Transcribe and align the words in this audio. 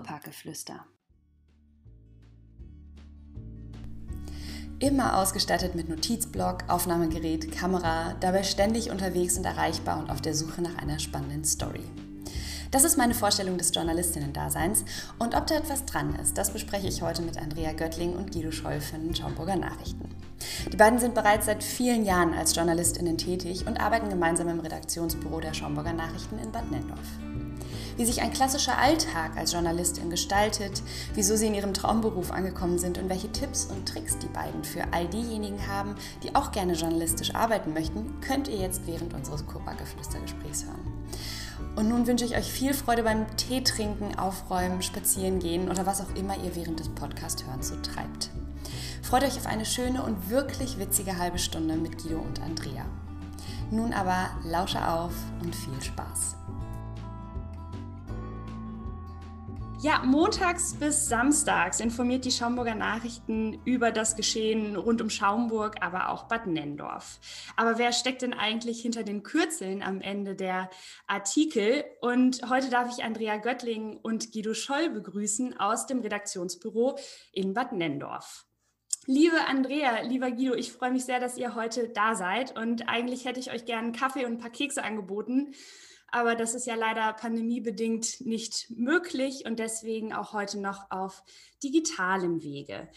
Kurparkgeflüster. 0.00 0.86
Immer 4.78 5.18
ausgestattet 5.18 5.74
mit 5.74 5.90
Notizblock, 5.90 6.64
Aufnahmegerät, 6.68 7.52
Kamera, 7.52 8.14
dabei 8.20 8.42
ständig 8.42 8.90
unterwegs 8.90 9.36
und 9.36 9.44
erreichbar 9.44 9.98
und 9.98 10.10
auf 10.10 10.22
der 10.22 10.34
Suche 10.34 10.62
nach 10.62 10.76
einer 10.78 10.98
spannenden 10.98 11.44
Story. 11.44 11.84
Das 12.70 12.84
ist 12.84 12.96
meine 12.96 13.14
Vorstellung 13.14 13.58
des 13.58 13.74
Journalistinnen-Daseins 13.74 14.84
und 15.18 15.34
ob 15.34 15.46
da 15.48 15.56
etwas 15.56 15.84
dran 15.84 16.14
ist, 16.14 16.38
das 16.38 16.52
bespreche 16.52 16.86
ich 16.86 17.02
heute 17.02 17.20
mit 17.20 17.36
Andrea 17.36 17.72
Göttling 17.72 18.14
und 18.14 18.32
Guido 18.32 18.52
Scholl 18.52 18.80
von 18.80 19.02
den 19.02 19.14
Schaumburger 19.14 19.56
Nachrichten. 19.56 20.08
Die 20.72 20.76
beiden 20.76 20.98
sind 20.98 21.14
bereits 21.14 21.46
seit 21.46 21.62
vielen 21.62 22.04
Jahren 22.06 22.32
als 22.32 22.54
JournalistInnen 22.54 23.18
tätig 23.18 23.66
und 23.66 23.78
arbeiten 23.78 24.08
gemeinsam 24.08 24.48
im 24.48 24.60
Redaktionsbüro 24.60 25.40
der 25.40 25.52
Schaumburger 25.52 25.92
Nachrichten 25.92 26.38
in 26.38 26.52
Bad 26.52 26.70
Nendorf. 26.70 27.00
Wie 28.00 28.06
sich 28.06 28.22
ein 28.22 28.32
klassischer 28.32 28.78
Alltag 28.78 29.36
als 29.36 29.52
Journalistin 29.52 30.08
gestaltet, 30.08 30.82
wieso 31.12 31.36
sie 31.36 31.48
in 31.48 31.54
ihrem 31.54 31.74
Traumberuf 31.74 32.30
angekommen 32.30 32.78
sind 32.78 32.96
und 32.96 33.10
welche 33.10 33.30
Tipps 33.30 33.66
und 33.66 33.86
Tricks 33.86 34.16
die 34.16 34.28
beiden 34.28 34.64
für 34.64 34.90
all 34.94 35.06
diejenigen 35.06 35.68
haben, 35.68 35.96
die 36.22 36.34
auch 36.34 36.50
gerne 36.50 36.72
journalistisch 36.72 37.34
arbeiten 37.34 37.74
möchten, 37.74 38.18
könnt 38.22 38.48
ihr 38.48 38.56
jetzt 38.56 38.86
während 38.86 39.12
unseres 39.12 39.46
Kurparkgeflüstergesprächs 39.46 40.64
hören. 40.64 41.04
Und 41.76 41.90
nun 41.90 42.06
wünsche 42.06 42.24
ich 42.24 42.38
euch 42.38 42.50
viel 42.50 42.72
Freude 42.72 43.02
beim 43.02 43.36
Tee 43.36 43.62
trinken, 43.62 44.18
aufräumen, 44.18 44.80
spazieren 44.80 45.38
gehen 45.38 45.68
oder 45.70 45.84
was 45.84 46.00
auch 46.00 46.14
immer 46.14 46.42
ihr 46.42 46.56
während 46.56 46.80
des 46.80 46.88
Podcast-Hörens 46.88 47.68
so 47.68 47.76
treibt. 47.82 48.30
Freut 49.02 49.24
euch 49.24 49.36
auf 49.36 49.46
eine 49.46 49.66
schöne 49.66 50.02
und 50.02 50.30
wirklich 50.30 50.78
witzige 50.78 51.18
halbe 51.18 51.38
Stunde 51.38 51.76
mit 51.76 52.02
Guido 52.02 52.20
und 52.20 52.40
Andrea. 52.40 52.86
Nun 53.70 53.92
aber 53.92 54.30
lausche 54.42 54.88
auf 54.88 55.12
und 55.42 55.54
viel 55.54 55.82
Spaß. 55.82 56.39
Ja, 59.82 60.02
montags 60.04 60.74
bis 60.74 61.08
samstags 61.08 61.80
informiert 61.80 62.26
die 62.26 62.30
Schaumburger 62.30 62.74
Nachrichten 62.74 63.62
über 63.64 63.92
das 63.92 64.14
Geschehen 64.14 64.76
rund 64.76 65.00
um 65.00 65.08
Schaumburg, 65.08 65.76
aber 65.80 66.10
auch 66.10 66.24
Bad 66.24 66.46
Nendorf. 66.46 67.18
Aber 67.56 67.78
wer 67.78 67.92
steckt 67.92 68.20
denn 68.20 68.34
eigentlich 68.34 68.82
hinter 68.82 69.04
den 69.04 69.22
Kürzeln 69.22 69.82
am 69.82 70.02
Ende 70.02 70.34
der 70.34 70.68
Artikel? 71.06 71.84
Und 72.02 72.42
heute 72.50 72.68
darf 72.68 72.94
ich 72.94 73.02
Andrea 73.02 73.38
Göttling 73.38 73.96
und 73.96 74.32
Guido 74.32 74.52
Scholl 74.52 74.90
begrüßen 74.90 75.58
aus 75.58 75.86
dem 75.86 76.00
Redaktionsbüro 76.00 76.98
in 77.32 77.54
Bad 77.54 77.72
Nendorf. 77.72 78.44
Liebe 79.06 79.46
Andrea, 79.48 80.02
lieber 80.02 80.30
Guido, 80.30 80.56
ich 80.56 80.72
freue 80.72 80.90
mich 80.90 81.06
sehr, 81.06 81.20
dass 81.20 81.38
ihr 81.38 81.54
heute 81.54 81.88
da 81.88 82.14
seid. 82.14 82.54
Und 82.54 82.86
eigentlich 82.90 83.24
hätte 83.24 83.40
ich 83.40 83.50
euch 83.50 83.64
gerne 83.64 83.84
einen 83.84 83.96
Kaffee 83.96 84.26
und 84.26 84.32
ein 84.32 84.38
paar 84.38 84.50
Kekse 84.50 84.84
angeboten. 84.84 85.54
Aber 86.12 86.34
das 86.34 86.54
ist 86.54 86.66
ja 86.66 86.74
leider 86.74 87.12
pandemiebedingt 87.12 88.20
nicht 88.20 88.70
möglich 88.70 89.44
und 89.46 89.58
deswegen 89.58 90.12
auch 90.12 90.32
heute 90.32 90.60
noch 90.60 90.90
auf 90.90 91.22
digitalem 91.62 92.42
Wege. 92.42 92.88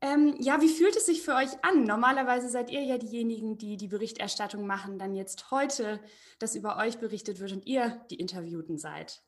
Ähm, 0.00 0.34
ja, 0.40 0.60
wie 0.60 0.68
fühlt 0.68 0.96
es 0.96 1.06
sich 1.06 1.22
für 1.22 1.34
euch 1.34 1.50
an? 1.62 1.84
Normalerweise 1.84 2.48
seid 2.48 2.70
ihr 2.70 2.82
ja 2.82 2.98
diejenigen, 2.98 3.56
die 3.56 3.76
die 3.76 3.86
Berichterstattung 3.86 4.66
machen, 4.66 4.98
dann 4.98 5.14
jetzt 5.14 5.52
heute, 5.52 6.00
dass 6.40 6.56
über 6.56 6.76
euch 6.76 6.98
berichtet 6.98 7.38
wird 7.38 7.52
und 7.52 7.66
ihr 7.66 8.04
die 8.10 8.16
Interviewten 8.16 8.78
seid. 8.78 9.22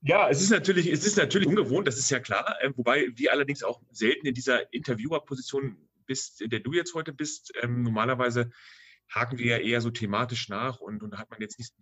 Ja, 0.00 0.28
es 0.28 0.42
ist 0.42 0.50
natürlich, 0.50 0.88
es 0.88 1.06
ist 1.06 1.16
natürlich 1.16 1.48
ungewohnt, 1.48 1.86
das 1.86 1.98
ist 1.98 2.10
ja 2.10 2.18
klar. 2.18 2.56
Äh, 2.60 2.72
wobei 2.76 3.08
wir 3.14 3.32
allerdings 3.32 3.62
auch 3.62 3.80
selten 3.92 4.26
in 4.26 4.34
dieser 4.34 4.72
Interviewerposition 4.72 5.76
bist, 6.06 6.40
in 6.40 6.50
der 6.50 6.60
du 6.60 6.72
jetzt 6.72 6.94
heute 6.94 7.12
bist. 7.12 7.52
Ähm, 7.62 7.82
normalerweise 7.82 8.50
haken 9.08 9.38
wir 9.38 9.46
ja 9.46 9.58
eher 9.58 9.80
so 9.80 9.90
thematisch 9.90 10.48
nach 10.48 10.80
und, 10.80 11.02
und 11.02 11.12
da 11.12 11.18
hat 11.18 11.30
man 11.30 11.40
jetzt 11.40 11.58
nicht 11.58 11.74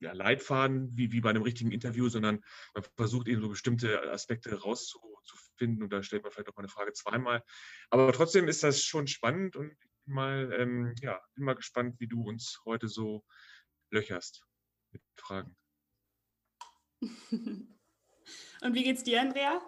ja, 0.00 0.12
Leitfaden 0.12 0.96
wie, 0.96 1.12
wie 1.12 1.20
bei 1.20 1.30
einem 1.30 1.42
richtigen 1.42 1.72
Interview, 1.72 2.08
sondern 2.08 2.44
man 2.74 2.84
versucht 2.96 3.28
eben 3.28 3.40
so 3.40 3.48
bestimmte 3.48 4.10
Aspekte 4.10 4.60
rauszufinden 4.60 5.82
und 5.82 5.92
da 5.92 6.02
stellt 6.02 6.22
man 6.22 6.32
vielleicht 6.32 6.48
auch 6.48 6.56
mal 6.56 6.62
eine 6.62 6.68
Frage 6.68 6.92
zweimal. 6.92 7.42
Aber 7.90 8.12
trotzdem 8.12 8.48
ist 8.48 8.62
das 8.62 8.82
schon 8.82 9.06
spannend 9.06 9.56
und 9.56 9.70
ich 9.70 9.90
mal, 10.06 10.52
ähm, 10.52 10.94
ja, 11.00 11.20
bin 11.34 11.44
mal 11.44 11.54
gespannt, 11.54 11.98
wie 11.98 12.08
du 12.08 12.22
uns 12.22 12.60
heute 12.64 12.88
so 12.88 13.24
löcherst 13.90 14.44
mit 14.92 15.02
Fragen. 15.16 15.56
und 17.30 18.74
wie 18.74 18.84
geht's 18.84 19.02
dir, 19.02 19.20
Andrea? 19.20 19.60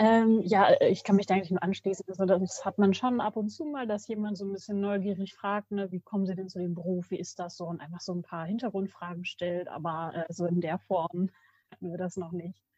Ähm, 0.00 0.40
ja, 0.46 0.70
äh, 0.70 0.88
ich 0.88 1.04
kann 1.04 1.16
mich 1.16 1.26
da 1.26 1.34
eigentlich 1.34 1.50
nur 1.50 1.62
anschließen. 1.62 2.06
Also 2.08 2.24
das 2.24 2.64
hat 2.64 2.78
man 2.78 2.94
schon 2.94 3.20
ab 3.20 3.36
und 3.36 3.50
zu 3.50 3.66
mal, 3.66 3.86
dass 3.86 4.08
jemand 4.08 4.38
so 4.38 4.46
ein 4.46 4.52
bisschen 4.52 4.80
neugierig 4.80 5.34
fragt, 5.34 5.72
ne, 5.72 5.92
wie 5.92 6.00
kommen 6.00 6.24
Sie 6.24 6.34
denn 6.34 6.48
zu 6.48 6.58
dem 6.58 6.74
Beruf, 6.74 7.10
wie 7.10 7.18
ist 7.18 7.38
das 7.38 7.58
so 7.58 7.66
und 7.66 7.82
einfach 7.82 8.00
so 8.00 8.14
ein 8.14 8.22
paar 8.22 8.46
Hintergrundfragen 8.46 9.26
stellt, 9.26 9.68
aber 9.68 10.12
äh, 10.14 10.32
so 10.32 10.46
in 10.46 10.62
der 10.62 10.78
Form 10.78 11.28
hatten 11.70 11.90
wir 11.90 11.98
das 11.98 12.16
noch 12.16 12.32
nicht. 12.32 12.69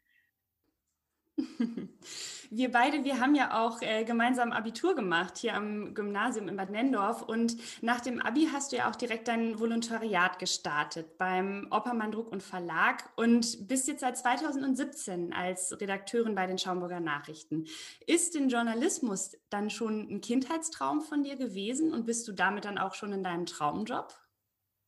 Wir 2.55 2.71
beide, 2.71 3.03
wir 3.03 3.19
haben 3.19 3.33
ja 3.33 3.63
auch 3.63 3.81
äh, 3.81 4.03
gemeinsam 4.03 4.51
Abitur 4.51 4.93
gemacht 4.93 5.39
hier 5.39 5.55
am 5.55 5.95
Gymnasium 5.95 6.47
in 6.47 6.55
Bad 6.55 6.69
Nendorf 6.69 7.23
und 7.23 7.57
nach 7.81 7.99
dem 7.99 8.21
Abi 8.21 8.47
hast 8.51 8.71
du 8.71 8.75
ja 8.75 8.91
auch 8.91 8.95
direkt 8.95 9.27
dein 9.27 9.59
Volontariat 9.59 10.37
gestartet 10.37 11.17
beim 11.17 11.65
Oppermann 11.71 12.11
Druck 12.11 12.31
und 12.31 12.43
Verlag 12.43 13.09
und 13.15 13.67
bist 13.67 13.87
jetzt 13.87 14.01
seit 14.01 14.19
2017 14.19 15.33
als 15.33 15.75
Redakteurin 15.81 16.35
bei 16.35 16.45
den 16.45 16.59
Schaumburger 16.59 16.99
Nachrichten. 16.99 17.65
Ist 18.05 18.35
den 18.35 18.49
Journalismus 18.49 19.35
dann 19.49 19.71
schon 19.71 20.07
ein 20.11 20.21
Kindheitstraum 20.21 21.01
von 21.01 21.23
dir 21.23 21.37
gewesen 21.37 21.91
und 21.91 22.05
bist 22.05 22.27
du 22.27 22.33
damit 22.33 22.65
dann 22.65 22.77
auch 22.77 22.93
schon 22.93 23.13
in 23.13 23.23
deinem 23.23 23.47
Traumjob? 23.47 24.13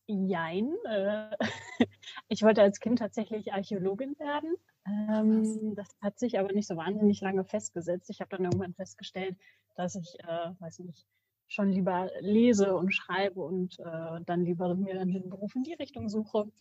Jein. 0.05 0.75
Äh, 0.83 1.31
ich 2.27 2.43
wollte 2.43 2.61
als 2.61 2.79
Kind 2.79 2.99
tatsächlich 2.99 3.53
Archäologin 3.53 4.19
werden. 4.19 4.55
Ähm, 4.87 5.75
das 5.75 5.87
hat 6.01 6.19
sich 6.19 6.37
aber 6.39 6.53
nicht 6.53 6.67
so 6.67 6.75
wahnsinnig 6.75 7.21
lange 7.21 7.43
festgesetzt. 7.43 8.09
Ich 8.09 8.21
habe 8.21 8.29
dann 8.35 8.45
irgendwann 8.45 8.73
festgestellt, 8.73 9.35
dass 9.75 9.95
ich, 9.95 10.15
äh, 10.23 10.51
weiß 10.59 10.79
nicht, 10.79 11.05
schon 11.47 11.71
lieber 11.71 12.09
lese 12.21 12.75
und 12.75 12.91
schreibe 12.91 13.41
und 13.41 13.79
äh, 13.79 14.21
dann 14.25 14.45
lieber 14.45 14.73
mir 14.75 14.99
einen 14.99 15.29
Beruf 15.29 15.55
in 15.55 15.63
die 15.63 15.73
Richtung 15.73 16.09
suche. 16.09 16.51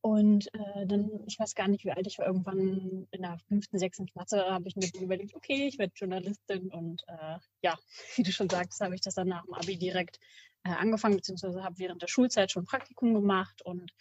Und 0.00 0.52
äh, 0.54 0.86
dann, 0.86 1.10
ich 1.26 1.38
weiß 1.38 1.54
gar 1.54 1.68
nicht, 1.68 1.84
wie 1.84 1.92
alt 1.92 2.06
ich 2.08 2.18
war, 2.18 2.26
irgendwann 2.26 3.06
in 3.12 3.22
der 3.22 3.38
fünften, 3.46 3.78
sechsten 3.78 4.06
Klasse 4.06 4.44
habe 4.50 4.66
ich 4.66 4.74
mir 4.74 4.90
überlegt, 5.00 5.34
okay, 5.34 5.68
ich 5.68 5.78
werde 5.78 5.92
Journalistin 5.94 6.70
und 6.70 7.04
äh, 7.06 7.38
ja, 7.62 7.78
wie 8.16 8.24
du 8.24 8.32
schon 8.32 8.48
sagst, 8.48 8.80
habe 8.80 8.96
ich 8.96 9.00
das 9.00 9.14
dann 9.14 9.28
nach 9.28 9.44
dem 9.44 9.54
Abi 9.54 9.76
direkt 9.76 10.18
äh, 10.64 10.70
angefangen, 10.70 11.16
beziehungsweise 11.16 11.62
habe 11.62 11.78
während 11.78 12.02
der 12.02 12.08
Schulzeit 12.08 12.50
schon 12.50 12.64
Praktikum 12.64 13.14
gemacht 13.14 13.62
und 13.62 13.92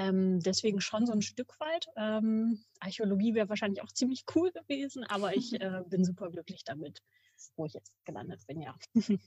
ähm, 0.00 0.40
deswegen 0.40 0.80
schon 0.80 1.06
so 1.06 1.12
ein 1.12 1.22
Stück 1.22 1.58
weit. 1.60 1.88
Ähm, 1.96 2.62
Archäologie 2.80 3.34
wäre 3.34 3.48
wahrscheinlich 3.48 3.82
auch 3.82 3.92
ziemlich 3.92 4.24
cool 4.34 4.50
gewesen, 4.50 5.04
aber 5.04 5.36
ich 5.36 5.52
äh, 5.60 5.82
bin 5.86 6.04
super 6.04 6.30
glücklich 6.30 6.64
damit, 6.64 7.02
wo 7.56 7.66
ich 7.66 7.74
jetzt 7.74 7.92
gelandet 8.04 8.46
bin, 8.46 8.60
ja. 8.60 8.74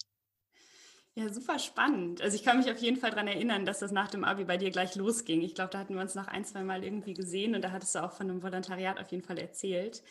Ja, 1.16 1.32
super 1.32 1.60
spannend. 1.60 2.24
Also 2.24 2.36
ich 2.36 2.44
kann 2.44 2.58
mich 2.58 2.72
auf 2.72 2.80
jeden 2.80 2.98
Fall 2.98 3.12
daran 3.12 3.28
erinnern, 3.28 3.68
dass 3.68 3.78
das 3.78 3.92
nach 3.92 4.10
dem 4.10 4.24
Abi 4.24 4.46
bei 4.46 4.58
dir 4.58 4.72
gleich 4.72 4.96
losging. 4.96 5.44
Ich 5.44 5.54
glaube, 5.54 5.70
da 5.70 5.78
hatten 5.78 5.94
wir 5.94 6.02
uns 6.02 6.16
noch 6.16 6.26
ein, 6.28 6.44
zwei 6.44 6.64
Mal 6.64 6.84
irgendwie 6.84 7.14
gesehen 7.14 7.54
und 7.54 7.62
da 7.62 7.70
hattest 7.70 7.94
du 7.94 8.04
auch 8.04 8.14
von 8.14 8.32
einem 8.32 8.42
Volontariat 8.42 9.00
auf 9.00 9.12
jeden 9.12 9.24
Fall 9.24 9.38
erzählt. 9.38 10.02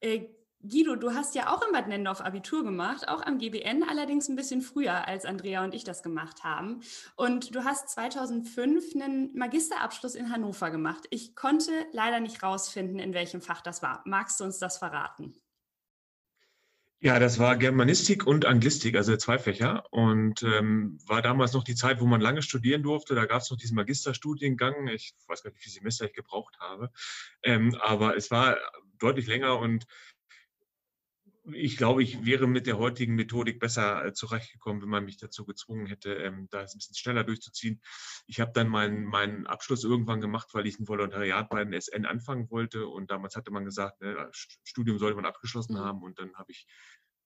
Äh, 0.00 0.22
Guido, 0.62 0.94
du 0.94 1.12
hast 1.12 1.34
ja 1.34 1.52
auch 1.52 1.66
in 1.66 1.72
Bad 1.72 1.88
Nendorf 1.88 2.20
Abitur 2.20 2.62
gemacht, 2.62 3.08
auch 3.08 3.22
am 3.22 3.38
GBN, 3.38 3.82
allerdings 3.82 4.28
ein 4.28 4.36
bisschen 4.36 4.62
früher, 4.62 5.08
als 5.08 5.24
Andrea 5.24 5.64
und 5.64 5.74
ich 5.74 5.82
das 5.82 6.04
gemacht 6.04 6.44
haben. 6.44 6.82
Und 7.16 7.54
du 7.54 7.64
hast 7.64 7.88
2005 7.90 8.94
einen 8.94 9.36
Magisterabschluss 9.36 10.14
in 10.14 10.30
Hannover 10.30 10.70
gemacht. 10.70 11.04
Ich 11.10 11.34
konnte 11.34 11.72
leider 11.92 12.20
nicht 12.20 12.44
rausfinden, 12.44 13.00
in 13.00 13.12
welchem 13.12 13.42
Fach 13.42 13.60
das 13.60 13.82
war. 13.82 14.02
Magst 14.04 14.38
du 14.38 14.44
uns 14.44 14.58
das 14.58 14.78
verraten? 14.78 15.34
Ja, 17.00 17.18
das 17.18 17.40
war 17.40 17.56
Germanistik 17.56 18.24
und 18.24 18.44
Anglistik, 18.44 18.94
also 18.94 19.16
zwei 19.16 19.40
Fächer. 19.40 19.82
Und 19.90 20.44
ähm, 20.44 21.00
war 21.04 21.20
damals 21.20 21.52
noch 21.52 21.64
die 21.64 21.74
Zeit, 21.74 22.00
wo 22.00 22.06
man 22.06 22.20
lange 22.20 22.42
studieren 22.42 22.84
durfte. 22.84 23.16
Da 23.16 23.26
gab 23.26 23.42
es 23.42 23.50
noch 23.50 23.58
diesen 23.58 23.74
Magisterstudiengang. 23.74 24.86
Ich 24.86 25.12
weiß 25.26 25.42
gar 25.42 25.50
nicht, 25.50 25.58
wie 25.58 25.64
viele 25.64 25.74
Semester 25.74 26.04
ich 26.04 26.12
gebraucht 26.12 26.60
habe. 26.60 26.92
Ähm, 27.42 27.74
aber 27.82 28.16
es 28.16 28.30
war 28.30 28.56
deutlich 29.00 29.26
länger 29.26 29.58
und 29.58 29.84
ich 31.44 31.76
glaube, 31.76 32.02
ich 32.02 32.24
wäre 32.24 32.46
mit 32.46 32.66
der 32.66 32.78
heutigen 32.78 33.14
Methodik 33.14 33.58
besser 33.58 34.04
äh, 34.04 34.12
zurechtgekommen, 34.12 34.80
wenn 34.82 34.88
man 34.88 35.04
mich 35.04 35.16
dazu 35.16 35.44
gezwungen 35.44 35.86
hätte, 35.86 36.14
ähm, 36.14 36.46
da 36.50 36.60
ein 36.60 36.66
bisschen 36.66 36.94
schneller 36.94 37.24
durchzuziehen. 37.24 37.80
Ich 38.26 38.40
habe 38.40 38.52
dann 38.52 38.68
meinen, 38.68 39.04
meinen 39.04 39.46
Abschluss 39.46 39.82
irgendwann 39.82 40.20
gemacht, 40.20 40.50
weil 40.52 40.66
ich 40.66 40.78
ein 40.78 40.86
Volontariat 40.86 41.48
bei 41.48 41.64
den 41.64 41.72
SN 41.80 42.06
anfangen 42.06 42.48
wollte. 42.50 42.86
Und 42.86 43.10
damals 43.10 43.34
hatte 43.34 43.50
man 43.50 43.64
gesagt, 43.64 44.00
ne, 44.00 44.30
Studium 44.32 44.98
sollte 44.98 45.16
man 45.16 45.26
abgeschlossen 45.26 45.74
mhm. 45.74 45.80
haben. 45.80 46.02
Und 46.02 46.18
dann 46.20 46.34
habe 46.34 46.52
ich 46.52 46.66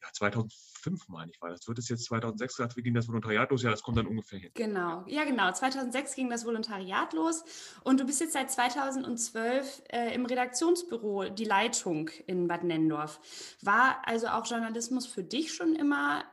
ja, 0.02 0.08
2005 0.12 1.08
meine 1.08 1.30
ich 1.32 1.40
war 1.40 1.50
das. 1.50 1.66
Wird 1.66 1.78
es 1.78 1.88
jetzt 1.88 2.04
2006 2.04 2.56
gesagt, 2.56 2.76
wie 2.76 2.82
ging 2.82 2.94
das 2.94 3.08
Volontariat 3.08 3.50
los? 3.50 3.62
Ja, 3.62 3.70
das 3.70 3.82
kommt 3.82 3.98
dann 3.98 4.06
ungefähr 4.06 4.38
hin. 4.38 4.50
Genau, 4.54 5.04
ja 5.06 5.24
genau. 5.24 5.50
2006 5.50 6.14
ging 6.14 6.30
das 6.30 6.44
Volontariat 6.44 7.12
los 7.12 7.44
und 7.84 8.00
du 8.00 8.04
bist 8.04 8.20
jetzt 8.20 8.32
seit 8.32 8.50
2012 8.50 9.82
äh, 9.88 10.14
im 10.14 10.26
Redaktionsbüro 10.26 11.30
die 11.30 11.44
Leitung 11.44 12.10
in 12.26 12.48
Bad 12.48 12.64
Nendorf. 12.64 13.20
War 13.62 14.06
also 14.06 14.28
auch 14.28 14.46
Journalismus 14.46 15.06
für 15.06 15.24
dich 15.24 15.54
schon 15.54 15.74
immer 15.74 16.24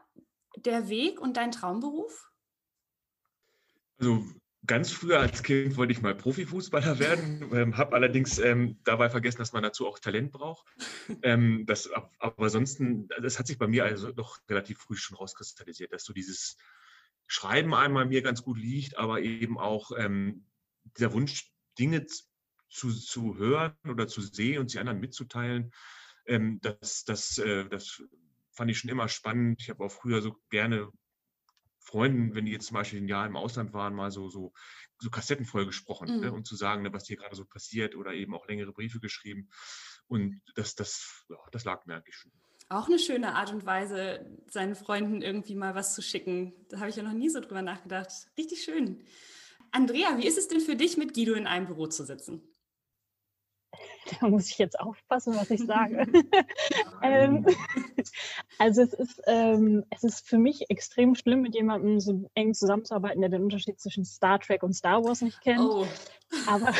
der 0.58 0.90
Weg 0.90 1.20
und 1.20 1.38
dein 1.38 1.52
Traumberuf? 1.52 2.32
Also 4.00 4.24
ganz 4.66 4.92
früher 4.92 5.20
als 5.20 5.44
Kind 5.44 5.76
wollte 5.76 5.94
ich 5.94 6.02
mal 6.02 6.16
Profifußballer 6.16 7.00
werden, 7.00 7.50
ähm, 7.54 7.78
habe 7.78 7.96
allerdings 7.96 8.40
ähm, 8.40 8.78
dabei 8.84 9.10
vergessen, 9.10 9.40
dass 9.40 9.54
man 9.54 9.64
dazu 9.64 9.88
auch 9.88 10.00
Talent 10.00 10.32
braucht. 10.32 10.66
Ähm, 11.22 11.66
das, 11.66 11.90
aber 12.20 12.44
ansonsten, 12.44 13.08
das 13.22 13.40
hat 13.40 13.48
sich 13.48 13.58
bei 13.58 13.68
mir 13.68 13.84
also 13.84 14.12
doch 14.12 14.40
relativ 14.50 14.80
früh 14.80 14.96
schon 14.96 15.18
rauskristallisiert, 15.18 15.92
dass 15.92 16.06
so 16.06 16.14
dieses 16.14 16.58
Schreiben 17.28 17.74
einmal 17.74 18.06
mir 18.06 18.22
ganz 18.22 18.44
gut 18.44 18.58
liegt, 18.58 18.98
aber 18.98 19.22
eben 19.22 19.58
auch 19.58 19.92
ähm, 19.98 20.46
dieser 20.98 21.14
Wunsch, 21.14 21.52
Dinge 21.78 22.06
zu, 22.70 22.92
zu 22.92 23.38
hören 23.38 23.76
oder 23.88 24.08
zu 24.08 24.22
sehen 24.22 24.60
und 24.60 24.70
sie 24.70 24.80
anderen 24.80 25.00
mitzuteilen, 25.00 25.72
ähm, 26.26 26.60
das, 26.62 27.04
das, 27.04 27.38
äh, 27.38 27.68
das 27.68 28.02
fand 28.52 28.72
ich 28.72 28.80
schon 28.80 28.90
immer 28.90 29.10
spannend. 29.10 29.62
Ich 29.62 29.70
habe 29.70 29.84
auch 29.84 29.92
früher 29.92 30.22
so 30.22 30.38
gerne 30.50 30.90
Freunden, 31.84 32.34
wenn 32.34 32.46
die 32.46 32.52
jetzt 32.52 32.68
zum 32.68 32.76
Beispiel 32.76 33.02
ein 33.02 33.08
Jahr 33.08 33.26
im 33.26 33.36
Ausland 33.36 33.74
waren, 33.74 33.94
mal 33.94 34.10
so, 34.10 34.30
so, 34.30 34.54
so 35.00 35.10
Kassetten 35.10 35.46
vollgesprochen 35.46 36.08
ne, 36.08 36.16
mhm. 36.16 36.22
ne, 36.22 36.34
und 36.34 36.48
zu 36.48 36.56
sagen, 36.56 36.82
ne, 36.82 36.94
was 36.94 37.06
hier 37.06 37.18
gerade 37.18 37.36
so 37.36 37.46
passiert 37.46 37.96
oder 37.96 38.14
eben 38.14 38.34
auch 38.34 38.48
längere 38.48 38.72
Briefe 38.72 39.00
geschrieben. 39.00 39.50
Und 40.08 40.42
das, 40.56 40.76
das, 40.76 41.26
ja, 41.30 41.38
das 41.52 41.66
lag 41.66 41.86
mir 41.86 41.96
eigentlich 41.96 42.16
schon. 42.16 42.32
Auch 42.70 42.88
eine 42.88 43.00
schöne 43.00 43.36
Art 43.36 43.52
und 43.52 43.66
Weise, 43.66 44.26
seinen 44.50 44.76
Freunden 44.76 45.22
irgendwie 45.22 45.56
mal 45.56 45.76
was 45.76 45.94
zu 45.94 46.02
schicken. 46.02 46.54
Da 46.70 46.80
habe 46.80 46.90
ich 46.90 46.96
ja 46.96 47.04
noch 47.04 47.14
nie 47.14 47.30
so 47.30 47.40
drüber 47.42 47.62
nachgedacht. 47.62 48.12
Richtig 48.38 48.64
schön. 48.64 49.04
Andrea, 49.72 50.18
wie 50.18 50.28
ist 50.28 50.38
es 50.38 50.48
denn 50.48 50.62
für 50.62 50.76
dich, 50.76 50.98
mit 50.98 51.14
Guido 51.14 51.34
in 51.34 51.48
einem 51.48 51.66
Büro 51.66 51.88
zu 51.88 52.06
sitzen? 52.06 52.42
da 54.20 54.28
muss 54.28 54.50
ich 54.50 54.58
jetzt 54.58 54.80
aufpassen, 54.80 55.36
was 55.36 55.50
ich 55.52 55.66
sage. 55.66 56.06
ähm, 57.02 57.46
also 58.58 58.82
es 58.82 58.94
ist, 58.94 59.22
ähm, 59.28 59.84
es 59.90 60.04
ist 60.04 60.28
für 60.28 60.38
mich 60.38 60.70
extrem 60.70 61.16
schlimm, 61.16 61.42
mit 61.42 61.56
jemandem 61.56 62.00
so 62.00 62.30
eng 62.36 62.54
zusammenzuarbeiten, 62.54 63.22
der 63.22 63.30
den 63.30 63.44
Unterschied 63.44 63.80
zwischen 63.80 64.06
Star 64.06 64.40
Trek 64.40 64.64
und 64.64 64.74
Star 64.74 65.04
Wars 65.04 65.22
nicht 65.22 65.42
kennt. 65.42 65.62
Oh. 65.62 65.86
Aber 66.48 66.74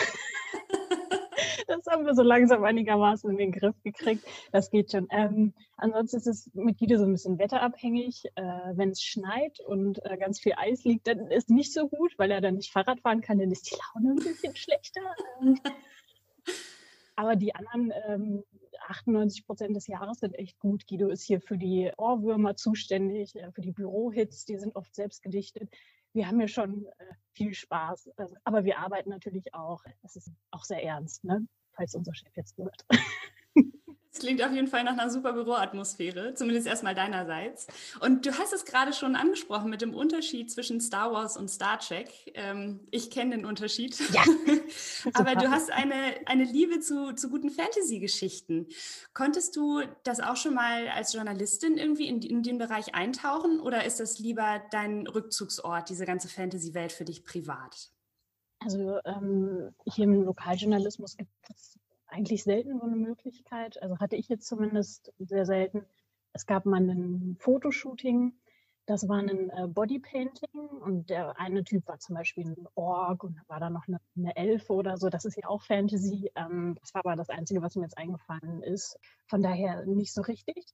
das 1.68 1.86
haben 1.88 2.06
wir 2.06 2.16
so 2.16 2.24
langsam 2.24 2.64
einigermaßen 2.64 3.30
in 3.30 3.38
den 3.38 3.52
Griff 3.52 3.76
gekriegt. 3.84 4.26
Das 4.52 4.70
geht 4.70 4.92
schon. 4.92 5.08
Ähm, 5.12 5.54
ansonsten 5.78 6.18
ist 6.18 6.28
es 6.28 6.50
mit 6.54 6.78
Guido 6.80 6.98
so 6.98 7.06
ein 7.06 7.12
bisschen 7.12 7.40
wetterabhängig. 7.40 8.26
Äh, 8.36 8.44
Wenn 8.74 8.90
es 8.90 9.02
schneit 9.02 9.60
und 9.62 10.04
äh, 10.06 10.18
ganz 10.18 10.40
viel 10.40 10.54
Eis 10.58 10.84
liegt, 10.84 11.08
dann 11.08 11.28
ist 11.28 11.50
nicht 11.50 11.74
so 11.74 11.88
gut, 11.88 12.14
weil 12.18 12.32
er 12.32 12.42
dann 12.42 12.56
nicht 12.56 12.72
Fahrrad 12.72 13.00
fahren 13.02 13.22
kann, 13.22 13.40
dann 13.40 13.52
ist 13.52 13.72
die 13.72 13.76
Laune 13.76 14.12
ein 14.14 14.24
bisschen 14.24 14.56
schlechter. 14.56 15.02
Aber 17.16 17.36
die 17.36 17.54
anderen 17.56 17.94
ähm, 18.08 18.44
98 18.88 19.46
Prozent 19.46 19.76
des 19.76 19.88
Jahres 19.88 20.20
sind 20.20 20.34
echt 20.34 20.60
gut. 20.60 20.88
Guido 20.88 21.10
ist 21.10 21.24
hier 21.24 21.42
für 21.42 21.58
die 21.58 21.92
Ohrwürmer 21.98 22.56
zuständig, 22.56 23.36
äh, 23.36 23.52
für 23.52 23.62
die 23.62 23.72
Bürohits, 23.72 24.46
die 24.46 24.58
sind 24.58 24.76
oft 24.76 24.94
selbst 24.96 25.22
gedichtet. 25.22 25.70
Wir 26.14 26.28
haben 26.28 26.40
ja 26.40 26.48
schon 26.48 26.86
äh, 26.86 27.06
viel 27.32 27.54
Spaß. 27.54 28.12
Also, 28.18 28.36
aber 28.44 28.66
wir 28.66 28.80
arbeiten 28.80 29.10
natürlich 29.10 29.54
auch. 29.54 29.84
Das 30.02 30.16
ist 30.16 30.32
auch 30.52 30.64
sehr 30.64 30.84
ernst, 30.84 31.24
ne? 31.24 31.48
falls 31.74 31.96
unser 31.96 32.14
Chef 32.14 32.36
jetzt 32.36 32.58
hört. 32.58 32.86
Das 34.14 34.20
klingt 34.20 34.44
auf 34.44 34.52
jeden 34.52 34.68
Fall 34.68 34.84
nach 34.84 34.92
einer 34.92 35.10
super 35.10 35.34
Büroatmosphäre, 35.34 36.36
zumindest 36.36 36.68
erstmal 36.68 36.94
deinerseits. 36.94 37.66
Und 38.00 38.28
du 38.28 38.38
hast 38.38 38.54
es 38.54 38.64
gerade 38.64 38.94
schon 38.94 39.16
angesprochen 39.16 39.72
mit 39.72 39.82
dem 39.82 39.96
Unterschied 39.96 40.52
zwischen 40.52 40.80
Star 40.82 41.12
Wars 41.12 41.36
und 41.36 41.50
Star 41.50 41.80
Trek. 41.80 42.10
Ähm, 42.36 42.82
ich 42.92 43.10
kenne 43.10 43.38
den 43.38 43.46
Unterschied. 43.46 43.98
Ja. 44.12 44.24
Aber 45.16 45.34
du 45.34 45.50
hast 45.50 45.72
eine, 45.72 45.96
eine 46.28 46.44
Liebe 46.44 46.80
zu, 46.80 47.14
zu 47.16 47.28
guten 47.28 47.50
Fantasy-Geschichten. 47.50 48.68
Konntest 49.16 49.56
du 49.56 49.82
das 50.04 50.20
auch 50.20 50.38
schon 50.38 50.54
mal 50.54 50.90
als 50.90 51.14
Journalistin 51.14 51.80
irgendwie 51.80 52.08
in, 52.08 52.22
in 52.22 52.44
den 52.44 52.60
Bereich 52.60 52.94
eintauchen 52.94 53.60
oder 53.60 53.84
ist 53.84 54.00
das 54.00 54.20
lieber 54.20 54.62
dein 54.70 55.08
Rückzugsort, 55.08 55.90
diese 55.90 56.06
ganze 56.06 56.30
Fantasy-Welt 56.30 56.92
für 56.92 57.06
dich 57.06 57.26
privat? 57.26 57.90
Also 58.60 59.00
ähm, 59.06 59.74
hier 59.86 60.04
im 60.04 60.24
Lokaljournalismus 60.24 61.18
gibt 61.18 61.32
es 61.50 61.80
eigentlich 62.14 62.44
selten 62.44 62.80
so 62.80 62.86
eine 62.86 62.96
Möglichkeit. 62.96 63.82
Also 63.82 64.00
hatte 64.00 64.16
ich 64.16 64.30
jetzt 64.30 64.48
zumindest 64.48 65.12
sehr 65.20 65.46
selten. 65.46 65.86
Es 66.34 66.46
gab 66.46 66.66
mal 66.66 66.82
ein 66.82 67.36
Fotoshooting, 67.40 68.34
das 68.86 69.08
war 69.08 69.18
ein 69.18 69.50
äh, 69.50 69.68
Bodypainting 69.68 70.68
und 70.82 71.10
der 71.10 71.40
eine 71.40 71.64
Typ 71.64 71.88
war 71.88 72.00
zum 72.00 72.16
Beispiel 72.16 72.48
ein 72.48 72.68
Org 72.76 73.24
und 73.24 73.40
war 73.48 73.60
da 73.60 73.70
noch 73.70 73.88
eine, 73.88 74.00
eine 74.18 74.36
Elfe 74.36 74.74
oder 74.74 74.98
so. 74.98 75.10
Das 75.10 75.26
ist 75.26 75.38
ja 75.38 75.48
auch 75.48 75.64
Fantasy. 75.64 76.32
Ähm, 76.36 76.76
das 76.82 76.94
war 76.94 77.06
aber 77.06 77.16
das 77.16 77.30
Einzige, 77.30 77.62
was 77.62 77.76
mir 77.76 77.84
jetzt 77.84 77.98
eingefallen 77.98 78.62
ist. 78.62 79.00
Von 79.28 79.42
daher 79.42 79.86
nicht 79.86 80.14
so 80.14 80.22
richtig. 80.22 80.66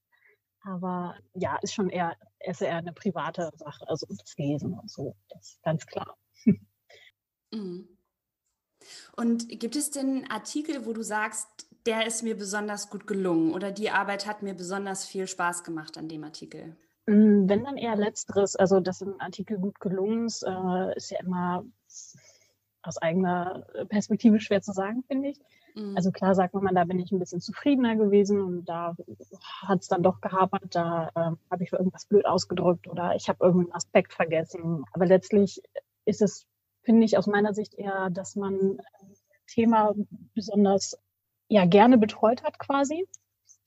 Aber 0.61 1.15
ja, 1.33 1.57
ist 1.61 1.73
schon 1.73 1.89
eher, 1.89 2.17
ist 2.39 2.61
eher 2.61 2.77
eine 2.77 2.93
private 2.93 3.51
Sache, 3.55 3.87
also 3.87 4.07
das 4.09 4.35
Lesen 4.37 4.73
und 4.73 4.89
so. 4.89 5.15
Das 5.29 5.51
ist 5.53 5.63
ganz 5.63 5.85
klar. 5.85 6.17
Mhm. 7.51 7.98
Und 9.15 9.49
gibt 9.49 9.75
es 9.75 9.91
denn 9.91 10.29
Artikel, 10.29 10.85
wo 10.85 10.93
du 10.93 11.03
sagst, 11.03 11.47
der 11.85 12.05
ist 12.05 12.23
mir 12.23 12.37
besonders 12.37 12.89
gut 12.89 13.07
gelungen 13.07 13.53
oder 13.53 13.71
die 13.71 13.89
Arbeit 13.89 14.25
hat 14.25 14.43
mir 14.43 14.53
besonders 14.53 15.05
viel 15.05 15.27
Spaß 15.27 15.63
gemacht 15.63 15.97
an 15.97 16.07
dem 16.07 16.23
Artikel? 16.23 16.75
Mm, 17.05 17.47
wenn 17.47 17.63
dann 17.63 17.77
eher 17.77 17.95
letzteres, 17.95 18.55
also 18.55 18.79
dass 18.79 19.01
ein 19.01 19.19
Artikel 19.19 19.57
gut 19.57 19.79
gelungen 19.79 20.25
ist, 20.25 20.43
äh, 20.43 20.95
ist 20.95 21.11
ja 21.11 21.19
immer 21.21 21.65
aus 22.81 22.97
eigener 22.97 23.65
Perspektive 23.89 24.39
schwer 24.39 24.61
zu 24.61 24.71
sagen, 24.71 25.03
finde 25.07 25.29
ich. 25.29 25.39
Mhm. 25.75 25.95
Also 25.95 26.11
klar 26.11 26.35
sagt 26.35 26.53
man, 26.53 26.75
da 26.75 26.83
bin 26.85 26.99
ich 26.99 27.11
ein 27.11 27.19
bisschen 27.19 27.41
zufriedener 27.41 27.95
gewesen 27.95 28.41
und 28.41 28.65
da 28.65 28.95
hat 29.63 29.81
es 29.81 29.87
dann 29.87 30.03
doch 30.03 30.21
gehapert, 30.21 30.75
da 30.75 31.09
äh, 31.15 31.31
habe 31.51 31.63
ich 31.63 31.73
irgendwas 31.73 32.05
blöd 32.05 32.25
ausgedrückt 32.25 32.87
oder 32.87 33.15
ich 33.15 33.27
habe 33.29 33.43
irgendeinen 33.43 33.73
Aspekt 33.73 34.13
vergessen. 34.13 34.85
Aber 34.93 35.05
letztlich 35.05 35.61
ist 36.05 36.21
es 36.21 36.45
finde 36.83 37.05
ich 37.05 37.17
aus 37.17 37.27
meiner 37.27 37.53
Sicht 37.53 37.73
eher, 37.75 38.09
dass 38.09 38.35
man 38.35 38.79
Thema 39.47 39.93
besonders 40.35 40.97
ja 41.47 41.65
gerne 41.65 41.97
betreut 41.97 42.43
hat 42.43 42.59
quasi. 42.59 43.07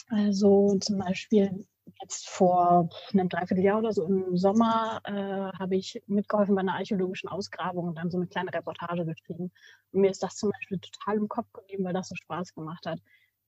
Also 0.08 0.78
zum 0.78 0.98
Beispiel 0.98 1.66
jetzt 2.00 2.28
vor 2.28 2.88
einem 3.12 3.28
Dreivierteljahr 3.28 3.78
oder 3.78 3.92
so 3.92 4.04
im 4.04 4.36
Sommer 4.36 5.00
äh, 5.04 5.12
habe 5.12 5.76
ich 5.76 6.02
mitgeholfen 6.06 6.54
bei 6.54 6.60
einer 6.60 6.74
archäologischen 6.74 7.28
Ausgrabung 7.28 7.88
und 7.88 7.96
dann 7.96 8.10
so 8.10 8.18
eine 8.18 8.26
kleine 8.26 8.52
Reportage 8.52 9.04
geschrieben. 9.04 9.50
Und 9.92 10.00
mir 10.00 10.10
ist 10.10 10.22
das 10.22 10.36
zum 10.36 10.50
Beispiel 10.50 10.78
total 10.78 11.16
im 11.16 11.28
Kopf 11.28 11.52
geblieben, 11.52 11.84
weil 11.84 11.92
das 11.92 12.08
so 12.08 12.14
Spaß 12.14 12.54
gemacht 12.54 12.86
hat. 12.86 13.00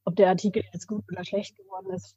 Ob 0.04 0.16
der 0.16 0.28
Artikel 0.28 0.62
jetzt 0.72 0.86
gut 0.86 1.04
oder 1.10 1.24
schlecht 1.24 1.56
geworden 1.56 1.90
ist, 1.90 2.16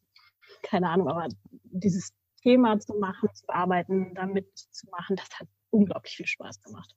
keine 0.64 0.90
Ahnung, 0.90 1.10
aber 1.10 1.28
dieses 1.64 2.14
Thema 2.42 2.80
zu 2.80 2.94
machen, 2.96 3.30
zu 3.34 3.48
arbeiten, 3.50 4.14
damit 4.14 4.48
zu 4.58 4.88
machen, 4.90 5.16
das 5.16 5.30
hat 5.40 5.48
unglaublich 5.70 6.16
viel 6.16 6.28
Spaß 6.28 6.62
gemacht. 6.62 6.96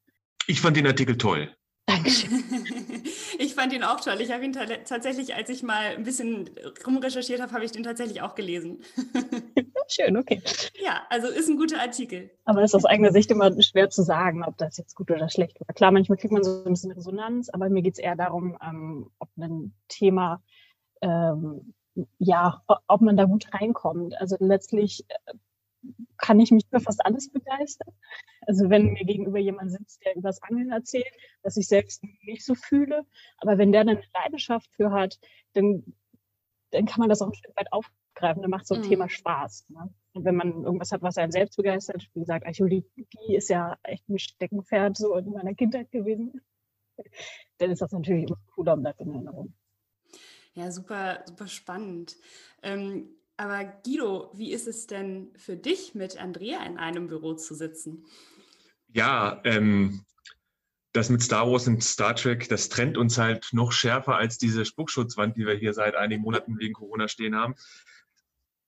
Ich 0.51 0.61
fand 0.61 0.77
den 0.77 0.87
Artikel 0.89 1.17
toll. 1.17 1.49
Dankeschön. 1.87 2.43
ich 3.39 3.55
fand 3.55 3.73
ihn 3.73 3.85
auch 3.85 4.01
toll. 4.01 4.21
Ich 4.21 4.33
habe 4.33 4.45
ihn 4.45 4.53
tatsächlich, 4.53 5.37
als 5.37 5.49
ich 5.49 5.63
mal 5.63 5.95
ein 5.97 6.03
bisschen 6.03 6.51
rumrecherchiert 6.85 7.41
habe, 7.41 7.53
habe 7.53 7.65
ich 7.65 7.71
den 7.71 7.85
tatsächlich 7.85 8.21
auch 8.21 8.35
gelesen. 8.35 8.83
Schön, 9.87 10.17
okay. 10.17 10.43
Ja, 10.83 11.03
also 11.09 11.29
ist 11.29 11.49
ein 11.49 11.57
guter 11.57 11.81
Artikel. 11.81 12.31
Aber 12.47 12.65
ist 12.65 12.75
aus 12.75 12.85
eigener 12.85 13.13
Sicht 13.13 13.31
immer 13.31 13.63
schwer 13.63 13.91
zu 13.91 14.03
sagen, 14.03 14.43
ob 14.43 14.59
das 14.59 14.77
jetzt 14.77 14.97
gut 14.97 15.13
oder 15.13 15.29
schlecht 15.29 15.61
war. 15.61 15.73
Klar, 15.73 15.93
manchmal 15.93 16.19
kriegt 16.19 16.33
man 16.33 16.43
so 16.43 16.65
ein 16.65 16.73
bisschen 16.73 16.91
Resonanz, 16.91 17.49
aber 17.49 17.69
mir 17.69 17.83
geht 17.83 17.95
es 17.95 18.01
eher 18.01 18.17
darum, 18.17 18.59
ähm, 18.61 19.09
ob 19.21 19.29
ein 19.39 19.73
Thema, 19.87 20.43
ähm, 21.01 21.75
ja, 22.19 22.61
ob 22.89 23.01
man 23.03 23.17
da 23.17 23.27
gut 23.27 23.47
reinkommt. 23.55 24.21
Also 24.21 24.37
letztlich 24.41 25.05
äh, 25.09 25.33
kann 26.19 26.41
ich 26.41 26.51
mich 26.51 26.65
für 26.69 26.81
fast 26.81 27.05
alles 27.05 27.31
begeistern. 27.31 27.95
Also 28.43 28.71
wenn 28.71 28.93
mir 28.93 29.05
gegenüber 29.05 29.39
jemand 29.39 29.73
sitzt, 29.73 30.05
der 30.05 30.17
übers 30.17 30.43
Angeln 30.43 30.71
erzählt, 30.71 31.13
dass 31.43 31.57
ich 31.57 31.69
selbst 31.69 32.03
nicht 32.23 32.45
so 32.45 32.55
fühle, 32.55 33.07
aber 33.39 33.59
wenn 33.59 33.73
der 33.73 33.85
dann 33.85 33.97
eine 33.97 34.07
Leidenschaft 34.15 34.71
für 34.77 34.91
hat, 34.91 35.19
dann, 35.55 35.85
dann 36.71 36.87
kann 36.87 37.01
man 37.01 37.09
das 37.09 37.23
auch 37.23 37.29
ein 37.29 37.35
Stück 37.35 37.57
weit 37.57 37.73
aufgreifen. 37.73 38.43
Dann 38.43 38.51
macht 38.51 38.67
so 38.67 38.75
ein 38.75 38.83
mhm. 38.83 38.89
Thema 38.89 39.09
Spaß. 39.09 39.71
Ne? 39.71 39.93
Und 40.13 40.25
wenn 40.25 40.37
man 40.37 40.65
irgendwas 40.65 40.93
hat, 40.93 41.03
was 41.03 41.19
einen 41.19 41.33
selbst 41.33 41.57
begeistert, 41.57 42.09
wie 42.15 42.21
gesagt, 42.21 42.47
Archäologie 42.47 42.85
ist 43.29 43.49
ja 43.49 43.77
echt 43.83 44.09
ein 44.09 44.19
Steckenpferd 44.19 44.97
so 44.97 45.15
in 45.17 45.31
meiner 45.31 45.55
Kindheit 45.55 45.91
gewesen, 45.91 46.41
dann 47.59 47.71
ist 47.71 47.81
das 47.81 47.93
natürlich 47.93 48.25
immer 48.25 48.39
cooler 48.55 48.75
und 48.75 48.83
bleibt 48.83 49.01
in 49.01 49.13
Erinnerung. 49.13 49.55
Ja, 50.55 50.71
super, 50.73 51.23
super 51.27 51.47
spannend. 51.47 52.17
Ähm, 52.63 53.09
aber 53.41 53.65
Guido, 53.65 54.31
wie 54.35 54.53
ist 54.53 54.69
es 54.69 54.87
denn 54.87 55.31
für 55.35 55.57
dich, 55.57 55.95
mit 55.95 56.19
Andrea 56.19 56.63
in 56.67 56.77
einem 56.77 57.07
Büro 57.07 57.33
zu 57.33 57.55
sitzen? 57.55 58.05
Ja, 58.89 59.41
ähm, 59.45 60.05
das 60.93 61.09
mit 61.09 61.23
Star 61.23 61.51
Wars 61.51 61.67
und 61.67 61.83
Star 61.83 62.15
Trek, 62.15 62.51
das 62.51 62.69
trennt 62.69 62.99
uns 62.99 63.17
halt 63.17 63.49
noch 63.53 63.73
schärfer 63.73 64.17
als 64.17 64.37
diese 64.37 64.67
Spuckschutzwand, 64.67 65.39
die 65.39 65.47
wir 65.47 65.55
hier 65.55 65.73
seit 65.73 65.95
einigen 65.95 66.21
Monaten 66.21 66.59
wegen 66.59 66.75
Corona 66.75 67.09
stehen 67.09 67.35
haben. 67.35 67.55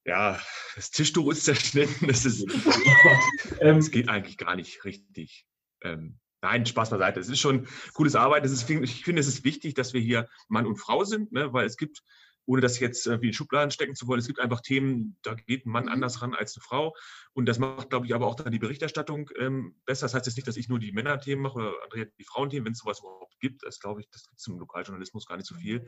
Ja, 0.07 0.41
das 0.75 0.91
Tischtuch 0.91 1.31
ist 1.33 1.45
zerschnitten. 1.45 2.07
Das 2.07 2.25
ist, 2.25 2.47
ähm, 3.61 3.77
es 3.77 3.91
geht 3.91 4.09
eigentlich 4.09 4.39
gar 4.39 4.57
nicht 4.57 4.87
richtig. 4.87 5.45
Ähm, 5.83 6.19
nein, 6.41 6.65
Spaß 6.65 6.89
beiseite. 6.89 7.21
Es 7.21 7.29
ist 7.29 7.41
schon 7.41 7.69
gutes 7.93 8.17
Arbeit. 8.17 8.47
Ist, 8.47 8.71
ich 8.71 9.05
finde, 9.05 9.21
es 9.21 9.29
ist 9.29 9.45
wichtig, 9.45 9.75
dass 9.75 9.93
wir 9.93 10.01
hier 10.01 10.31
Mann 10.49 10.65
und 10.65 10.77
Frau 10.77 11.05
sind, 11.05 11.31
ne, 11.31 11.53
weil 11.53 11.67
es 11.67 11.77
gibt 11.77 12.03
ohne 12.47 12.61
das 12.61 12.81
jetzt 12.81 13.07
irgendwie 13.07 13.29
in 13.29 13.33
Schubladen 13.33 13.71
stecken 13.71 13.95
zu 13.95 14.07
wollen. 14.07 14.21
Es 14.21 14.27
gibt 14.27 14.41
einfach 14.41 14.61
Themen, 14.61 15.17
da 15.23 15.35
geht 15.35 15.67
ein 15.67 15.71
Mann 15.71 15.85
mhm. 15.85 15.93
anders 15.93 16.23
ran 16.23 16.35
als 16.35 16.57
eine 16.57 16.63
Frau. 16.63 16.95
Und 17.33 17.47
das 17.47 17.59
macht, 17.59 17.91
glaube 17.91 18.07
ich, 18.07 18.15
aber 18.15 18.27
auch 18.27 18.35
dann 18.35 18.53
die 18.53 18.59
Berichterstattung 18.59 19.31
ähm, 19.39 19.77
besser. 19.87 20.07
Das 20.07 20.15
heißt 20.15 20.27
jetzt 20.27 20.37
nicht, 20.37 20.49
dass 20.49 20.57
ich 20.57 20.69
nur 20.69 20.79
die 20.79 20.93
Männerthemen 20.93 21.43
mache 21.43 21.59
oder 21.59 21.75
Andrea 21.85 22.07
die 22.19 22.25
Frauenthemen, 22.25 22.67
wenn 22.67 22.73
es 22.73 22.79
sowas 22.79 23.01
überhaupt 23.01 23.39
gibt. 23.41 23.65
Das 23.65 23.81
glaube 23.81 24.01
ich, 24.01 24.09
das 24.11 24.27
gibt 24.27 24.41
es 24.41 24.47
im 24.47 24.59
Lokaljournalismus 24.59 25.27
gar 25.27 25.37
nicht 25.37 25.47
so 25.47 25.55
viel. 25.55 25.87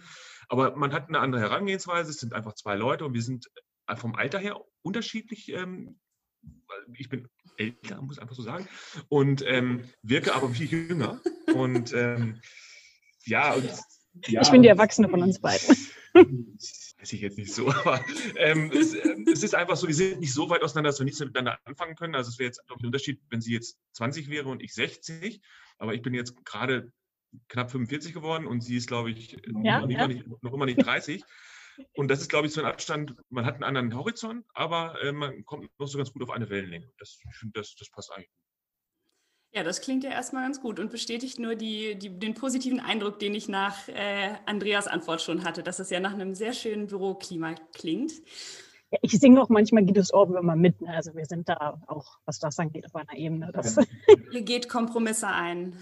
Aber 0.48 0.76
man 0.76 0.92
hat 0.92 1.08
eine 1.08 1.18
andere 1.20 1.40
Herangehensweise. 1.40 2.10
Es 2.10 2.18
sind 2.18 2.32
einfach 2.32 2.54
zwei 2.54 2.76
Leute 2.76 3.04
und 3.04 3.14
wir 3.14 3.22
sind 3.22 3.50
vom 3.96 4.14
Alter 4.14 4.38
her 4.38 4.60
unterschiedlich. 4.82 5.50
Ähm, 5.50 5.98
ich 6.94 7.08
bin 7.08 7.28
älter, 7.56 8.00
muss 8.02 8.16
ich 8.16 8.22
einfach 8.22 8.34
so 8.34 8.42
sagen, 8.42 8.68
und 9.08 9.42
ähm, 9.46 9.88
wirke 10.02 10.34
aber 10.34 10.50
viel 10.50 10.66
jünger. 10.66 11.20
Und 11.54 11.92
ähm, 11.92 12.40
ja, 13.24 13.54
und, 13.54 13.64
ja, 14.26 14.42
ich 14.42 14.50
bin 14.50 14.62
die 14.62 14.68
Erwachsene 14.68 15.08
von 15.08 15.22
uns 15.22 15.40
beiden. 15.40 15.76
Weiß 16.98 17.12
ich 17.12 17.20
jetzt 17.20 17.38
nicht 17.38 17.52
so, 17.52 17.70
aber 17.70 18.04
ähm, 18.36 18.70
es, 18.72 18.94
ähm, 18.94 19.26
es, 19.30 19.42
ist 19.42 19.54
einfach 19.54 19.76
so, 19.76 19.88
wir 19.88 19.94
sind 19.94 20.20
nicht 20.20 20.32
so 20.32 20.48
weit 20.48 20.62
auseinander, 20.62 20.90
dass 20.90 21.00
wir 21.00 21.04
nichts 21.04 21.20
miteinander 21.20 21.58
anfangen 21.64 21.96
können. 21.96 22.14
Also 22.14 22.30
es 22.30 22.38
wäre 22.38 22.46
jetzt, 22.46 22.62
ich, 22.64 22.76
ein 22.76 22.86
Unterschied, 22.86 23.20
wenn 23.30 23.40
sie 23.40 23.52
jetzt 23.52 23.78
20 23.92 24.30
wäre 24.30 24.48
und 24.48 24.62
ich 24.62 24.74
60. 24.74 25.42
Aber 25.78 25.94
ich 25.94 26.02
bin 26.02 26.14
jetzt 26.14 26.44
gerade 26.44 26.92
knapp 27.48 27.70
45 27.70 28.14
geworden 28.14 28.46
und 28.46 28.60
sie 28.60 28.76
ist, 28.76 28.86
glaube 28.86 29.10
ich, 29.10 29.32
ja, 29.32 29.80
noch, 29.80 29.90
ja. 29.90 30.06
Nicht, 30.06 30.24
noch, 30.42 30.52
immer 30.52 30.66
nicht 30.66 30.84
30. 30.84 31.24
Und 31.94 32.08
das 32.08 32.20
ist, 32.20 32.28
glaube 32.28 32.46
ich, 32.46 32.52
so 32.52 32.60
ein 32.60 32.66
Abstand, 32.66 33.16
man 33.30 33.44
hat 33.44 33.56
einen 33.56 33.64
anderen 33.64 33.96
Horizont, 33.96 34.46
aber 34.54 35.02
äh, 35.02 35.10
man 35.10 35.44
kommt 35.44 35.68
noch 35.78 35.88
so 35.88 35.98
ganz 35.98 36.12
gut 36.12 36.22
auf 36.22 36.30
eine 36.30 36.48
Wellenlänge. 36.48 36.92
Das, 36.98 37.18
ich 37.28 37.36
finde, 37.36 37.58
das, 37.58 37.74
das 37.74 37.90
passt 37.90 38.12
eigentlich 38.12 38.30
gut. 38.30 38.53
Ja, 39.54 39.62
das 39.62 39.80
klingt 39.80 40.02
ja 40.02 40.10
erstmal 40.10 40.42
ganz 40.42 40.60
gut 40.60 40.80
und 40.80 40.90
bestätigt 40.90 41.38
nur 41.38 41.54
die, 41.54 41.96
die, 41.96 42.10
den 42.10 42.34
positiven 42.34 42.80
Eindruck, 42.80 43.20
den 43.20 43.36
ich 43.36 43.48
nach 43.48 43.88
äh, 43.88 44.34
Andreas 44.46 44.88
Antwort 44.88 45.22
schon 45.22 45.44
hatte, 45.44 45.62
dass 45.62 45.78
es 45.78 45.90
ja 45.90 46.00
nach 46.00 46.12
einem 46.12 46.34
sehr 46.34 46.52
schönen 46.52 46.88
Büroklima 46.88 47.54
klingt. 47.72 48.10
Ja, 48.90 48.98
ich 49.02 49.12
singe 49.12 49.40
auch 49.40 49.48
manchmal 49.48 49.84
Guidos 49.84 50.12
Orben 50.12 50.36
immer 50.36 50.56
mit. 50.56 50.80
Ne? 50.80 50.88
Also 50.88 51.14
wir 51.14 51.24
sind 51.26 51.48
da 51.48 51.80
auch, 51.86 52.18
was 52.24 52.40
das 52.40 52.58
angeht, 52.58 52.84
auf 52.86 52.96
einer 52.96 53.16
Ebene. 53.16 53.52
Das 53.52 53.76
Ihr 54.32 54.42
geht 54.42 54.68
Kompromisse 54.68 55.28
ein. 55.28 55.78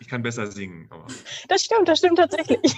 Ich 0.00 0.08
kann 0.08 0.22
besser 0.22 0.52
singen. 0.52 0.88
Aber. 0.90 1.06
Das 1.48 1.62
stimmt, 1.62 1.88
das 1.88 2.00
stimmt 2.00 2.18
tatsächlich. 2.18 2.74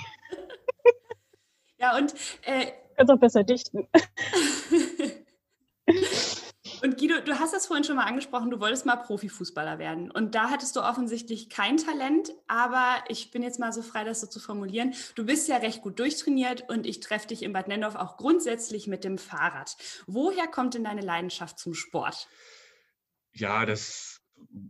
ja, 1.79 1.97
und... 1.97 2.15
Äh, 2.45 2.71
kannst 2.97 3.13
auch 3.13 3.19
besser 3.19 3.43
dichten. 3.43 3.89
Und 6.83 6.99
Guido, 6.99 7.21
du 7.21 7.39
hast 7.39 7.55
das 7.55 7.67
vorhin 7.67 7.85
schon 7.85 7.97
mal 7.97 8.05
angesprochen, 8.05 8.51
du 8.51 8.61
wolltest 8.61 8.87
mal 8.87 8.97
Profifußballer 8.97 9.79
werden. 9.79 10.11
Und 10.11 10.35
da 10.35 10.51
hattest 10.51 10.77
du 10.77 10.81
offensichtlich 10.81 11.49
kein 11.49 11.77
Talent, 11.77 12.33
aber 12.47 13.05
ich 13.09 13.31
bin 13.31 13.43
jetzt 13.43 13.59
mal 13.59 13.73
so 13.73 13.83
frei, 13.83 14.05
das 14.05 14.21
so 14.21 14.27
zu 14.27 14.41
formulieren. 14.41 14.95
Du 15.15 15.25
bist 15.25 15.49
ja 15.49 15.57
recht 15.57 15.83
gut 15.83 15.99
durchtrainiert 15.99 16.69
und 16.69 16.87
ich 16.87 17.01
treffe 17.01 17.29
dich 17.29 17.43
in 17.43 17.53
Bad 17.53 17.69
Nendorf 17.69 17.95
auch 17.95 18.17
grundsätzlich 18.17 18.87
mit 18.87 19.05
dem 19.05 19.19
Fahrrad. 19.19 19.77
Woher 20.07 20.47
kommt 20.47 20.75
denn 20.75 20.85
deine 20.85 21.03
Leidenschaft 21.03 21.59
zum 21.59 21.75
Sport? 21.75 22.29
Ja, 23.33 23.67
das, 23.67 24.23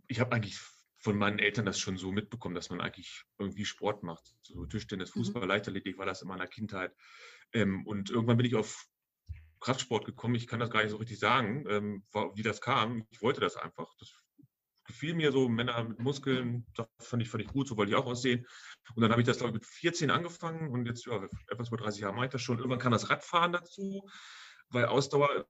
ich 0.06 0.20
habe 0.20 0.34
eigentlich 0.34 0.58
von 1.06 1.16
meinen 1.16 1.38
Eltern 1.38 1.64
das 1.64 1.78
schon 1.78 1.96
so 1.96 2.10
mitbekommen, 2.10 2.56
dass 2.56 2.68
man 2.70 2.80
eigentlich 2.80 3.22
irgendwie 3.38 3.64
Sport 3.64 4.02
macht. 4.02 4.34
So 4.42 4.66
Tischtennis, 4.66 5.14
mhm. 5.14 5.20
Fußball, 5.20 5.42
mhm. 5.42 5.48
Leichtathletik 5.48 5.98
war 5.98 6.06
das 6.06 6.22
in 6.22 6.28
meiner 6.28 6.48
Kindheit. 6.48 6.92
Ähm, 7.52 7.86
und 7.86 8.10
irgendwann 8.10 8.36
bin 8.36 8.46
ich 8.46 8.56
auf 8.56 8.86
Kraftsport 9.66 10.04
gekommen. 10.04 10.37
Ich 10.37 10.46
kann 10.46 10.61
das 10.61 10.70
gar 10.70 10.82
nicht 10.82 10.92
so 10.92 10.96
richtig 10.96 11.18
sagen, 11.18 11.64
ähm, 11.68 12.04
wie 12.35 12.44
das 12.44 12.61
kam. 12.61 13.04
Ich 13.11 13.20
wollte 13.20 13.40
das 13.40 13.56
einfach. 13.56 13.92
Das 13.99 14.12
gefiel 14.85 15.14
mir 15.14 15.32
so, 15.32 15.49
Männer 15.49 15.82
mit 15.82 15.99
Muskeln, 15.99 16.64
das 16.76 16.87
fand 17.00 17.20
ich, 17.20 17.28
fand 17.28 17.42
ich 17.42 17.49
gut, 17.49 17.66
so 17.66 17.76
wollte 17.76 17.90
ich 17.90 17.96
auch 17.96 18.06
aussehen. 18.06 18.46
Und 18.94 19.02
dann 19.02 19.11
habe 19.11 19.20
ich 19.20 19.26
das, 19.26 19.38
glaube 19.38 19.50
ich, 19.50 19.54
mit 19.54 19.66
14 19.66 20.12
angefangen 20.12 20.70
und 20.70 20.87
jetzt, 20.87 21.04
ja, 21.06 21.20
etwas 21.49 21.66
über 21.66 21.78
30 21.78 22.02
Jahre 22.02 22.14
mache 22.14 22.26
ich 22.26 22.30
das 22.30 22.42
schon. 22.42 22.58
Irgendwann 22.58 22.78
kam 22.78 22.92
das 22.92 23.11
Radfahren 23.11 23.50
dazu, 23.50 24.08
weil 24.68 24.85
Ausdauer 24.85 25.46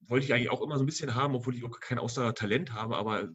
wollte 0.00 0.26
ich 0.26 0.34
eigentlich 0.34 0.50
auch 0.50 0.60
immer 0.60 0.76
so 0.76 0.82
ein 0.82 0.86
bisschen 0.86 1.14
haben, 1.14 1.36
obwohl 1.36 1.54
ich 1.54 1.62
auch 1.62 1.78
kein 1.78 2.00
Ausdauertalent 2.00 2.72
habe, 2.72 2.96
aber 2.96 3.28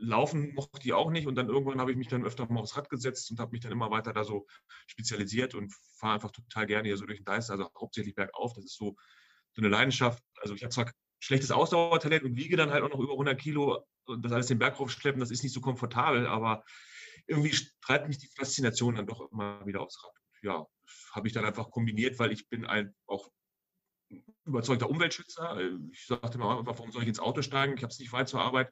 Laufen 0.00 0.54
mochte 0.54 0.80
ich 0.82 0.94
auch 0.94 1.10
nicht 1.10 1.26
und 1.26 1.34
dann 1.34 1.48
irgendwann 1.48 1.80
habe 1.80 1.90
ich 1.90 1.98
mich 1.98 2.08
dann 2.08 2.24
öfter 2.24 2.50
mal 2.50 2.60
aufs 2.60 2.78
Rad 2.78 2.88
gesetzt 2.88 3.30
und 3.30 3.38
habe 3.38 3.52
mich 3.52 3.60
dann 3.60 3.72
immer 3.72 3.90
weiter 3.90 4.14
da 4.14 4.24
so 4.24 4.46
spezialisiert 4.86 5.54
und 5.54 5.74
fahre 5.98 6.14
einfach 6.14 6.30
total 6.30 6.66
gerne 6.66 6.88
hier 6.88 6.96
so 6.96 7.04
durch 7.04 7.18
den 7.18 7.26
Deister, 7.26 7.52
also 7.52 7.70
hauptsächlich 7.78 8.14
bergauf. 8.14 8.54
Das 8.54 8.64
ist 8.64 8.78
so 8.78 8.96
so 9.54 9.62
eine 9.62 9.68
Leidenschaft. 9.68 10.22
Also 10.40 10.54
ich 10.54 10.62
habe 10.62 10.72
zwar 10.72 10.90
schlechtes 11.20 11.50
Ausdauertalent 11.50 12.24
und 12.24 12.36
wiege 12.36 12.56
dann 12.56 12.70
halt 12.70 12.82
auch 12.82 12.90
noch 12.90 13.00
über 13.00 13.12
100 13.12 13.40
Kilo 13.40 13.84
und 14.06 14.24
das 14.24 14.32
alles 14.32 14.46
den 14.46 14.58
Berg 14.58 14.78
raufschleppen, 14.78 15.20
das 15.20 15.30
ist 15.30 15.42
nicht 15.42 15.54
so 15.54 15.60
komfortabel, 15.60 16.26
aber 16.26 16.64
irgendwie 17.26 17.56
treibt 17.80 18.08
mich 18.08 18.18
die 18.18 18.28
Faszination 18.28 18.96
dann 18.96 19.06
doch 19.06 19.30
immer 19.32 19.64
wieder 19.66 19.80
aufs 19.80 20.02
Rad. 20.04 20.12
Ja, 20.42 20.66
habe 21.12 21.26
ich 21.26 21.32
dann 21.32 21.46
einfach 21.46 21.70
kombiniert, 21.70 22.18
weil 22.18 22.32
ich 22.32 22.48
bin 22.50 22.66
ein 22.66 22.94
auch 23.06 23.30
überzeugter 24.44 24.90
Umweltschützer. 24.90 25.58
Ich 25.90 26.06
sagte 26.06 26.36
mir 26.36 26.48
einfach, 26.50 26.78
warum 26.78 26.92
soll 26.92 27.02
ich 27.02 27.08
ins 27.08 27.18
Auto 27.18 27.40
steigen? 27.40 27.74
Ich 27.76 27.82
habe 27.82 27.90
es 27.90 27.98
nicht 27.98 28.12
weit 28.12 28.28
zur 28.28 28.42
Arbeit. 28.42 28.70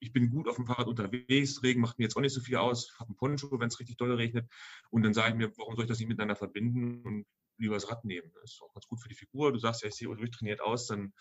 Ich 0.00 0.12
bin 0.12 0.30
gut 0.30 0.48
auf 0.48 0.56
dem 0.56 0.66
Fahrrad 0.66 0.88
unterwegs. 0.88 1.62
Regen 1.62 1.80
macht 1.80 1.98
mir 1.98 2.04
jetzt 2.04 2.16
auch 2.16 2.20
nicht 2.20 2.34
so 2.34 2.40
viel 2.40 2.56
aus. 2.56 2.98
Habe 2.98 3.10
einen 3.10 3.16
Poncho, 3.16 3.60
wenn 3.60 3.68
es 3.68 3.78
richtig 3.78 3.96
doll 3.96 4.12
regnet. 4.12 4.50
Und 4.90 5.04
dann 5.04 5.14
sage 5.14 5.30
ich 5.30 5.36
mir, 5.36 5.56
warum 5.56 5.76
soll 5.76 5.84
ich 5.84 5.88
das 5.88 6.00
nicht 6.00 6.08
miteinander 6.08 6.34
verbinden? 6.34 7.02
Und 7.02 7.26
das 7.70 7.90
Rad 7.90 8.04
nehmen. 8.04 8.30
Das 8.40 8.52
ist 8.52 8.62
auch 8.62 8.72
ganz 8.72 8.86
gut 8.86 9.00
für 9.00 9.08
die 9.08 9.14
Figur. 9.14 9.52
Du 9.52 9.58
sagst 9.58 9.82
ja, 9.82 9.88
ich 9.88 9.94
sehe 9.94 10.08
durchtrainiert 10.08 10.60
aus, 10.60 10.86
dann 10.86 11.12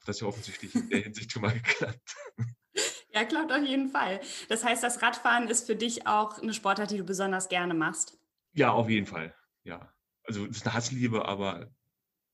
hat 0.00 0.08
das 0.08 0.20
ja 0.20 0.26
offensichtlich 0.26 0.74
in 0.74 0.88
der 0.88 1.00
Hinsicht 1.00 1.32
schon 1.32 1.42
mal 1.42 1.52
geklappt. 1.60 2.16
Ja, 3.12 3.24
klappt 3.24 3.52
auf 3.52 3.64
jeden 3.64 3.88
Fall. 3.88 4.20
Das 4.48 4.64
heißt, 4.64 4.82
das 4.82 5.02
Radfahren 5.02 5.48
ist 5.48 5.66
für 5.66 5.76
dich 5.76 6.06
auch 6.06 6.38
eine 6.38 6.54
Sportart, 6.54 6.90
die 6.90 6.98
du 6.98 7.04
besonders 7.04 7.48
gerne 7.48 7.74
machst? 7.74 8.18
Ja, 8.52 8.72
auf 8.72 8.88
jeden 8.88 9.06
Fall. 9.06 9.34
Ja. 9.64 9.92
Also 10.24 10.46
es 10.46 10.58
ist 10.58 10.66
eine 10.66 10.74
Hassliebe, 10.74 11.26
aber 11.26 11.70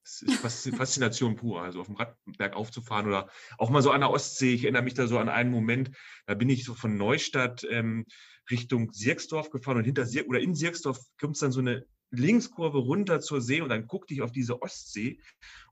es 0.05 0.23
ist 0.23 0.37
Faszination 0.77 1.37
pur. 1.37 1.63
Also 1.63 1.81
auf 1.81 1.87
dem 1.87 1.97
Rad 1.97 2.17
bergauf 2.37 2.71
zu 2.71 2.83
fahren 2.83 3.07
oder 3.07 3.31
auch 3.59 3.71
mal 3.71 3.83
so 3.83 3.91
an 3.91 4.01
der 4.01 4.11
Ostsee. 4.11 4.55
Ich 4.55 4.65
erinnere 4.65 4.83
mich 4.83 4.95
da 4.95 5.07
so 5.07 5.19
an 5.19 5.29
einen 5.29 5.51
Moment, 5.51 5.91
da 6.27 6.35
bin 6.35 6.49
ich 6.49 6.65
so 6.65 6.75
von 6.75 6.97
Neustadt 6.97 7.67
ähm, 7.71 8.07
Richtung 8.51 8.93
Sirksdorf 8.93 9.51
gefahren 9.51 9.79
und 9.79 9.85
hinter 9.85 10.07
Sir 10.07 10.29
oder 10.29 10.41
in 10.41 10.55
Sirksdorf 10.55 10.99
kommt 11.19 11.35
es 11.37 11.41
dann 11.41 11.53
so 11.53 11.61
eine 11.61 11.87
Linkskurve 12.11 12.79
runter 12.79 13.21
zur 13.21 13.41
See 13.41 13.61
und 13.61 13.69
dann 13.69 13.87
guckte 13.87 14.15
ich 14.15 14.23
auf 14.23 14.33
diese 14.33 14.63
Ostsee 14.63 15.21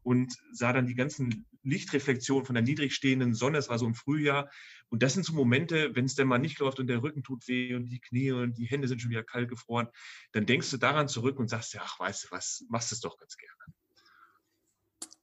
und 0.02 0.34
sah 0.52 0.72
dann 0.72 0.86
die 0.86 0.94
ganzen 0.94 1.46
Lichtreflexionen 1.62 2.44
von 2.44 2.54
der 2.54 2.62
niedrig 2.62 2.94
stehenden 2.94 3.34
Sonne. 3.34 3.58
Es 3.58 3.68
war 3.68 3.78
so 3.78 3.86
im 3.86 3.94
Frühjahr. 3.94 4.50
Und 4.90 5.02
das 5.02 5.14
sind 5.14 5.24
so 5.24 5.32
Momente, 5.32 5.94
wenn 5.94 6.04
es 6.04 6.14
denn 6.14 6.28
mal 6.28 6.38
nicht 6.38 6.58
läuft 6.58 6.78
und 6.78 6.86
der 6.88 7.02
Rücken 7.02 7.22
tut 7.22 7.48
weh 7.48 7.74
und 7.74 7.86
die 7.86 8.00
Knie 8.00 8.32
und 8.32 8.58
die 8.58 8.66
Hände 8.66 8.86
sind 8.86 9.00
schon 9.00 9.10
wieder 9.10 9.24
kalt 9.24 9.48
gefroren, 9.48 9.88
dann 10.32 10.46
denkst 10.46 10.70
du 10.70 10.76
daran 10.76 11.08
zurück 11.08 11.38
und 11.38 11.48
sagst, 11.48 11.74
ja, 11.74 11.80
ach, 11.84 11.98
weißt 11.98 12.24
du 12.24 12.30
was, 12.30 12.64
machst 12.68 12.92
es 12.92 13.00
doch 13.00 13.16
ganz 13.16 13.36
gerne. 13.36 13.54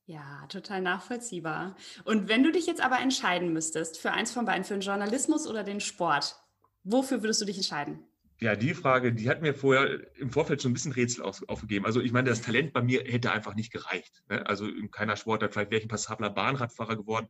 Ja, 0.05 0.45
total 0.47 0.81
nachvollziehbar. 0.81 1.77
Und 2.03 2.27
wenn 2.27 2.43
du 2.43 2.51
dich 2.51 2.65
jetzt 2.65 2.81
aber 2.81 2.99
entscheiden 2.99 3.53
müsstest 3.53 3.97
für 3.97 4.11
eins 4.11 4.31
von 4.31 4.45
beiden, 4.45 4.65
für 4.65 4.73
den 4.73 4.81
Journalismus 4.81 5.47
oder 5.47 5.63
den 5.63 5.79
Sport, 5.79 6.35
wofür 6.83 7.21
würdest 7.21 7.39
du 7.41 7.45
dich 7.45 7.55
entscheiden? 7.55 8.10
Ja, 8.43 8.55
die 8.55 8.73
Frage, 8.73 9.13
die 9.13 9.29
hat 9.29 9.43
mir 9.43 9.53
vorher 9.53 9.99
im 10.17 10.31
Vorfeld 10.31 10.63
schon 10.63 10.71
ein 10.71 10.73
bisschen 10.73 10.93
Rätsel 10.93 11.23
aufgegeben. 11.23 11.85
Also 11.85 12.01
ich 12.01 12.11
meine, 12.11 12.27
das 12.27 12.41
Talent 12.41 12.73
bei 12.73 12.81
mir 12.81 13.03
hätte 13.03 13.31
einfach 13.31 13.53
nicht 13.53 13.71
gereicht. 13.71 14.23
Ne? 14.29 14.43
Also 14.47 14.67
in 14.67 14.89
keiner 14.89 15.15
Sportart, 15.15 15.53
vielleicht 15.53 15.69
wäre 15.69 15.79
ich 15.79 15.85
ein 15.85 15.89
passabler 15.89 16.31
Bahnradfahrer 16.31 16.95
geworden. 16.95 17.27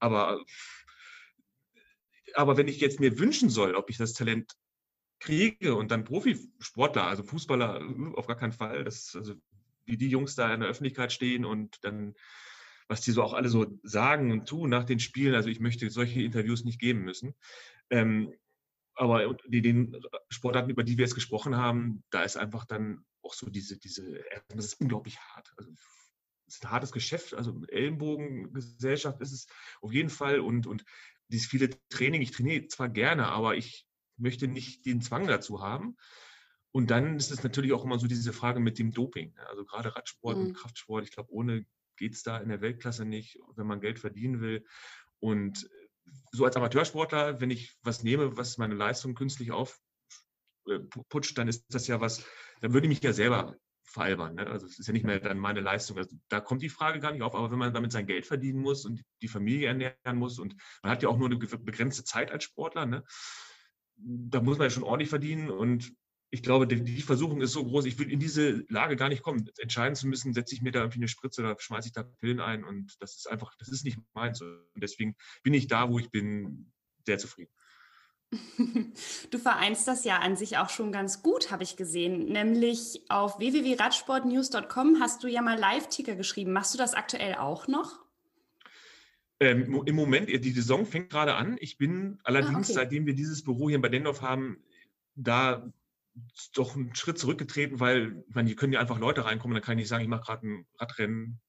Aber, 0.00 0.42
aber 2.32 2.56
wenn 2.56 2.66
ich 2.66 2.80
jetzt 2.80 2.98
mir 2.98 3.18
wünschen 3.18 3.50
soll, 3.50 3.74
ob 3.74 3.90
ich 3.90 3.98
das 3.98 4.14
Talent 4.14 4.54
kriege 5.20 5.74
und 5.74 5.90
dann 5.90 6.04
Profisportler, 6.04 7.08
also 7.08 7.24
Fußballer, 7.24 7.82
auf 8.14 8.26
gar 8.26 8.36
keinen 8.36 8.52
Fall. 8.52 8.84
Das, 8.84 9.14
also 9.14 9.34
wie 9.84 9.98
die 9.98 10.08
Jungs 10.08 10.34
da 10.34 10.52
in 10.54 10.60
der 10.60 10.70
Öffentlichkeit 10.70 11.12
stehen 11.12 11.44
und 11.44 11.84
dann, 11.84 12.14
was 12.88 13.02
die 13.02 13.10
so 13.10 13.22
auch 13.22 13.34
alle 13.34 13.50
so 13.50 13.66
sagen 13.82 14.32
und 14.32 14.48
tun 14.48 14.70
nach 14.70 14.84
den 14.84 14.98
Spielen. 14.98 15.34
Also 15.34 15.50
ich 15.50 15.60
möchte 15.60 15.90
solche 15.90 16.22
Interviews 16.22 16.64
nicht 16.64 16.80
geben 16.80 17.02
müssen. 17.02 17.34
Ähm, 17.90 18.32
aber 18.94 19.34
die, 19.48 19.62
den 19.62 20.00
Sportarten, 20.28 20.70
über 20.70 20.84
die 20.84 20.96
wir 20.96 21.04
jetzt 21.04 21.14
gesprochen 21.14 21.56
haben, 21.56 22.02
da 22.10 22.22
ist 22.22 22.36
einfach 22.36 22.64
dann 22.64 23.04
auch 23.22 23.34
so 23.34 23.50
diese, 23.50 23.78
diese, 23.78 24.22
das 24.48 24.66
ist 24.66 24.80
unglaublich 24.80 25.18
hart. 25.18 25.52
Also 25.56 25.70
es 26.46 26.56
ist 26.56 26.64
ein 26.64 26.70
hartes 26.70 26.92
Geschäft, 26.92 27.34
also 27.34 27.62
Ellenbogengesellschaft 27.68 29.20
ist 29.20 29.32
es 29.32 29.46
auf 29.80 29.92
jeden 29.92 30.10
Fall 30.10 30.40
und, 30.40 30.66
und 30.66 30.84
dieses 31.28 31.48
viele 31.48 31.70
Training, 31.88 32.22
ich 32.22 32.32
trainiere 32.32 32.66
zwar 32.68 32.88
gerne, 32.88 33.26
aber 33.28 33.56
ich 33.56 33.86
möchte 34.16 34.46
nicht 34.46 34.86
den 34.86 35.00
Zwang 35.00 35.26
dazu 35.26 35.62
haben. 35.62 35.96
Und 36.70 36.90
dann 36.90 37.16
ist 37.16 37.30
es 37.30 37.42
natürlich 37.42 37.72
auch 37.72 37.84
immer 37.84 37.98
so 37.98 38.06
diese 38.06 38.32
Frage 38.32 38.60
mit 38.60 38.78
dem 38.78 38.92
Doping. 38.92 39.34
Also 39.46 39.64
gerade 39.64 39.94
Radsport 39.94 40.36
mhm. 40.36 40.46
und 40.46 40.54
Kraftsport, 40.54 41.04
ich 41.04 41.12
glaube, 41.12 41.32
ohne 41.32 41.64
geht 41.96 42.14
es 42.14 42.22
da 42.22 42.38
in 42.38 42.48
der 42.48 42.60
Weltklasse 42.60 43.04
nicht, 43.04 43.38
wenn 43.54 43.66
man 43.66 43.80
Geld 43.80 43.98
verdienen 43.98 44.40
will. 44.40 44.66
Und 45.20 45.68
so 46.34 46.44
als 46.44 46.56
Amateursportler, 46.56 47.40
wenn 47.40 47.50
ich 47.50 47.76
was 47.82 48.02
nehme, 48.02 48.36
was 48.36 48.58
meine 48.58 48.74
Leistung 48.74 49.14
künstlich 49.14 49.52
aufputscht, 49.52 51.32
äh, 51.32 51.34
dann 51.34 51.48
ist 51.48 51.64
das 51.68 51.86
ja 51.86 52.00
was, 52.00 52.24
dann 52.60 52.72
würde 52.72 52.86
ich 52.86 52.88
mich 52.88 53.02
ja 53.02 53.12
selber 53.12 53.56
veralbern. 53.84 54.34
Ne? 54.34 54.46
Also 54.46 54.66
es 54.66 54.78
ist 54.78 54.86
ja 54.88 54.92
nicht 54.92 55.06
mehr 55.06 55.20
dann 55.20 55.38
meine 55.38 55.60
Leistung. 55.60 55.96
Also 55.96 56.16
da 56.28 56.40
kommt 56.40 56.62
die 56.62 56.68
Frage 56.68 56.98
gar 56.98 57.12
nicht 57.12 57.22
auf, 57.22 57.36
aber 57.36 57.52
wenn 57.52 57.58
man 57.58 57.72
damit 57.72 57.92
sein 57.92 58.06
Geld 58.06 58.26
verdienen 58.26 58.60
muss 58.60 58.84
und 58.84 59.02
die 59.22 59.28
Familie 59.28 59.68
ernähren 59.68 60.16
muss 60.16 60.40
und 60.40 60.56
man 60.82 60.90
hat 60.90 61.02
ja 61.02 61.08
auch 61.08 61.18
nur 61.18 61.28
eine 61.28 61.38
begrenzte 61.38 62.02
Zeit 62.02 62.32
als 62.32 62.44
Sportler, 62.44 62.86
ne? 62.86 63.04
da 63.96 64.40
muss 64.40 64.58
man 64.58 64.66
ja 64.66 64.70
schon 64.70 64.82
ordentlich 64.82 65.10
verdienen 65.10 65.50
und 65.50 65.94
ich 66.34 66.42
glaube, 66.42 66.66
die, 66.66 66.82
die, 66.82 67.00
Versuchung 67.00 67.40
ist 67.40 67.52
so 67.52 67.64
groß, 67.64 67.84
ich 67.84 67.96
will 67.96 68.10
in 68.10 68.18
diese 68.18 68.64
Lage 68.68 68.96
gar 68.96 69.08
nicht 69.08 69.22
kommen. 69.22 69.48
Entscheiden 69.58 69.94
zu 69.94 70.08
müssen, 70.08 70.34
setze 70.34 70.52
ich 70.52 70.62
mir 70.62 70.72
da 70.72 70.80
irgendwie 70.80 70.98
eine 70.98 71.06
Spritze 71.06 71.42
oder 71.42 71.54
schmeiße 71.56 71.86
ich 71.86 71.92
da 71.92 72.02
Pillen 72.02 72.40
ein 72.40 72.64
und 72.64 72.96
das 73.00 73.14
ist 73.14 73.30
einfach, 73.30 73.54
das 73.56 73.68
ist 73.68 73.84
nicht 73.84 73.98
meins. 74.14 74.40
Und 74.40 74.64
deswegen 74.74 75.14
bin 75.44 75.54
ich 75.54 75.68
da, 75.68 75.88
wo 75.88 76.00
ich 76.00 76.10
bin, 76.10 76.72
sehr 77.06 77.18
zufrieden. 77.18 77.52
Du 79.30 79.38
vereinst 79.38 79.86
das 79.86 80.04
ja 80.04 80.18
an 80.18 80.36
sich 80.36 80.58
auch 80.58 80.70
schon 80.70 80.90
ganz 80.90 81.22
gut, 81.22 81.52
habe 81.52 81.62
ich 81.62 81.76
gesehen. 81.76 82.26
Nämlich 82.26 83.02
auf 83.08 83.38
www.radsportnews.com 83.38 84.98
hast 85.00 85.22
du 85.22 85.28
ja 85.28 85.40
mal 85.40 85.56
Live-Ticker 85.56 86.16
geschrieben. 86.16 86.52
Machst 86.52 86.74
du 86.74 86.78
das 86.78 86.94
aktuell 86.94 87.36
auch 87.36 87.68
noch? 87.68 88.00
Ähm, 89.38 89.82
Im 89.86 89.94
Moment, 89.94 90.28
die 90.30 90.50
Saison 90.50 90.84
fängt 90.84 91.10
gerade 91.10 91.34
an. 91.34 91.58
Ich 91.60 91.78
bin 91.78 92.18
allerdings, 92.24 92.54
ah, 92.54 92.58
okay. 92.58 92.72
seitdem 92.72 93.06
wir 93.06 93.14
dieses 93.14 93.44
Büro 93.44 93.68
hier 93.68 93.76
in 93.76 93.82
Bad 93.82 93.92
Dendorf 93.92 94.20
haben, 94.20 94.64
da 95.14 95.72
doch 96.54 96.76
einen 96.76 96.94
Schritt 96.94 97.18
zurückgetreten, 97.18 97.80
weil 97.80 98.24
ich 98.28 98.46
hier 98.46 98.56
können 98.56 98.72
ja 98.72 98.80
einfach 98.80 98.98
Leute 98.98 99.24
reinkommen, 99.24 99.54
dann 99.54 99.62
kann 99.62 99.78
ich 99.78 99.82
nicht 99.82 99.88
sagen, 99.88 100.02
ich 100.02 100.08
mache 100.08 100.22
gerade 100.22 100.46
ein 100.46 100.66
Radrennen. 100.78 101.40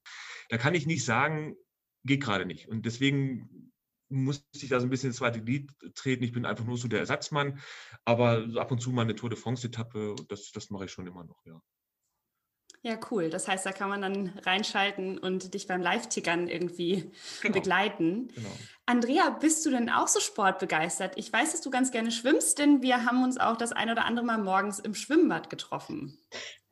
Da 0.49 0.57
kann 0.57 0.75
ich 0.75 0.85
nicht 0.85 1.05
sagen, 1.05 1.55
geht 2.03 2.23
gerade 2.23 2.45
nicht. 2.45 2.67
Und 2.67 2.85
deswegen 2.85 3.71
musste 4.09 4.45
ich 4.53 4.69
da 4.69 4.79
so 4.79 4.87
ein 4.87 4.89
bisschen 4.89 5.09
ins 5.09 5.17
zweite 5.17 5.43
Glied 5.43 5.71
treten. 5.95 6.23
Ich 6.23 6.31
bin 6.31 6.45
einfach 6.45 6.65
nur 6.65 6.77
so 6.77 6.87
der 6.87 6.99
Ersatzmann, 6.99 7.59
aber 8.05 8.47
ab 8.55 8.71
und 8.71 8.79
zu 8.79 8.91
mal 8.91 9.01
eine 9.01 9.15
Tour 9.15 9.29
de 9.29 9.37
France-Etappe, 9.37 10.15
das, 10.29 10.51
das 10.51 10.69
mache 10.69 10.85
ich 10.85 10.91
schon 10.91 11.07
immer 11.07 11.23
noch, 11.23 11.43
ja. 11.45 11.59
Ja, 12.85 12.99
cool. 13.09 13.31
Das 13.31 13.47
heißt, 13.47 13.65
da 13.65 13.71
kann 13.71 13.89
man 13.89 14.03
dann 14.03 14.31
reinschalten 14.45 15.17
und 15.17 15.55
dich 15.55 15.65
beim 15.65 15.81
Live-Tickern 15.81 16.47
irgendwie 16.47 17.09
genau. 17.41 17.55
begleiten. 17.55 18.27
Genau. 18.27 18.49
Andrea, 18.85 19.31
bist 19.31 19.65
du 19.65 19.71
denn 19.71 19.89
auch 19.89 20.07
so 20.07 20.19
sportbegeistert? 20.19 21.17
Ich 21.17 21.33
weiß, 21.33 21.53
dass 21.53 21.61
du 21.61 21.71
ganz 21.71 21.89
gerne 21.89 22.11
schwimmst, 22.11 22.59
denn 22.59 22.83
wir 22.83 23.03
haben 23.03 23.23
uns 23.23 23.39
auch 23.39 23.57
das 23.57 23.71
ein 23.71 23.89
oder 23.89 24.05
andere 24.05 24.23
Mal 24.23 24.37
morgens 24.37 24.77
im 24.77 24.93
Schwimmbad 24.93 25.49
getroffen. 25.49 26.19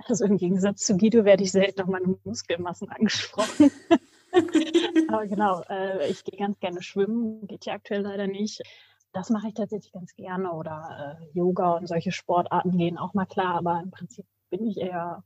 Also 0.06 0.26
im 0.26 0.38
Gegensatz 0.38 0.86
zu 0.86 0.98
Guido 0.98 1.26
werde 1.26 1.46
ich 1.46 1.52
selten 1.52 1.82
auf 1.82 1.88
meine 1.88 2.16
Muskelmassen 2.24 2.90
angesprochen. 2.90 3.72
Aber 5.08 5.26
genau, 5.26 5.64
äh, 5.68 6.12
ich 6.12 6.24
gehe 6.24 6.38
ganz 6.38 6.60
gerne 6.60 6.84
schwimmen, 6.84 7.48
geht 7.48 7.66
ja 7.66 7.74
aktuell 7.74 8.02
leider 8.02 8.28
nicht. 8.28 8.62
Das 9.14 9.32
mache 9.32 9.48
ich 9.48 9.56
tatsächlich 9.56 9.92
ganz 9.92 10.14
gerne. 10.14 10.52
Oder 10.52 11.18
äh, 11.20 11.36
Yoga 11.36 11.72
und 11.72 11.88
solche 11.88 12.12
Sportarten 12.12 12.78
gehen 12.78 13.00
auch 13.00 13.16
mal 13.16 13.26
klar, 13.26 13.56
aber 13.56 13.82
im 13.84 13.90
Prinzip 13.90 14.28
bin 14.52 14.68
ich 14.68 14.78
eher 14.78 15.24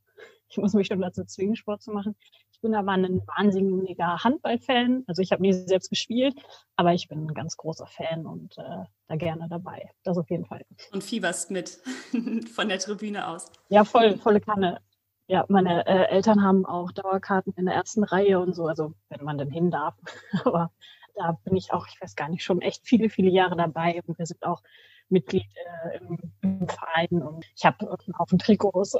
ich 0.50 0.58
muss 0.58 0.74
mich 0.74 0.88
schon 0.88 1.02
dazu 1.02 1.24
zwingen, 1.26 1.56
Sport 1.56 1.82
zu 1.82 1.92
machen. 1.92 2.16
Ich 2.52 2.62
bin 2.62 2.74
aber 2.74 2.92
ein 2.94 3.22
wahnsinniger 3.28 4.24
Handballfan. 4.24 5.04
Also 5.06 5.22
ich 5.22 5.32
habe 5.32 5.44
nie 5.44 5.54
selbst 5.54 5.90
gespielt, 5.90 6.36
aber 6.76 6.94
ich 6.94 7.08
bin 7.08 7.28
ein 7.28 7.34
ganz 7.34 7.56
großer 7.56 7.86
Fan 7.86 8.26
und 8.26 8.58
äh, 8.58 8.84
da 9.08 9.16
gerne 9.16 9.48
dabei. 9.48 9.92
Das 10.04 10.18
auf 10.18 10.30
jeden 10.30 10.46
Fall. 10.46 10.66
Und 10.92 11.04
fieberst 11.04 11.52
mit 11.52 11.80
von 12.56 12.68
der 12.68 12.80
Tribüne 12.80 13.28
aus. 13.28 13.52
Ja, 13.70 13.84
voll, 13.84 14.18
volle 14.18 14.42
Kanne. 14.42 14.82
Ja, 15.28 15.46
meine 15.50 15.86
äh, 15.86 16.10
Eltern 16.10 16.42
haben 16.42 16.66
auch 16.66 16.92
Dauerkarten 16.92 17.54
in 17.58 17.66
der 17.66 17.76
ersten 17.76 18.04
Reihe 18.04 18.40
und 18.40 18.56
so, 18.56 18.66
also 18.66 18.94
wenn 19.10 19.26
man 19.26 19.38
denn 19.38 19.52
hin 19.52 19.70
darf. 19.70 19.96
aber 20.46 20.72
da 21.16 21.38
bin 21.44 21.56
ich 21.56 21.74
auch, 21.74 21.86
ich 21.88 22.02
weiß 22.02 22.16
gar 22.16 22.30
nicht, 22.30 22.44
schon 22.44 22.62
echt 22.62 22.88
viele, 22.88 23.10
viele 23.10 23.30
Jahre 23.30 23.56
dabei 23.56 24.02
und 24.06 24.18
wir 24.18 24.26
sind 24.26 24.44
auch 24.44 24.64
Mitglied 25.10 25.46
äh, 25.84 25.98
im, 25.98 26.34
im, 26.42 26.68
Verein 26.68 27.22
und 27.22 27.46
ich 27.56 27.66
habe 27.66 27.88
einen 27.88 28.18
Haufen 28.18 28.40
Trikots 28.40 28.98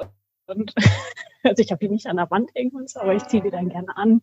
und 0.48 0.74
also 1.44 1.62
ich 1.62 1.72
habe 1.72 1.80
die 1.80 1.90
nicht 1.90 2.08
an 2.08 2.18
der 2.18 2.30
Wand 2.32 2.52
so, 2.86 3.00
aber 3.00 3.16
ich 3.16 3.26
ziehe 3.28 3.44
die 3.44 3.52
dann 3.52 3.70
gerne 3.70 3.96
an. 3.96 4.22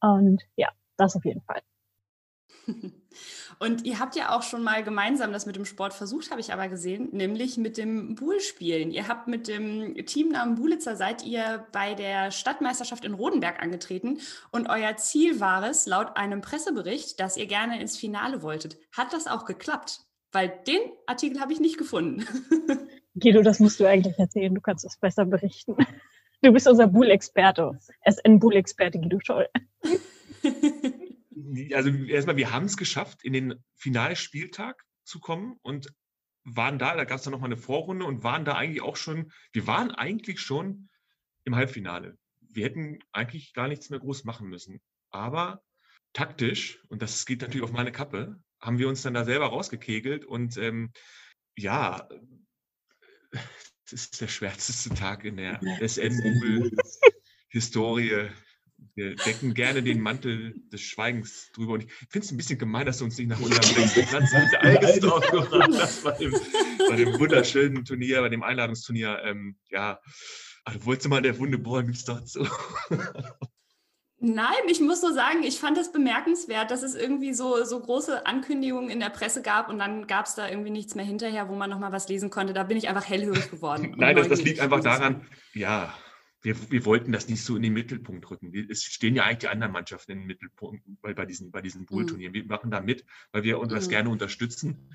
Und 0.00 0.42
ja, 0.56 0.68
das 0.96 1.16
auf 1.16 1.24
jeden 1.24 1.42
Fall. 1.42 1.60
Und 3.58 3.84
ihr 3.84 3.98
habt 3.98 4.16
ja 4.16 4.34
auch 4.34 4.42
schon 4.42 4.62
mal 4.62 4.82
gemeinsam 4.82 5.32
das 5.32 5.44
mit 5.44 5.56
dem 5.56 5.64
Sport 5.64 5.92
versucht, 5.92 6.30
habe 6.30 6.40
ich 6.40 6.52
aber 6.52 6.68
gesehen, 6.68 7.08
nämlich 7.12 7.58
mit 7.58 7.76
dem 7.76 8.14
Buhlspielen. 8.14 8.90
Ihr 8.90 9.08
habt 9.08 9.28
mit 9.28 9.48
dem 9.48 9.94
Teamnamen 10.06 10.54
Bulitzer 10.54 10.96
seid 10.96 11.24
ihr 11.24 11.66
bei 11.72 11.94
der 11.94 12.30
Stadtmeisterschaft 12.30 13.04
in 13.04 13.14
Rodenberg 13.14 13.60
angetreten 13.62 14.18
und 14.50 14.68
euer 14.68 14.96
Ziel 14.96 15.40
war 15.40 15.68
es, 15.68 15.86
laut 15.86 16.16
einem 16.16 16.40
Pressebericht, 16.40 17.20
dass 17.20 17.36
ihr 17.36 17.46
gerne 17.46 17.80
ins 17.80 17.96
Finale 17.96 18.42
wolltet. 18.42 18.78
Hat 18.92 19.12
das 19.12 19.26
auch 19.26 19.44
geklappt? 19.44 20.00
Weil 20.32 20.52
den 20.66 20.80
Artikel 21.06 21.40
habe 21.40 21.52
ich 21.52 21.60
nicht 21.60 21.76
gefunden. 21.76 22.24
Guido, 23.18 23.42
das 23.42 23.58
musst 23.58 23.80
du 23.80 23.86
eigentlich 23.86 24.18
erzählen. 24.18 24.54
Du 24.54 24.60
kannst 24.60 24.84
es 24.84 24.96
besser 24.96 25.24
berichten. 25.24 25.76
Du 26.42 26.52
bist 26.52 26.66
unser 26.66 26.86
Bull-Experte. 26.86 27.78
SN-Bull-Experte 28.04 28.98
Guido 28.98 29.18
Scholl. 29.22 29.48
Also 31.74 31.90
erstmal, 31.90 32.36
wir 32.36 32.52
haben 32.52 32.66
es 32.66 32.76
geschafft, 32.76 33.24
in 33.24 33.32
den 33.32 33.64
Finalspieltag 33.74 34.84
zu 35.04 35.18
kommen 35.18 35.58
und 35.62 35.92
waren 36.44 36.78
da, 36.78 36.94
da 36.94 37.04
gab 37.04 37.18
es 37.18 37.24
dann 37.24 37.32
nochmal 37.32 37.48
eine 37.48 37.56
Vorrunde 37.56 38.04
und 38.04 38.22
waren 38.22 38.44
da 38.44 38.54
eigentlich 38.54 38.82
auch 38.82 38.96
schon, 38.96 39.32
wir 39.52 39.66
waren 39.66 39.90
eigentlich 39.90 40.40
schon 40.40 40.88
im 41.44 41.56
Halbfinale. 41.56 42.16
Wir 42.40 42.64
hätten 42.64 43.00
eigentlich 43.12 43.52
gar 43.52 43.68
nichts 43.68 43.90
mehr 43.90 43.98
groß 43.98 44.24
machen 44.24 44.48
müssen. 44.48 44.80
Aber 45.10 45.62
taktisch, 46.12 46.84
und 46.88 47.02
das 47.02 47.26
geht 47.26 47.40
natürlich 47.40 47.64
auf 47.64 47.72
meine 47.72 47.90
Kappe, 47.90 48.40
haben 48.60 48.78
wir 48.78 48.88
uns 48.88 49.02
dann 49.02 49.14
da 49.14 49.24
selber 49.24 49.46
rausgekegelt 49.46 50.24
und 50.24 50.56
ähm, 50.56 50.92
ja, 51.56 52.08
das 53.92 54.04
ist 54.04 54.20
der 54.20 54.28
schwärzeste 54.28 54.90
Tag 54.90 55.24
in 55.24 55.36
der 55.36 55.58
SN-Google-Historie. 55.80 58.28
Wir 58.94 59.14
decken 59.14 59.52
gerne 59.54 59.82
den 59.82 60.00
Mantel 60.00 60.54
des 60.72 60.80
Schweigens 60.80 61.50
drüber. 61.54 61.74
Und 61.74 61.84
ich 61.84 61.92
finde 62.08 62.24
es 62.24 62.32
ein 62.32 62.36
bisschen 62.36 62.58
gemein, 62.58 62.86
dass 62.86 62.98
du 62.98 63.04
uns 63.04 63.18
nicht 63.18 63.28
nach 63.28 63.40
unserem 63.40 63.62
sechsten 63.62 64.06
Platz 64.06 64.32
mit 64.32 64.60
Alges 64.60 64.98
draufgebracht 65.00 65.70
hast 65.74 66.02
bei 66.04 66.12
dem, 66.12 66.32
bei 66.88 66.96
dem 66.96 67.18
wunderschönen 67.18 67.84
Turnier, 67.84 68.22
bei 68.22 68.30
dem 68.30 68.42
Einladungsturnier. 68.42 69.20
Ähm, 69.24 69.56
ja, 69.68 70.00
Ach, 70.64 70.74
du 70.74 70.84
wolltest 70.84 71.08
mal 71.08 71.18
in 71.18 71.24
der 71.24 71.38
Wunde 71.38 71.58
bohren, 71.58 71.86
gibt's 71.86 72.04
doch 72.04 72.22
zu. 72.24 72.46
Nein, 74.22 74.68
ich 74.68 74.80
muss 74.80 75.00
nur 75.00 75.14
sagen, 75.14 75.42
ich 75.42 75.58
fand 75.58 75.78
es 75.78 75.92
bemerkenswert, 75.92 76.70
dass 76.70 76.82
es 76.82 76.94
irgendwie 76.94 77.32
so, 77.32 77.64
so 77.64 77.80
große 77.80 78.26
Ankündigungen 78.26 78.90
in 78.90 79.00
der 79.00 79.08
Presse 79.08 79.40
gab 79.40 79.70
und 79.70 79.78
dann 79.78 80.06
gab 80.06 80.26
es 80.26 80.34
da 80.34 80.46
irgendwie 80.46 80.70
nichts 80.70 80.94
mehr 80.94 81.06
hinterher, 81.06 81.48
wo 81.48 81.54
man 81.54 81.70
nochmal 81.70 81.90
was 81.90 82.06
lesen 82.08 82.28
konnte. 82.28 82.52
Da 82.52 82.64
bin 82.64 82.76
ich 82.76 82.90
einfach 82.90 83.08
hellhörig 83.08 83.50
geworden. 83.50 83.94
Nein, 83.96 84.16
das, 84.16 84.28
das 84.28 84.42
liegt 84.42 84.60
einfach 84.60 84.80
daran, 84.80 85.26
ja, 85.54 85.94
wir, 86.42 86.70
wir 86.70 86.84
wollten 86.84 87.12
das 87.12 87.28
nicht 87.28 87.42
so 87.42 87.56
in 87.56 87.62
den 87.62 87.72
Mittelpunkt 87.72 88.30
rücken. 88.30 88.52
Es 88.70 88.82
stehen 88.82 89.16
ja 89.16 89.24
eigentlich 89.24 89.38
die 89.38 89.48
anderen 89.48 89.72
Mannschaften 89.72 90.12
in 90.12 90.18
den 90.18 90.26
Mittelpunkt 90.26 90.84
bei, 91.00 91.14
bei 91.14 91.24
diesen, 91.24 91.50
bei 91.50 91.62
diesen 91.62 91.86
Poolturnieren. 91.86 92.32
Mhm. 92.32 92.34
Wir 92.34 92.44
machen 92.44 92.70
da 92.70 92.80
mit, 92.80 93.06
weil 93.32 93.42
wir 93.42 93.58
uns 93.58 93.72
das 93.72 93.86
mhm. 93.86 93.90
gerne 93.90 94.10
unterstützen. 94.10 94.94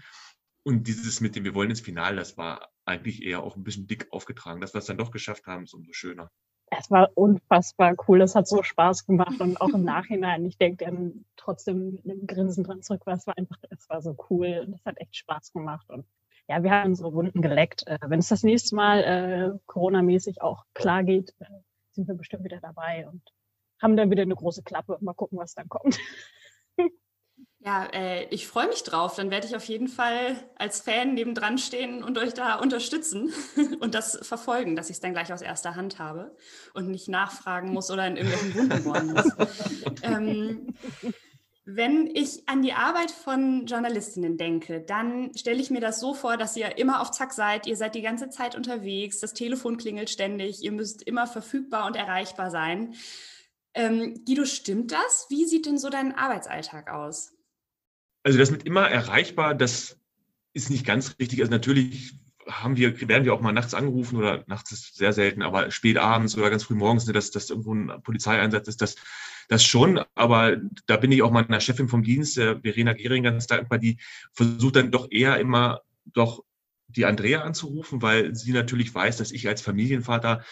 Und 0.61 0.87
dieses 0.87 1.19
mit 1.19 1.35
dem, 1.35 1.45
wir 1.45 1.55
wollen 1.55 1.71
ins 1.71 1.81
Finale, 1.81 2.17
das 2.17 2.37
war 2.37 2.69
eigentlich 2.85 3.23
eher 3.23 3.41
auch 3.41 3.55
ein 3.55 3.63
bisschen 3.63 3.87
dick 3.87 4.05
aufgetragen. 4.11 4.61
Dass 4.61 4.75
wir 4.75 4.79
es 4.79 4.85
dann 4.85 4.97
doch 4.97 5.09
geschafft 5.09 5.47
haben, 5.47 5.63
ist 5.63 5.73
umso 5.73 5.93
schöner 5.93 6.31
es 6.71 6.91
war 6.91 7.09
unfassbar 7.15 7.95
cool. 8.07 8.21
Es 8.21 8.35
hat 8.35 8.47
so 8.47 8.63
Spaß 8.63 9.05
gemacht 9.05 9.39
und 9.39 9.59
auch 9.61 9.69
im 9.69 9.83
Nachhinein, 9.83 10.45
ich 10.45 10.57
denke 10.57 10.85
dann 10.85 11.25
trotzdem 11.35 11.99
mit 12.03 12.17
einem 12.17 12.27
Grinsen 12.27 12.63
dran 12.63 12.81
zurück, 12.81 13.01
weil 13.05 13.15
es 13.17 13.27
war 13.27 13.37
einfach, 13.37 13.57
es 13.69 13.89
war 13.89 14.01
so 14.01 14.15
cool 14.29 14.63
und 14.65 14.73
es 14.73 14.85
hat 14.85 14.99
echt 14.99 15.15
Spaß 15.15 15.53
gemacht 15.53 15.89
und 15.89 16.05
ja, 16.47 16.61
wir 16.61 16.71
haben 16.71 16.89
unsere 16.89 17.13
Wunden 17.13 17.41
geleckt. 17.41 17.87
Äh, 17.87 17.97
wenn 18.07 18.19
es 18.19 18.27
das 18.27 18.43
nächste 18.43 18.75
Mal 18.75 19.03
äh, 19.03 19.59
Corona-mäßig 19.65 20.41
auch 20.41 20.65
klar 20.73 21.03
geht, 21.03 21.33
äh, 21.39 21.45
sind 21.91 22.07
wir 22.07 22.15
bestimmt 22.15 22.43
wieder 22.43 22.59
dabei 22.59 23.07
und 23.07 23.21
haben 23.81 23.97
dann 23.97 24.11
wieder 24.11 24.21
eine 24.21 24.35
große 24.35 24.63
Klappe. 24.63 24.97
Mal 25.01 25.13
gucken, 25.13 25.37
was 25.37 25.55
dann 25.55 25.69
kommt. 25.69 25.99
Ja, 27.65 27.87
äh, 27.93 28.27
ich 28.29 28.47
freue 28.47 28.67
mich 28.67 28.83
drauf. 28.83 29.15
Dann 29.15 29.31
werde 29.31 29.47
ich 29.47 29.55
auf 29.55 29.65
jeden 29.65 29.87
Fall 29.87 30.35
als 30.55 30.81
Fan 30.81 31.15
nebendran 31.15 31.57
stehen 31.57 32.03
und 32.03 32.19
euch 32.19 32.35
da 32.35 32.59
unterstützen 32.59 33.33
und 33.79 33.95
das 33.95 34.19
verfolgen, 34.21 34.75
dass 34.75 34.91
ich 34.91 34.97
es 34.97 34.99
dann 34.99 35.13
gleich 35.13 35.33
aus 35.33 35.41
erster 35.41 35.75
Hand 35.75 35.97
habe 35.97 36.35
und 36.75 36.91
nicht 36.91 37.07
nachfragen 37.07 37.71
muss 37.71 37.89
oder 37.89 38.05
in 38.05 38.17
irgendwelchen 38.17 38.55
Wunden 38.55 38.83
bohren 38.83 39.13
muss. 39.13 39.31
ähm, 40.03 40.75
wenn 41.65 42.05
ich 42.05 42.47
an 42.47 42.61
die 42.61 42.73
Arbeit 42.73 43.09
von 43.09 43.65
Journalistinnen 43.65 44.37
denke, 44.37 44.81
dann 44.81 45.35
stelle 45.35 45.59
ich 45.59 45.71
mir 45.71 45.81
das 45.81 45.99
so 45.99 46.13
vor, 46.13 46.37
dass 46.37 46.55
ihr 46.55 46.77
immer 46.77 47.01
auf 47.01 47.09
Zack 47.09 47.33
seid, 47.33 47.65
ihr 47.65 47.75
seid 47.75 47.95
die 47.95 48.03
ganze 48.03 48.29
Zeit 48.29 48.55
unterwegs, 48.55 49.21
das 49.21 49.33
Telefon 49.33 49.77
klingelt 49.77 50.11
ständig, 50.11 50.61
ihr 50.61 50.71
müsst 50.71 51.01
immer 51.01 51.25
verfügbar 51.25 51.87
und 51.87 51.95
erreichbar 51.95 52.51
sein. 52.51 52.93
Ähm, 53.73 54.23
Guido, 54.23 54.45
stimmt 54.45 54.91
das? 54.91 55.25
Wie 55.29 55.45
sieht 55.45 55.65
denn 55.65 55.79
so 55.79 55.89
dein 55.89 56.15
Arbeitsalltag 56.15 56.91
aus? 56.91 57.34
Also 58.25 58.39
das 58.39 58.49
mit 58.49 58.63
immer 58.63 58.89
erreichbar, 58.89 59.53
das 59.53 59.99
ist 60.53 60.71
nicht 60.71 60.83
ganz 60.83 61.15
richtig. 61.19 61.41
Also 61.41 61.51
natürlich 61.51 62.15
haben 62.47 62.75
wir, 62.75 63.07
werden 63.07 63.23
wir 63.23 63.35
auch 63.35 63.41
mal 63.41 63.51
nachts 63.51 63.75
angerufen 63.75 64.17
oder 64.17 64.43
nachts 64.47 64.71
ist 64.71 64.95
sehr 64.95 65.13
selten, 65.13 65.43
aber 65.43 65.69
spät 65.69 65.97
abends 65.97 66.35
oder 66.35 66.49
ganz 66.49 66.63
früh 66.63 66.73
morgens, 66.73 67.05
ne, 67.05 67.13
dass 67.13 67.29
das 67.29 67.51
irgendwo 67.51 67.75
ein 67.75 68.01
Polizeieinsatz 68.01 68.67
ist, 68.67 68.81
das, 68.81 68.95
das 69.47 69.63
schon. 69.63 70.01
Aber 70.15 70.57
da 70.87 70.97
bin 70.97 71.11
ich 71.11 71.21
auch 71.21 71.29
meiner 71.29 71.59
Chefin 71.59 71.87
vom 71.87 72.01
Dienst, 72.01 72.37
der 72.37 72.61
Verena 72.61 72.93
Gehring, 72.93 73.21
ganz 73.21 73.45
dankbar, 73.45 73.77
die 73.77 73.99
versucht 74.33 74.77
dann 74.77 74.89
doch 74.89 75.07
eher 75.11 75.39
immer 75.39 75.81
doch 76.05 76.43
die 76.87 77.05
Andrea 77.05 77.41
anzurufen, 77.41 78.01
weil 78.01 78.33
sie 78.33 78.53
natürlich 78.53 78.93
weiß, 78.93 79.17
dass 79.17 79.31
ich 79.31 79.47
als 79.47 79.61
Familienvater 79.61 80.43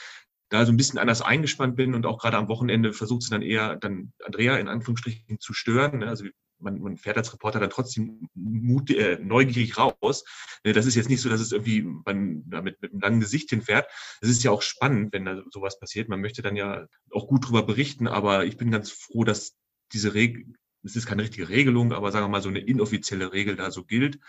da 0.50 0.64
so 0.68 0.72
ein 0.72 0.78
bisschen 0.78 1.00
anders 1.00 1.24
eingespannt 1.24 1.76
bin 1.76 1.96
und 1.96 2.06
auch 2.06 2.20
gerade 2.20 2.38
am 2.38 2.50
Wochenende 2.50 2.94
versucht 2.94 3.24
sie 3.24 3.32
dann 3.32 3.42
eher 3.42 3.78
dann 3.78 4.14
Andrea 4.24 4.58
in 4.58 4.68
Anführungsstrichen 4.68 5.40
zu 5.40 5.54
stören. 5.54 6.00
Ne. 6.00 6.08
Also 6.08 6.26
man, 6.64 6.80
man 6.80 6.98
fährt 6.98 7.18
als 7.18 7.32
Reporter 7.34 7.60
dann 7.60 7.70
trotzdem 7.70 8.28
mut, 8.34 8.90
äh, 8.90 9.20
neugierig 9.22 9.78
raus. 9.78 10.24
Ne, 10.64 10.74
das 10.74 10.86
ist 10.86 10.96
jetzt 10.96 11.10
nicht 11.10 11.22
so, 11.22 11.30
dass 11.30 11.42
es 11.42 11.52
irgendwie 11.52 11.84
man 11.84 12.44
damit 12.50 12.82
mit 12.82 12.92
einem 12.92 13.02
langen 13.02 13.20
Gesicht 13.20 13.50
hinfährt. 13.50 13.88
Es 14.22 14.30
ist 14.30 14.44
ja 14.44 14.52
auch 14.52 14.62
spannend, 14.62 15.14
wenn 15.14 15.26
da 15.26 15.44
sowas 15.52 15.80
passiert. 15.80 16.10
Man 16.10 16.22
möchte 16.22 16.42
dann 16.42 16.56
ja 16.56 16.88
auch 17.12 17.28
gut 17.28 17.48
drüber 17.48 17.64
berichten, 17.64 18.08
aber 18.08 18.46
ich 18.46 18.58
bin 18.58 18.72
ganz 18.72 18.92
froh, 18.92 19.24
dass 19.24 19.56
diese 19.92 20.14
Regel, 20.14 20.56
es 20.84 20.96
ist 20.96 21.06
keine 21.06 21.24
richtige 21.24 21.50
Regelung, 21.50 21.94
aber 21.94 22.12
sagen 22.12 22.26
wir 22.26 22.30
mal 22.30 22.42
so 22.42 22.50
eine 22.50 22.60
inoffizielle 22.60 23.32
Regel 23.34 23.56
da 23.56 23.72
so 23.72 23.84
gilt. 23.84 24.20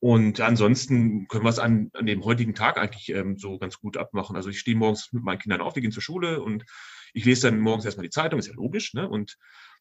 Und 0.00 0.40
ansonsten 0.40 1.26
können 1.26 1.44
wir 1.44 1.50
es 1.50 1.58
an, 1.58 1.90
an 1.92 2.06
dem 2.06 2.24
heutigen 2.24 2.54
Tag 2.54 2.78
eigentlich 2.78 3.08
ähm, 3.08 3.36
so 3.36 3.58
ganz 3.58 3.80
gut 3.80 3.96
abmachen. 3.96 4.36
Also 4.36 4.48
ich 4.48 4.60
stehe 4.60 4.76
morgens 4.76 5.12
mit 5.12 5.24
meinen 5.24 5.40
Kindern 5.40 5.60
auf, 5.60 5.72
die 5.72 5.80
gehen 5.80 5.90
zur 5.90 6.02
Schule 6.02 6.40
und 6.40 6.64
ich 7.12 7.24
lese 7.24 7.50
dann 7.50 7.58
morgens 7.58 7.84
erstmal 7.84 8.04
die 8.04 8.10
Zeitung, 8.10 8.38
ist 8.38 8.46
ja 8.46 8.54
logisch, 8.54 8.94
ne? 8.94 9.08
Und 9.08 9.38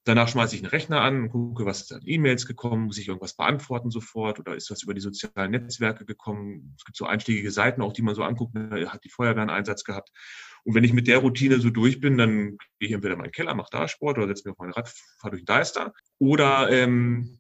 danach 0.08 0.28
schmeiße 0.28 0.56
ich 0.56 0.62
einen 0.63 0.70
Rechner 0.70 1.02
an, 1.02 1.30
gucke, 1.30 1.65
was 1.65 1.82
ist 1.82 1.93
an 1.93 2.02
E-Mails 2.06 2.46
gekommen, 2.46 2.86
muss 2.86 2.98
ich 2.98 3.08
irgendwas 3.08 3.36
beantworten 3.36 3.91
sofort 3.91 4.39
oder 4.39 4.56
ist 4.56 4.72
was 4.72 4.84
über 4.84 4.93
die 4.93 5.02
sozialen 5.02 5.52
Netzwerke 5.52 6.06
gekommen. 6.06 6.74
Es 6.78 6.86
gibt 6.86 6.98
so 6.98 7.06
einschlägige 7.06 7.52
Seiten 7.52 7.82
auch, 7.82 7.93
die 7.93 8.02
man 8.02 8.15
so 8.15 8.24
anguckt, 8.24 8.54
ne? 8.54 8.89
hat 8.89 9.04
die 9.04 9.10
Feuerwehr 9.10 9.41
einen 9.41 9.50
Einsatz 9.50 9.84
gehabt. 9.84 10.12
Und 10.63 10.76
wenn 10.76 10.84
ich 10.84 10.93
mit 10.93 11.08
der 11.08 11.20
Routine 11.20 11.60
so 11.60 11.70
durch 11.70 12.00
bin, 12.00 12.17
dann 12.17 12.58
gehe 12.80 12.89
ich 12.89 12.91
entweder 12.91 13.13
in 13.13 13.22
meinen 13.22 13.32
Keller, 13.32 13.56
mache 13.56 13.70
da 13.72 13.88
Sport 13.88 14.17
oder 14.17 14.28
setze 14.28 14.48
mir 14.48 14.54
auf 14.54 14.60
mein 14.60 14.72
Rad, 14.72 14.89
fahre 15.20 15.32
durch 15.32 15.43
den 15.43 15.46
Deister. 15.46 15.93
Oder 16.20 16.70
ähm, 16.72 17.39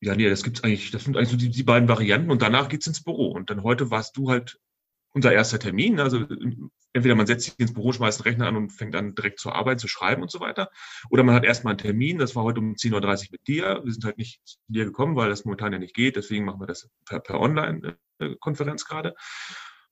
ja, 0.00 0.14
nee, 0.14 0.28
das 0.28 0.42
gibt's 0.42 0.62
eigentlich, 0.62 0.90
das 0.90 1.04
sind 1.04 1.16
eigentlich 1.16 1.30
so 1.30 1.36
die, 1.36 1.50
die 1.50 1.62
beiden 1.62 1.88
Varianten 1.88 2.30
und 2.30 2.42
danach 2.42 2.68
geht's 2.68 2.86
ins 2.86 3.02
Büro. 3.02 3.32
Und 3.32 3.50
dann 3.50 3.62
heute 3.62 3.90
warst 3.90 4.16
du 4.16 4.30
halt 4.30 4.58
unser 5.12 5.32
erster 5.32 5.58
Termin. 5.58 6.00
Also 6.00 6.26
entweder 6.98 7.14
man 7.14 7.26
setzt 7.26 7.46
sich 7.46 7.58
ins 7.58 7.72
Büro, 7.72 7.92
schmeißt 7.92 8.20
einen 8.20 8.28
Rechner 8.30 8.46
an 8.46 8.56
und 8.56 8.70
fängt 8.70 8.94
an 8.94 9.14
direkt 9.14 9.40
zur 9.40 9.54
Arbeit 9.54 9.80
zu 9.80 9.88
schreiben 9.88 10.22
und 10.22 10.30
so 10.30 10.40
weiter. 10.40 10.70
Oder 11.10 11.22
man 11.24 11.34
hat 11.34 11.44
erstmal 11.44 11.72
einen 11.72 11.78
Termin, 11.78 12.18
das 12.18 12.36
war 12.36 12.44
heute 12.44 12.60
um 12.60 12.74
10.30 12.74 12.92
Uhr 12.94 13.28
mit 13.32 13.48
dir. 13.48 13.80
Wir 13.84 13.92
sind 13.92 14.04
halt 14.04 14.18
nicht 14.18 14.40
zu 14.44 14.58
dir 14.68 14.84
gekommen, 14.84 15.16
weil 15.16 15.30
das 15.30 15.44
momentan 15.44 15.72
ja 15.72 15.78
nicht 15.78 15.94
geht. 15.94 16.16
Deswegen 16.16 16.44
machen 16.44 16.60
wir 16.60 16.66
das 16.66 16.88
per, 17.06 17.20
per 17.20 17.40
Online-Konferenz 17.40 18.84
gerade. 18.84 19.14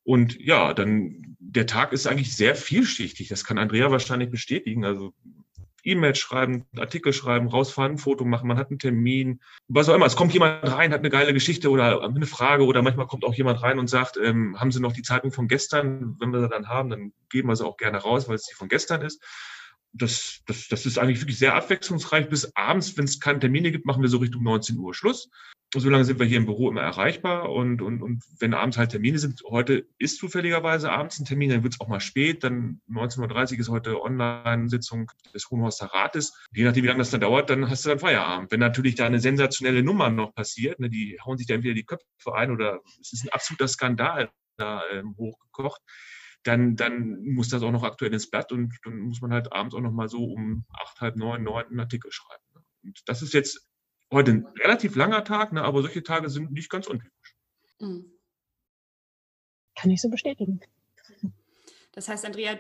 Und 0.03 0.39
ja, 0.39 0.73
dann 0.73 1.37
der 1.41 1.67
Tag 1.67 1.93
ist 1.93 2.07
eigentlich 2.07 2.37
sehr 2.37 2.55
vielschichtig. 2.55 3.29
Das 3.29 3.45
kann 3.45 3.59
Andrea 3.59 3.91
wahrscheinlich 3.91 4.31
bestätigen. 4.31 4.85
Also 4.85 5.15
E-Mail 5.87 6.15
schreiben, 6.15 6.67
Artikel 6.77 7.13
schreiben, 7.13 7.49
rausfahren, 7.49 7.93
ein 7.93 7.99
Foto 7.99 8.25
machen, 8.25 8.49
man 8.49 8.59
hat 8.59 8.71
einen 8.71 8.79
Termin, 8.79 9.41
was 9.69 9.89
auch 9.89 9.95
immer. 9.95 10.07
Es 10.07 10.17
kommt 10.17 10.33
jemand 10.33 10.63
rein, 10.65 10.93
hat 10.93 11.01
eine 11.01 11.11
geile 11.11 11.33
Geschichte 11.33 11.71
oder 11.71 12.03
eine 12.03 12.27
Frage 12.27 12.65
oder 12.65 12.83
manchmal 12.83 13.07
kommt 13.07 13.25
auch 13.25 13.35
jemand 13.35 13.63
rein 13.63 13.79
und 13.79 13.89
sagt, 13.89 14.17
ähm, 14.17 14.59
haben 14.59 14.73
Sie 14.73 14.81
noch 14.81 14.93
die 14.93 15.03
Zeitung 15.03 15.33
von 15.33 15.49
gestern? 15.49 16.17
Wenn 16.19 16.31
wir 16.31 16.41
sie 16.41 16.49
dann 16.49 16.69
haben, 16.69 16.91
dann 16.91 17.13
geben 17.31 17.49
wir 17.49 17.57
sie 17.57 17.65
auch 17.65 17.77
gerne 17.77 17.99
raus, 17.99 18.29
weil 18.29 18.35
es 18.35 18.47
die 18.47 18.55
von 18.55 18.69
gestern 18.69 19.03
ist. 19.03 19.23
Das, 19.99 20.43
das, 20.47 20.69
das 20.69 20.87
ist 20.87 20.99
eigentlich 20.99 21.21
wirklich 21.21 21.39
sehr 21.39 21.55
abwechslungsreich. 21.55 22.29
Bis 22.29 22.55
abends, 22.55 22.97
wenn 22.97 23.05
es 23.05 23.21
keine 23.21 23.41
Termine 23.41 23.73
gibt, 23.73 23.87
machen 23.87 24.03
wir 24.03 24.09
so 24.09 24.19
Richtung 24.19 24.43
19 24.43 24.79
Uhr 24.79 24.95
Schluss 24.95 25.29
so 25.75 25.91
lange 25.91 26.05
sind 26.05 26.19
wir 26.19 26.27
hier 26.27 26.39
im 26.39 26.47
Büro 26.47 26.71
immer 26.71 26.83
erreichbar 26.83 27.51
und, 27.51 27.83
und, 27.83 28.03
und 28.03 28.23
wenn 28.39 28.55
abends 28.55 28.79
halt 28.79 28.91
Termine 28.91 29.19
sind, 29.19 29.43
heute 29.49 29.87
ist 29.99 30.19
zufälligerweise 30.19 30.91
abends 30.91 31.19
ein 31.19 31.25
Termin, 31.25 31.51
dann 31.51 31.63
wird 31.63 31.75
es 31.75 31.81
auch 31.81 31.89
mal 31.89 32.01
spät, 32.01 32.45
dann 32.45 32.81
19.30 32.91 33.55
Uhr 33.55 33.59
ist 33.59 33.69
heute 33.69 34.01
Online-Sitzung 34.01 35.11
des 35.35 35.51
Hohenhorster 35.51 35.87
Rates. 35.87 36.35
Je 36.55 36.65
nachdem, 36.65 36.85
wie 36.85 36.89
lange 36.89 36.99
das 36.99 37.11
dann 37.11 37.21
dauert, 37.21 37.51
dann 37.51 37.69
hast 37.69 37.85
du 37.85 37.89
dann 37.91 37.99
Feierabend. 37.99 38.51
Wenn 38.53 38.61
natürlich 38.61 38.95
da 38.95 39.07
eine 39.07 39.21
sensationelle 39.21 39.83
Nummer 39.83 40.09
noch 40.11 40.35
passiert, 40.35 40.79
ne, 40.79 40.89
die 40.89 41.19
hauen 41.25 41.37
sich 41.37 41.47
dann 41.47 41.63
wieder 41.63 41.75
die 41.75 41.85
Köpfe 41.85 42.35
ein 42.35 42.51
oder 42.51 42.81
es 43.01 43.13
ist 43.13 43.25
ein 43.25 43.31
absoluter 43.31 43.69
Skandal 43.69 44.31
da 44.57 44.83
ähm, 44.91 45.15
hochgekocht, 45.19 45.83
dann, 46.47 46.77
dann 46.77 47.25
muss 47.25 47.49
das 47.49 47.63
auch 47.63 47.73
noch 47.73 47.83
aktuell 47.83 48.13
ins 48.13 48.31
Blatt 48.31 48.53
und 48.53 48.73
dann 48.85 48.99
muss 48.99 49.21
man 49.21 49.33
halt 49.33 49.53
abends 49.53 49.75
auch 49.75 49.81
noch 49.81 49.93
mal 49.93 50.09
so 50.09 50.25
um 50.25 50.65
acht, 50.73 51.01
halb 51.01 51.17
neun, 51.17 51.43
neun 51.43 51.67
einen 51.67 51.81
Artikel 51.81 52.13
schreiben. 52.13 52.43
Und 52.83 53.03
das 53.07 53.23
ist 53.23 53.35
jetzt 53.35 53.69
heute 54.13 54.33
ein 54.33 54.47
relativ 54.63 54.95
langer 54.95 55.25
Tag, 55.25 55.53
ne, 55.53 55.63
aber 55.63 55.83
solche 55.83 56.03
Tage 56.03 56.29
sind 56.31 56.53
nicht 56.53 56.71
ganz 56.71 56.87
untypisch. 56.87 57.37
Mhm. 57.81 58.13
Kann 59.75 59.91
ich 59.91 60.01
so 60.01 60.09
bestätigen. 60.09 60.61
Das 61.93 62.09
heißt, 62.09 62.25
Andrea, 62.25 62.59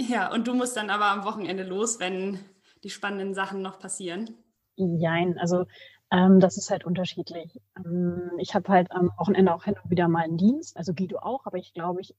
ja, 0.00 0.32
und 0.32 0.46
du 0.46 0.54
musst 0.54 0.76
dann 0.76 0.90
aber 0.90 1.06
am 1.06 1.24
Wochenende 1.24 1.64
los, 1.64 2.00
wenn 2.00 2.38
die 2.82 2.90
spannenden 2.90 3.34
Sachen 3.34 3.62
noch 3.62 3.78
passieren. 3.78 4.38
Jein, 4.76 5.38
also 5.38 5.66
ähm, 6.10 6.40
das 6.40 6.56
ist 6.56 6.70
halt 6.70 6.84
unterschiedlich. 6.84 7.60
Ähm, 7.76 8.32
ich 8.38 8.54
habe 8.54 8.68
halt 8.68 8.90
am 8.90 9.10
Wochenende 9.18 9.54
auch 9.54 9.64
hin 9.64 9.76
und 9.82 9.90
wieder 9.90 10.08
mal 10.08 10.24
einen 10.24 10.36
Dienst, 10.36 10.76
also 10.76 10.92
Guido 10.92 11.18
auch, 11.18 11.46
aber 11.46 11.58
ich 11.58 11.72
glaube, 11.72 12.00
ich 12.00 12.14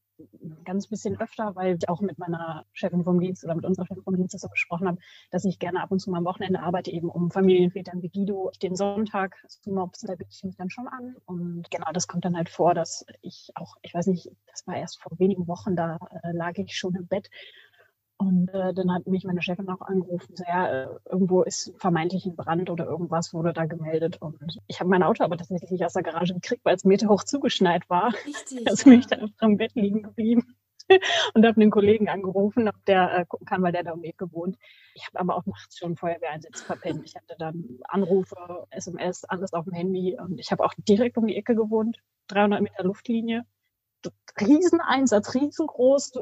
ganz 0.64 0.88
bisschen 0.88 1.20
öfter, 1.20 1.56
weil 1.56 1.78
ich 1.78 1.90
auch 1.90 2.02
mit 2.02 2.18
meiner 2.18 2.66
Chefin 2.74 3.04
vom 3.04 3.20
Dienst 3.20 3.44
oder 3.44 3.56
mit 3.56 3.66
unserer 3.66 3.86
Chefin 3.86 4.04
vom 4.04 4.16
Dienst 4.16 4.34
das 4.34 4.42
so 4.42 4.50
besprochen 4.50 4.88
habe, 4.88 4.98
dass 5.32 5.46
ich 5.46 5.60
gerne 5.60 5.82
ab 5.82 5.92
und 5.92 6.00
zu 6.00 6.10
mal 6.10 6.20
am 6.20 6.26
Wochenende 6.26 6.62
arbeite, 6.62 6.92
eben 6.92 7.10
um 7.10 7.32
Familienvätern 7.32 8.02
wie 8.02 8.10
Guido 8.10 8.52
den 8.62 8.76
Sonntag 8.76 9.36
zu 9.48 9.72
mobsen, 9.72 10.08
da 10.08 10.16
biete 10.16 10.32
ich 10.32 10.44
mich 10.44 10.56
dann 10.56 10.70
schon 10.70 10.88
an. 10.88 11.16
Und 11.26 11.70
genau, 11.72 11.92
das 11.94 12.08
kommt 12.08 12.26
dann 12.26 12.38
halt 12.38 12.50
vor, 12.50 12.74
dass 12.74 13.06
ich 13.22 13.52
auch, 13.56 13.76
ich 13.82 13.94
weiß 13.94 14.08
nicht, 14.08 14.30
das 14.48 14.66
war 14.68 14.76
erst 14.76 15.02
vor 15.02 15.18
wenigen 15.20 15.48
Wochen, 15.48 15.76
da 15.76 15.98
äh, 16.24 16.32
lag 16.32 16.58
ich 16.58 16.78
schon 16.78 16.96
im 16.96 17.08
Bett 17.08 17.30
und 18.22 18.50
äh, 18.54 18.72
dann 18.76 18.94
hat 18.94 19.08
mich 19.08 19.24
meine 19.24 19.42
Chefin 19.42 19.68
auch 19.70 19.82
angerufen, 19.82 20.36
so, 20.36 20.44
ja, 20.48 20.84
äh, 20.84 20.88
irgendwo 21.10 21.42
ist 21.42 21.74
vermeintlich 21.80 22.28
ein 22.28 22.36
Brand 22.36 22.70
oder 22.70 22.86
irgendwas 22.86 23.34
wurde 23.34 23.52
da 23.52 23.66
gemeldet. 23.66 24.22
Und 24.22 24.60
ich 24.68 24.80
habe 24.80 24.92
mein 24.92 25.02
Auto 25.02 25.24
aber 25.24 25.38
tatsächlich 25.38 25.72
nicht 25.72 25.84
aus 25.84 25.94
der 25.94 26.04
Garage 26.04 26.36
gekriegt, 26.36 26.64
weil 26.64 26.76
es 26.76 26.84
Meter 26.84 27.10
hoch 27.10 27.24
zugeschneit 27.24 27.90
war. 27.90 28.14
Richtig. 28.28 28.70
Also 28.70 28.84
bin 28.84 29.00
ich 29.00 29.08
da 29.08 29.16
einfach 29.16 29.42
im 29.42 29.58
Bett 29.58 29.74
liegen 29.74 30.04
geblieben 30.04 30.56
und 31.34 31.48
habe 31.48 31.60
einen 31.60 31.72
Kollegen 31.72 32.10
angerufen, 32.10 32.68
ob 32.68 32.76
der 32.86 33.12
äh, 33.12 33.26
gucken 33.26 33.48
kann, 33.48 33.64
weil 33.64 33.72
der 33.72 33.86
da 33.86 33.94
um 33.94 34.04
die 34.04 34.10
Ecke 34.10 34.32
wohnt. 34.32 34.56
Ich 34.94 35.08
habe 35.08 35.20
aber 35.20 35.36
auch 35.36 35.48
nachts 35.48 35.80
schon 35.80 35.98
Feuerwehreinsätze 35.98 36.64
verpennt. 36.64 37.04
Ich 37.04 37.16
hatte 37.16 37.36
dann 37.40 37.80
Anrufe, 37.86 38.68
SMS, 38.70 39.24
alles 39.24 39.54
auf 39.54 39.66
dem 39.66 39.74
Handy 39.74 40.16
und 40.22 40.40
ich 40.40 40.52
habe 40.52 40.64
auch 40.64 40.76
direkt 40.78 41.18
um 41.18 41.26
die 41.26 41.38
Ecke 41.38 41.56
gewohnt, 41.56 41.98
300 42.28 42.62
Meter 42.62 42.84
Luftlinie. 42.84 43.48
Rieseneinsatz, 44.40 45.34
riesengroß, 45.34 46.14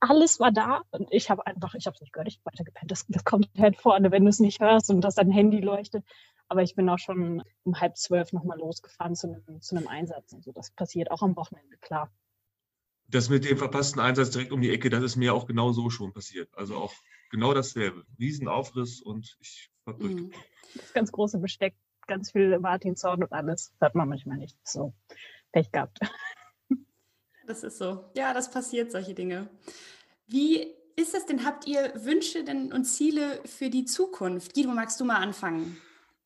alles 0.00 0.40
war 0.40 0.52
da 0.52 0.82
und 0.90 1.08
ich 1.12 1.30
habe 1.30 1.46
einfach, 1.46 1.74
ich 1.74 1.86
habe 1.86 1.94
es 1.94 2.00
nicht 2.00 2.12
gehört, 2.12 2.28
ich 2.28 2.38
habe 2.38 2.52
weitergepennt. 2.52 2.90
Das, 2.90 3.06
das 3.08 3.24
kommt 3.24 3.48
halt 3.58 3.76
vorne, 3.76 4.10
wenn 4.10 4.24
du 4.24 4.28
es 4.28 4.40
nicht 4.40 4.60
hörst 4.60 4.90
und 4.90 5.00
dass 5.00 5.14
dein 5.14 5.30
Handy 5.30 5.60
leuchtet. 5.60 6.04
Aber 6.48 6.62
ich 6.62 6.74
bin 6.74 6.88
auch 6.88 6.98
schon 6.98 7.42
um 7.62 7.80
halb 7.80 7.96
zwölf 7.96 8.32
nochmal 8.32 8.58
losgefahren 8.58 9.14
zu 9.14 9.28
einem, 9.28 9.62
zu 9.62 9.76
einem 9.76 9.88
Einsatz. 9.88 10.34
Also 10.34 10.52
das 10.52 10.70
passiert 10.70 11.10
auch 11.10 11.22
am 11.22 11.36
Wochenende, 11.36 11.76
klar. 11.78 12.12
Das 13.08 13.28
mit 13.28 13.44
dem 13.44 13.58
verpassten 13.58 14.00
Einsatz 14.00 14.30
direkt 14.30 14.52
um 14.52 14.60
die 14.60 14.70
Ecke, 14.70 14.90
das 14.90 15.02
ist 15.02 15.16
mir 15.16 15.34
auch 15.34 15.46
genau 15.46 15.72
so 15.72 15.90
schon 15.90 16.12
passiert. 16.12 16.48
Also 16.54 16.76
auch 16.76 16.92
genau 17.30 17.54
dasselbe. 17.54 18.04
Riesenaufriss 18.18 19.00
und 19.00 19.36
ich 19.40 19.70
habe 19.86 20.04
mhm. 20.04 20.32
Das 20.74 20.92
ganz 20.92 21.12
große 21.12 21.38
Besteck, 21.38 21.74
ganz 22.06 22.32
viel 22.32 22.58
Martinshorn 22.58 23.22
und 23.22 23.32
alles. 23.32 23.72
Hört 23.80 23.94
man 23.94 24.08
manchmal 24.08 24.38
nicht. 24.38 24.56
So. 24.66 24.94
Pech 25.54 25.70
gehabt. 25.70 25.98
Das 27.46 27.62
ist 27.62 27.76
so. 27.76 28.10
Ja, 28.16 28.32
das 28.32 28.50
passiert, 28.50 28.90
solche 28.90 29.12
Dinge. 29.12 29.50
Wie 30.26 30.62
ist 30.96 31.14
es 31.14 31.26
denn? 31.26 31.44
Habt 31.44 31.66
ihr 31.66 31.92
Wünsche 31.94 32.42
denn 32.42 32.72
und 32.72 32.86
Ziele 32.86 33.42
für 33.44 33.68
die 33.68 33.84
Zukunft? 33.84 34.54
Guido, 34.54 34.70
magst 34.70 34.98
du 34.98 35.04
mal 35.04 35.18
anfangen? 35.18 35.76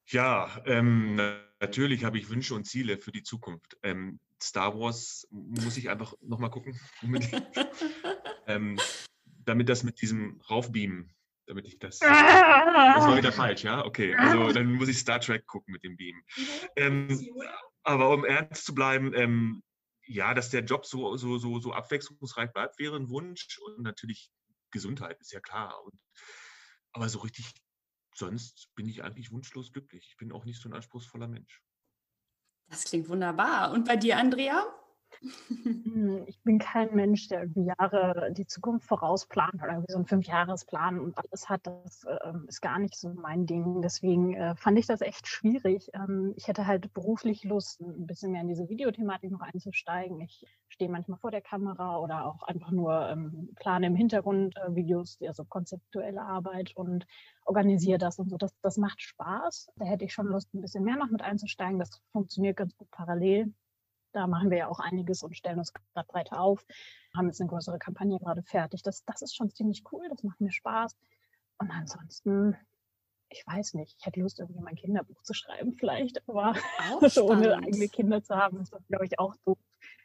Ja, 0.06 0.48
ähm, 0.64 1.16
natürlich 1.58 2.04
habe 2.04 2.18
ich 2.18 2.30
Wünsche 2.30 2.54
und 2.54 2.66
Ziele 2.66 2.98
für 2.98 3.10
die 3.10 3.24
Zukunft. 3.24 3.76
Ähm, 3.82 4.20
Star 4.40 4.78
Wars 4.78 5.26
muss 5.32 5.76
ich 5.76 5.90
einfach 5.90 6.14
nochmal 6.20 6.50
gucken, 6.50 6.78
ähm, 8.46 8.78
damit 9.44 9.68
das 9.68 9.82
mit 9.82 10.00
diesem 10.00 10.40
Raufbeamen, 10.48 11.12
damit 11.46 11.66
ich 11.66 11.80
das. 11.80 11.98
Das 11.98 12.12
war 12.12 13.16
wieder 13.16 13.32
falsch, 13.32 13.64
ja? 13.64 13.84
Okay, 13.84 14.14
also 14.14 14.52
dann 14.52 14.72
muss 14.74 14.88
ich 14.88 14.98
Star 14.98 15.18
Trek 15.18 15.48
gucken 15.48 15.72
mit 15.72 15.82
dem 15.82 15.96
Beam. 15.96 16.22
Aber 17.88 18.10
um 18.10 18.26
ernst 18.26 18.66
zu 18.66 18.74
bleiben, 18.74 19.14
ähm, 19.14 19.62
ja, 20.06 20.34
dass 20.34 20.50
der 20.50 20.62
Job 20.62 20.84
so, 20.84 21.16
so, 21.16 21.38
so, 21.38 21.58
so 21.58 21.72
abwechslungsreich 21.72 22.52
bleibt, 22.52 22.78
wäre 22.78 22.96
ein 22.96 23.08
Wunsch. 23.08 23.58
Und 23.64 23.80
natürlich 23.80 24.30
Gesundheit 24.70 25.18
ist 25.22 25.32
ja 25.32 25.40
klar. 25.40 25.82
Und, 25.82 25.98
aber 26.92 27.08
so 27.08 27.20
richtig, 27.20 27.50
sonst 28.14 28.68
bin 28.74 28.90
ich 28.90 29.02
eigentlich 29.02 29.32
wunschlos 29.32 29.72
glücklich. 29.72 30.06
Ich 30.10 30.16
bin 30.18 30.32
auch 30.32 30.44
nicht 30.44 30.60
so 30.60 30.68
ein 30.68 30.74
anspruchsvoller 30.74 31.28
Mensch. 31.28 31.62
Das 32.66 32.84
klingt 32.84 33.08
wunderbar. 33.08 33.72
Und 33.72 33.88
bei 33.88 33.96
dir, 33.96 34.18
Andrea? 34.18 34.66
Hm, 35.20 36.24
ich 36.26 36.40
bin 36.42 36.58
kein 36.58 36.94
Mensch, 36.94 37.28
der 37.28 37.40
irgendwie 37.42 37.64
Jahre 37.64 38.32
die 38.32 38.46
Zukunft 38.46 38.86
vorausplant 38.86 39.54
oder 39.54 39.72
irgendwie 39.72 39.92
so 39.92 39.98
einen 39.98 40.06
Fünfjahresplan 40.06 41.00
und 41.00 41.18
alles 41.18 41.48
hat. 41.48 41.66
Das 41.66 42.04
äh, 42.04 42.32
ist 42.46 42.60
gar 42.60 42.78
nicht 42.78 42.96
so 42.96 43.12
mein 43.14 43.46
Ding. 43.46 43.82
Deswegen 43.82 44.34
äh, 44.34 44.54
fand 44.56 44.78
ich 44.78 44.86
das 44.86 45.00
echt 45.00 45.26
schwierig. 45.26 45.90
Ähm, 45.94 46.34
ich 46.36 46.48
hätte 46.48 46.66
halt 46.66 46.92
beruflich 46.94 47.44
Lust, 47.44 47.80
ein 47.80 48.06
bisschen 48.06 48.32
mehr 48.32 48.42
in 48.42 48.48
diese 48.48 48.68
Videothematik 48.68 49.30
noch 49.30 49.40
einzusteigen. 49.40 50.20
Ich 50.20 50.44
stehe 50.68 50.90
manchmal 50.90 51.18
vor 51.18 51.30
der 51.30 51.42
Kamera 51.42 51.98
oder 51.98 52.26
auch 52.26 52.42
einfach 52.44 52.70
nur 52.70 53.08
ähm, 53.08 53.50
plane 53.56 53.86
im 53.86 53.96
Hintergrund 53.96 54.56
äh, 54.56 54.74
Videos, 54.74 55.18
also 55.26 55.44
konzeptuelle 55.44 56.22
Arbeit 56.22 56.76
und 56.76 57.06
organisiere 57.44 57.98
das 57.98 58.18
und 58.18 58.30
so. 58.30 58.36
Das, 58.36 58.54
das 58.62 58.76
macht 58.76 59.02
Spaß. 59.02 59.72
Da 59.76 59.84
hätte 59.84 60.04
ich 60.04 60.12
schon 60.12 60.26
Lust, 60.26 60.52
ein 60.54 60.60
bisschen 60.60 60.84
mehr 60.84 60.96
noch 60.96 61.10
mit 61.10 61.22
einzusteigen. 61.22 61.78
Das 61.78 62.00
funktioniert 62.12 62.56
ganz 62.56 62.76
gut 62.76 62.90
parallel. 62.90 63.52
Da 64.12 64.26
machen 64.26 64.50
wir 64.50 64.58
ja 64.58 64.68
auch 64.68 64.80
einiges 64.80 65.22
und 65.22 65.36
stellen 65.36 65.58
uns 65.58 65.72
gerade 65.72 66.08
breiter 66.08 66.40
auf. 66.40 66.64
Haben 67.14 67.26
jetzt 67.26 67.40
eine 67.40 67.50
größere 67.50 67.78
Kampagne 67.78 68.18
gerade 68.18 68.42
fertig. 68.42 68.82
Das, 68.82 69.04
das 69.04 69.22
ist 69.22 69.36
schon 69.36 69.50
ziemlich 69.50 69.84
cool. 69.92 70.06
Das 70.08 70.22
macht 70.22 70.40
mir 70.40 70.50
Spaß. 70.52 70.96
Und 71.58 71.70
ansonsten, 71.70 72.56
ich 73.28 73.44
weiß 73.46 73.74
nicht, 73.74 73.96
ich 73.98 74.06
hätte 74.06 74.20
Lust, 74.20 74.38
irgendwie 74.38 74.62
mein 74.62 74.76
Kinderbuch 74.76 75.22
zu 75.22 75.34
schreiben, 75.34 75.72
vielleicht, 75.78 76.26
aber 76.28 76.54
so 77.08 77.26
ohne 77.30 77.56
eigene 77.56 77.88
Kinder 77.88 78.22
zu 78.22 78.36
haben, 78.36 78.60
ist 78.60 78.72
das, 78.72 78.86
glaube 78.86 79.06
ich, 79.06 79.18
auch 79.18 79.34
doof. 79.44 79.58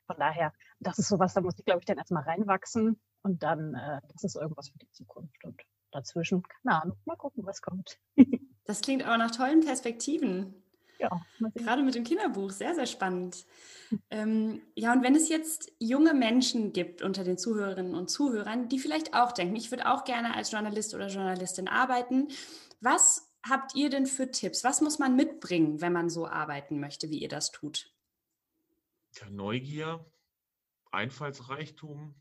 Von 0.05 0.17
daher, 0.17 0.53
das 0.79 0.99
ist 0.99 1.07
sowas, 1.07 1.33
da 1.33 1.41
muss 1.41 1.57
ich, 1.57 1.65
glaube 1.65 1.79
ich, 1.79 1.85
dann 1.85 1.97
erstmal 1.97 2.23
reinwachsen 2.23 2.99
und 3.21 3.41
dann, 3.41 3.73
äh, 3.73 4.01
das 4.09 4.23
ist 4.23 4.35
irgendwas 4.35 4.69
für 4.69 4.79
die 4.79 4.91
Zukunft. 4.91 5.43
Und 5.45 5.61
dazwischen, 5.91 6.43
keine 6.43 6.81
Ahnung, 6.81 6.97
mal 7.05 7.15
gucken, 7.15 7.45
was 7.45 7.61
kommt. 7.61 7.99
das 8.65 8.81
klingt 8.81 9.03
aber 9.03 9.17
nach 9.17 9.31
tollen 9.31 9.61
Perspektiven. 9.61 10.62
Ja, 11.03 11.21
gerade 11.55 11.83
mit 11.83 11.95
dem 11.95 12.05
Kinderbuch, 12.05 12.51
sehr, 12.51 12.75
sehr 12.75 12.85
spannend. 12.85 13.45
Ähm, 14.09 14.61
ja, 14.73 14.93
und 14.93 15.03
wenn 15.03 15.15
es 15.15 15.27
jetzt 15.27 15.71
junge 15.79 16.13
Menschen 16.13 16.71
gibt 16.71 17.01
unter 17.01 17.25
den 17.25 17.37
Zuhörerinnen 17.37 17.93
und 17.93 18.09
Zuhörern, 18.09 18.69
die 18.69 18.79
vielleicht 18.79 19.13
auch 19.13 19.33
denken, 19.33 19.57
ich 19.57 19.69
würde 19.69 19.91
auch 19.91 20.05
gerne 20.05 20.33
als 20.33 20.51
Journalist 20.51 20.95
oder 20.95 21.09
Journalistin 21.09 21.67
arbeiten, 21.67 22.29
was 22.79 23.33
habt 23.47 23.75
ihr 23.75 23.89
denn 23.89 24.05
für 24.05 24.31
Tipps? 24.31 24.63
Was 24.63 24.79
muss 24.79 24.97
man 24.97 25.15
mitbringen, 25.15 25.81
wenn 25.81 25.91
man 25.91 26.09
so 26.09 26.25
arbeiten 26.25 26.79
möchte, 26.79 27.09
wie 27.09 27.19
ihr 27.19 27.29
das 27.29 27.51
tut? 27.51 27.91
Ja, 29.15 29.29
Neugier, 29.29 30.05
Einfallsreichtum. 30.91 32.15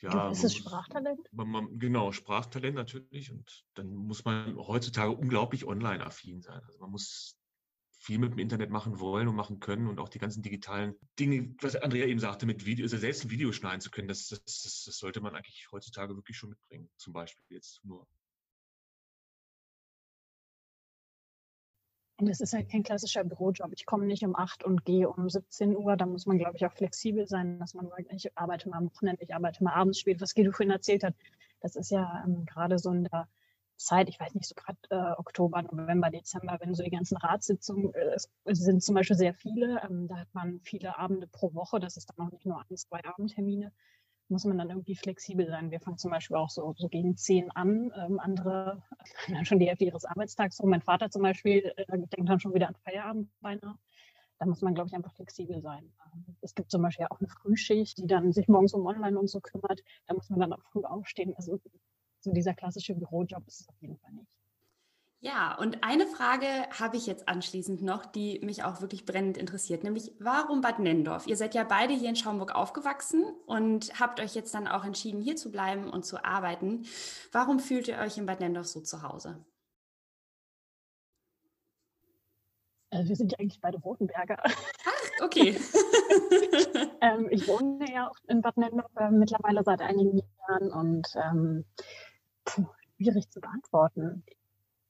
Ja, 0.00 0.30
ist 0.30 0.44
es 0.44 0.54
Sprachtalent? 0.54 1.26
Man, 1.32 1.48
man, 1.48 1.78
genau, 1.78 2.12
Sprachtalent 2.12 2.76
natürlich. 2.76 3.32
Und 3.32 3.64
dann 3.74 3.94
muss 3.94 4.24
man 4.26 4.56
heutzutage 4.58 5.10
unglaublich 5.12 5.66
online-affin 5.66 6.42
sein. 6.42 6.62
Also 6.66 6.78
man 6.80 6.90
muss 6.90 7.38
viel 8.06 8.18
mit 8.18 8.32
dem 8.32 8.38
Internet 8.38 8.70
machen 8.70 9.00
wollen 9.00 9.26
und 9.26 9.34
machen 9.34 9.58
können 9.58 9.88
und 9.88 9.98
auch 9.98 10.08
die 10.08 10.20
ganzen 10.20 10.40
digitalen 10.40 10.94
Dinge, 11.18 11.54
was 11.60 11.74
Andrea 11.74 12.06
eben 12.06 12.20
sagte, 12.20 12.46
mit 12.46 12.64
Video, 12.64 12.84
also 12.84 12.96
selbst 12.96 13.24
ein 13.24 13.30
Video 13.30 13.50
schneiden 13.50 13.80
zu 13.80 13.90
können, 13.90 14.06
das, 14.06 14.28
das, 14.28 14.44
das, 14.44 14.84
das 14.86 14.96
sollte 14.96 15.20
man 15.20 15.34
eigentlich 15.34 15.66
heutzutage 15.72 16.14
wirklich 16.14 16.36
schon 16.36 16.50
mitbringen. 16.50 16.88
Zum 16.96 17.12
Beispiel 17.12 17.44
jetzt 17.48 17.84
nur 17.84 18.06
Und 22.18 22.28
es 22.28 22.40
ist 22.40 22.54
halt 22.54 22.70
kein 22.70 22.82
klassischer 22.82 23.24
Bürojob. 23.24 23.72
Ich 23.74 23.84
komme 23.84 24.06
nicht 24.06 24.24
um 24.24 24.34
8 24.34 24.64
und 24.64 24.86
gehe 24.86 25.06
um 25.06 25.28
17 25.28 25.76
Uhr. 25.76 25.96
Da 25.96 26.06
muss 26.06 26.24
man, 26.24 26.38
glaube 26.38 26.56
ich, 26.56 26.64
auch 26.64 26.72
flexibel 26.72 27.26
sein, 27.26 27.58
dass 27.58 27.74
man 27.74 27.88
sagt, 27.88 28.10
ich 28.10 28.38
arbeite 28.38 28.70
mal 28.70 28.78
am 28.78 28.90
Wochenende, 28.90 29.22
ich 29.22 29.34
arbeite 29.34 29.62
mal 29.62 29.74
abends 29.74 30.00
spät, 30.00 30.20
was 30.22 30.34
Guido 30.34 30.52
vorhin 30.52 30.70
erzählt 30.70 31.04
hat. 31.04 31.14
Das 31.60 31.76
ist 31.76 31.90
ja 31.90 32.24
ähm, 32.24 32.46
gerade 32.46 32.78
so 32.78 32.90
in 32.90 33.04
der 33.04 33.28
Zeit, 33.76 34.08
ich 34.08 34.18
weiß 34.18 34.34
nicht, 34.34 34.48
so 34.48 34.54
gerade 34.54 34.78
äh, 34.90 35.18
Oktober, 35.18 35.62
November, 35.62 36.10
Dezember, 36.10 36.58
wenn 36.60 36.74
so 36.74 36.82
die 36.82 36.90
ganzen 36.90 37.16
Ratssitzungen, 37.16 37.92
äh, 37.94 38.16
sind 38.46 38.82
zum 38.82 38.94
Beispiel 38.94 39.16
sehr 39.16 39.34
viele, 39.34 39.82
ähm, 39.82 40.08
da 40.08 40.16
hat 40.16 40.28
man 40.32 40.60
viele 40.60 40.98
Abende 40.98 41.26
pro 41.26 41.54
Woche, 41.54 41.80
das 41.80 41.96
ist 41.96 42.10
dann 42.10 42.26
auch 42.26 42.32
nicht 42.32 42.46
nur 42.46 42.60
ein, 42.60 42.76
zwei 42.76 43.04
Abendtermine 43.04 43.72
muss 44.28 44.44
man 44.44 44.58
dann 44.58 44.70
irgendwie 44.70 44.96
flexibel 44.96 45.46
sein. 45.46 45.70
Wir 45.70 45.80
fangen 45.80 45.98
zum 45.98 46.10
Beispiel 46.10 46.36
auch 46.36 46.50
so, 46.50 46.74
so 46.76 46.88
gegen 46.88 47.16
zehn 47.16 47.50
an. 47.52 47.92
Ähm, 47.96 48.18
andere 48.18 48.82
haben 49.24 49.34
dann 49.34 49.44
schon 49.44 49.58
die 49.58 49.68
Hälfte 49.68 49.84
ihres 49.84 50.04
Arbeitstags 50.04 50.60
rum. 50.60 50.70
Mein 50.70 50.82
Vater 50.82 51.10
zum 51.10 51.22
Beispiel 51.22 51.72
äh, 51.76 51.86
denkt 51.86 52.28
dann 52.28 52.40
schon 52.40 52.54
wieder 52.54 52.68
an 52.68 52.74
Feierabend 52.74 53.30
beinahe. 53.40 53.78
Da 54.38 54.46
muss 54.46 54.60
man, 54.60 54.74
glaube 54.74 54.88
ich, 54.88 54.94
einfach 54.94 55.14
flexibel 55.14 55.60
sein. 55.62 55.92
Ähm, 56.12 56.36
es 56.40 56.54
gibt 56.54 56.70
zum 56.70 56.82
Beispiel 56.82 57.06
auch 57.08 57.20
eine 57.20 57.28
Frühschicht, 57.28 57.98
die 57.98 58.06
dann 58.06 58.32
sich 58.32 58.48
morgens 58.48 58.74
um 58.74 58.84
Online 58.84 59.18
und 59.18 59.28
so 59.28 59.40
kümmert. 59.40 59.82
Da 60.06 60.14
muss 60.14 60.28
man 60.28 60.40
dann 60.40 60.52
auch 60.52 60.62
früh 60.72 60.82
aufstehen. 60.82 61.34
Also 61.36 61.60
so 62.26 62.32
dieser 62.32 62.54
klassische 62.54 62.94
Bürojob 62.94 63.46
ist 63.46 63.60
es 63.60 63.68
auf 63.68 63.80
jeden 63.80 63.96
Fall 63.98 64.12
nicht. 64.12 64.28
Ja, 65.20 65.56
und 65.58 65.82
eine 65.82 66.06
Frage 66.06 66.46
habe 66.78 66.96
ich 66.96 67.06
jetzt 67.06 67.26
anschließend 67.28 67.82
noch, 67.82 68.04
die 68.04 68.38
mich 68.44 68.64
auch 68.64 68.80
wirklich 68.80 69.06
brennend 69.06 69.38
interessiert, 69.38 69.82
nämlich 69.82 70.12
warum 70.18 70.60
Bad 70.60 70.78
Nendorf? 70.78 71.26
Ihr 71.26 71.36
seid 71.36 71.54
ja 71.54 71.64
beide 71.64 71.94
hier 71.94 72.10
in 72.10 72.16
Schaumburg 72.16 72.54
aufgewachsen 72.54 73.24
und 73.46 73.98
habt 73.98 74.20
euch 74.20 74.34
jetzt 74.34 74.54
dann 74.54 74.68
auch 74.68 74.84
entschieden, 74.84 75.22
hier 75.22 75.36
zu 75.36 75.50
bleiben 75.50 75.88
und 75.88 76.04
zu 76.04 76.22
arbeiten. 76.24 76.84
Warum 77.32 77.60
fühlt 77.60 77.88
ihr 77.88 77.98
euch 77.98 78.18
in 78.18 78.26
Bad 78.26 78.40
Nendorf 78.40 78.66
so 78.66 78.80
zu 78.80 79.02
Hause? 79.02 79.44
Also 82.90 83.08
wir 83.08 83.16
sind 83.16 83.32
ja 83.32 83.38
eigentlich 83.38 83.60
beide 83.60 83.78
Rotenberger. 83.78 84.38
Ach, 84.44 85.24
okay. 85.24 85.58
ähm, 87.00 87.28
ich 87.30 87.48
wohne 87.48 87.90
ja 87.92 88.08
auch 88.08 88.16
in 88.28 88.42
Bad 88.42 88.58
Nendorf 88.58 88.90
äh, 88.96 89.10
mittlerweile 89.10 89.64
seit 89.64 89.80
einigen 89.80 90.18
Jahren 90.18 90.70
und 90.70 91.08
ähm, 91.16 91.64
puh, 92.46 92.66
schwierig 92.96 93.28
zu 93.30 93.40
beantworten. 93.40 94.24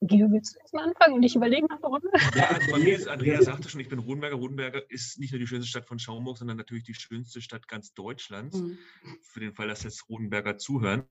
Guido, 0.01 0.31
willst 0.31 0.55
du 0.55 0.59
jetzt 0.61 0.75
mal 0.75 0.85
anfangen 0.85 1.15
und 1.15 1.23
ich 1.23 1.35
überlege 1.35 1.67
nach 1.67 1.83
Runde? 1.83 2.09
Ja, 2.35 2.49
also 2.51 2.71
bei 2.71 2.79
mir 2.79 2.95
ist, 2.95 3.09
Andrea 3.09 3.41
sagte 3.41 3.69
schon, 3.69 3.81
ich 3.81 3.89
bin 3.89 3.99
Rodenberger. 3.99 4.37
Rodenberger 4.37 4.91
ist 4.91 5.19
nicht 5.19 5.33
nur 5.33 5.39
die 5.39 5.47
schönste 5.47 5.69
Stadt 5.69 5.87
von 5.87 5.99
Schaumburg, 5.99 6.37
sondern 6.37 6.59
natürlich 6.59 6.85
die 6.85 6.95
schönste 6.95 7.41
Stadt 7.41 7.67
ganz 7.67 7.95
Deutschlands. 7.95 8.59
Mhm. 8.59 8.79
Für 9.23 9.41
den 9.41 9.55
Fall, 9.55 9.69
dass 9.69 9.85
jetzt 9.85 10.09
Rodenberger 10.11 10.59
zuhören. 10.59 11.05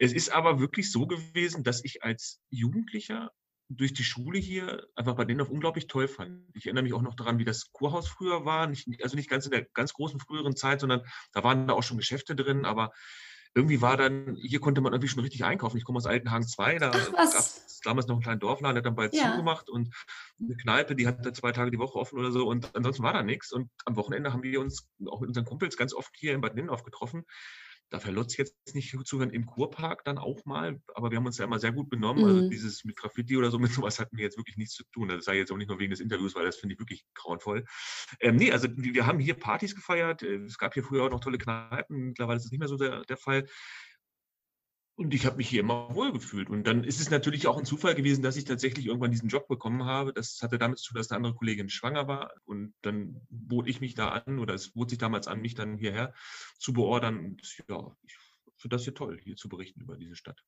Es 0.00 0.12
ist 0.12 0.30
aber 0.30 0.58
wirklich 0.58 0.90
so 0.90 1.06
gewesen, 1.06 1.62
dass 1.62 1.84
ich 1.84 2.02
als 2.02 2.42
Jugendlicher 2.50 3.30
durch 3.68 3.94
die 3.94 4.04
Schule 4.04 4.38
hier 4.38 4.84
einfach 4.96 5.14
bei 5.14 5.24
denen 5.24 5.40
auf 5.40 5.48
unglaublich 5.48 5.86
toll 5.86 6.08
fand. 6.08 6.44
Ich 6.54 6.66
erinnere 6.66 6.82
mich 6.82 6.92
auch 6.92 7.02
noch 7.02 7.14
daran, 7.14 7.38
wie 7.38 7.44
das 7.44 7.72
Kurhaus 7.72 8.08
früher 8.08 8.44
war. 8.44 8.66
Nicht, 8.66 8.88
also 9.02 9.16
nicht 9.16 9.30
ganz 9.30 9.46
in 9.46 9.52
der 9.52 9.64
ganz 9.64 9.92
großen 9.92 10.18
früheren 10.18 10.56
Zeit, 10.56 10.80
sondern 10.80 11.02
da 11.32 11.44
waren 11.44 11.68
da 11.68 11.74
auch 11.74 11.82
schon 11.84 11.98
Geschäfte 11.98 12.34
drin, 12.34 12.64
aber 12.64 12.90
irgendwie 13.54 13.80
war 13.80 13.96
dann, 13.96 14.36
hier 14.36 14.60
konnte 14.60 14.80
man 14.80 14.92
irgendwie 14.92 15.08
schon 15.08 15.22
richtig 15.22 15.44
einkaufen. 15.44 15.76
Ich 15.76 15.84
komme 15.84 15.98
aus 15.98 16.06
Altenhagen 16.06 16.46
2, 16.46 16.78
da 16.78 16.90
gab 16.90 17.18
es 17.18 17.80
damals 17.84 18.06
noch 18.08 18.16
einen 18.16 18.22
kleinen 18.22 18.40
Dorfladen, 18.40 18.74
der 18.74 18.80
hat 18.80 18.86
dann 18.86 18.96
bald 18.96 19.14
ja. 19.14 19.30
zugemacht 19.30 19.70
und 19.70 19.94
eine 20.40 20.56
Kneipe, 20.56 20.96
die 20.96 21.06
hatte 21.06 21.32
zwei 21.32 21.52
Tage 21.52 21.70
die 21.70 21.78
Woche 21.78 21.98
offen 21.98 22.18
oder 22.18 22.32
so 22.32 22.46
und 22.46 22.74
ansonsten 22.74 23.02
war 23.04 23.12
da 23.12 23.22
nichts. 23.22 23.52
Und 23.52 23.70
am 23.84 23.96
Wochenende 23.96 24.32
haben 24.32 24.42
wir 24.42 24.60
uns 24.60 24.88
auch 25.06 25.20
mit 25.20 25.28
unseren 25.28 25.44
Kumpels 25.44 25.76
ganz 25.76 25.94
oft 25.94 26.14
hier 26.16 26.34
in 26.34 26.40
Bad 26.40 26.56
Nindorf 26.56 26.82
getroffen 26.82 27.24
da 27.94 28.00
verlotzt 28.00 28.30
sich 28.30 28.38
jetzt 28.38 28.74
nicht 28.74 28.92
zuhören 29.06 29.30
im 29.30 29.46
Kurpark 29.46 30.04
dann 30.04 30.18
auch 30.18 30.44
mal, 30.44 30.80
aber 30.94 31.12
wir 31.12 31.18
haben 31.18 31.26
uns 31.26 31.38
ja 31.38 31.44
immer 31.44 31.60
sehr 31.60 31.70
gut 31.70 31.88
benommen. 31.88 32.24
Also 32.24 32.34
mhm. 32.34 32.38
Also 32.40 32.50
dieses 32.50 32.84
mit 32.84 32.96
Graffiti 32.96 33.36
oder 33.36 33.52
so, 33.52 33.60
mit 33.60 33.72
sowas 33.72 34.00
hatten 34.00 34.16
wir 34.16 34.24
jetzt 34.24 34.36
wirklich 34.36 34.56
nichts 34.56 34.74
zu 34.74 34.82
tun. 34.90 35.08
Das 35.08 35.24
sei 35.24 35.36
jetzt 35.36 35.52
auch 35.52 35.56
nicht 35.56 35.68
nur 35.68 35.78
wegen 35.78 35.92
des 35.92 36.00
Interviews, 36.00 36.34
weil 36.34 36.44
das 36.44 36.56
finde 36.56 36.74
ich 36.74 36.80
wirklich 36.80 37.04
grauenvoll. 37.14 37.64
Ähm, 38.18 38.34
nee, 38.34 38.50
also 38.50 38.66
wir 38.74 39.06
haben 39.06 39.20
hier 39.20 39.34
Partys 39.34 39.76
gefeiert. 39.76 40.24
Äh, 40.24 40.42
es 40.42 40.58
gab 40.58 40.74
hier 40.74 40.82
früher 40.82 41.04
auch 41.04 41.10
noch 41.10 41.20
tolle 41.20 41.38
Kneipen. 41.38 42.08
Mittlerweile 42.08 42.38
ist 42.38 42.46
das 42.46 42.50
nicht 42.50 42.58
mehr 42.58 42.68
so 42.68 42.76
der, 42.76 43.04
der 43.04 43.16
Fall. 43.16 43.46
Und 44.96 45.12
ich 45.12 45.26
habe 45.26 45.38
mich 45.38 45.48
hier 45.48 45.60
immer 45.60 45.92
wohl 45.94 46.12
gefühlt. 46.12 46.48
Und 46.48 46.66
dann 46.68 46.84
ist 46.84 47.00
es 47.00 47.10
natürlich 47.10 47.48
auch 47.48 47.58
ein 47.58 47.64
Zufall 47.64 47.96
gewesen, 47.96 48.22
dass 48.22 48.36
ich 48.36 48.44
tatsächlich 48.44 48.86
irgendwann 48.86 49.10
diesen 49.10 49.28
Job 49.28 49.48
bekommen 49.48 49.84
habe. 49.84 50.12
Das 50.12 50.38
hatte 50.40 50.56
damit 50.56 50.78
zu 50.78 50.92
tun, 50.92 50.98
dass 50.98 51.10
eine 51.10 51.16
andere 51.16 51.34
Kollegin 51.34 51.68
schwanger 51.68 52.06
war. 52.06 52.32
Und 52.44 52.74
dann 52.82 53.20
bot 53.28 53.66
ich 53.66 53.80
mich 53.80 53.94
da 53.94 54.10
an, 54.10 54.38
oder 54.38 54.54
es 54.54 54.70
bot 54.70 54.90
sich 54.90 54.98
damals 54.98 55.26
an, 55.26 55.40
mich 55.40 55.54
dann 55.54 55.78
hierher 55.78 56.14
zu 56.58 56.72
beordern. 56.72 57.18
Und 57.18 57.42
ja, 57.68 57.96
ich 58.04 58.16
finde 58.56 58.76
das 58.76 58.84
hier 58.84 58.94
toll, 58.94 59.18
hier 59.20 59.34
zu 59.34 59.48
berichten 59.48 59.80
über 59.80 59.96
diese 59.96 60.14
Stadt. 60.14 60.44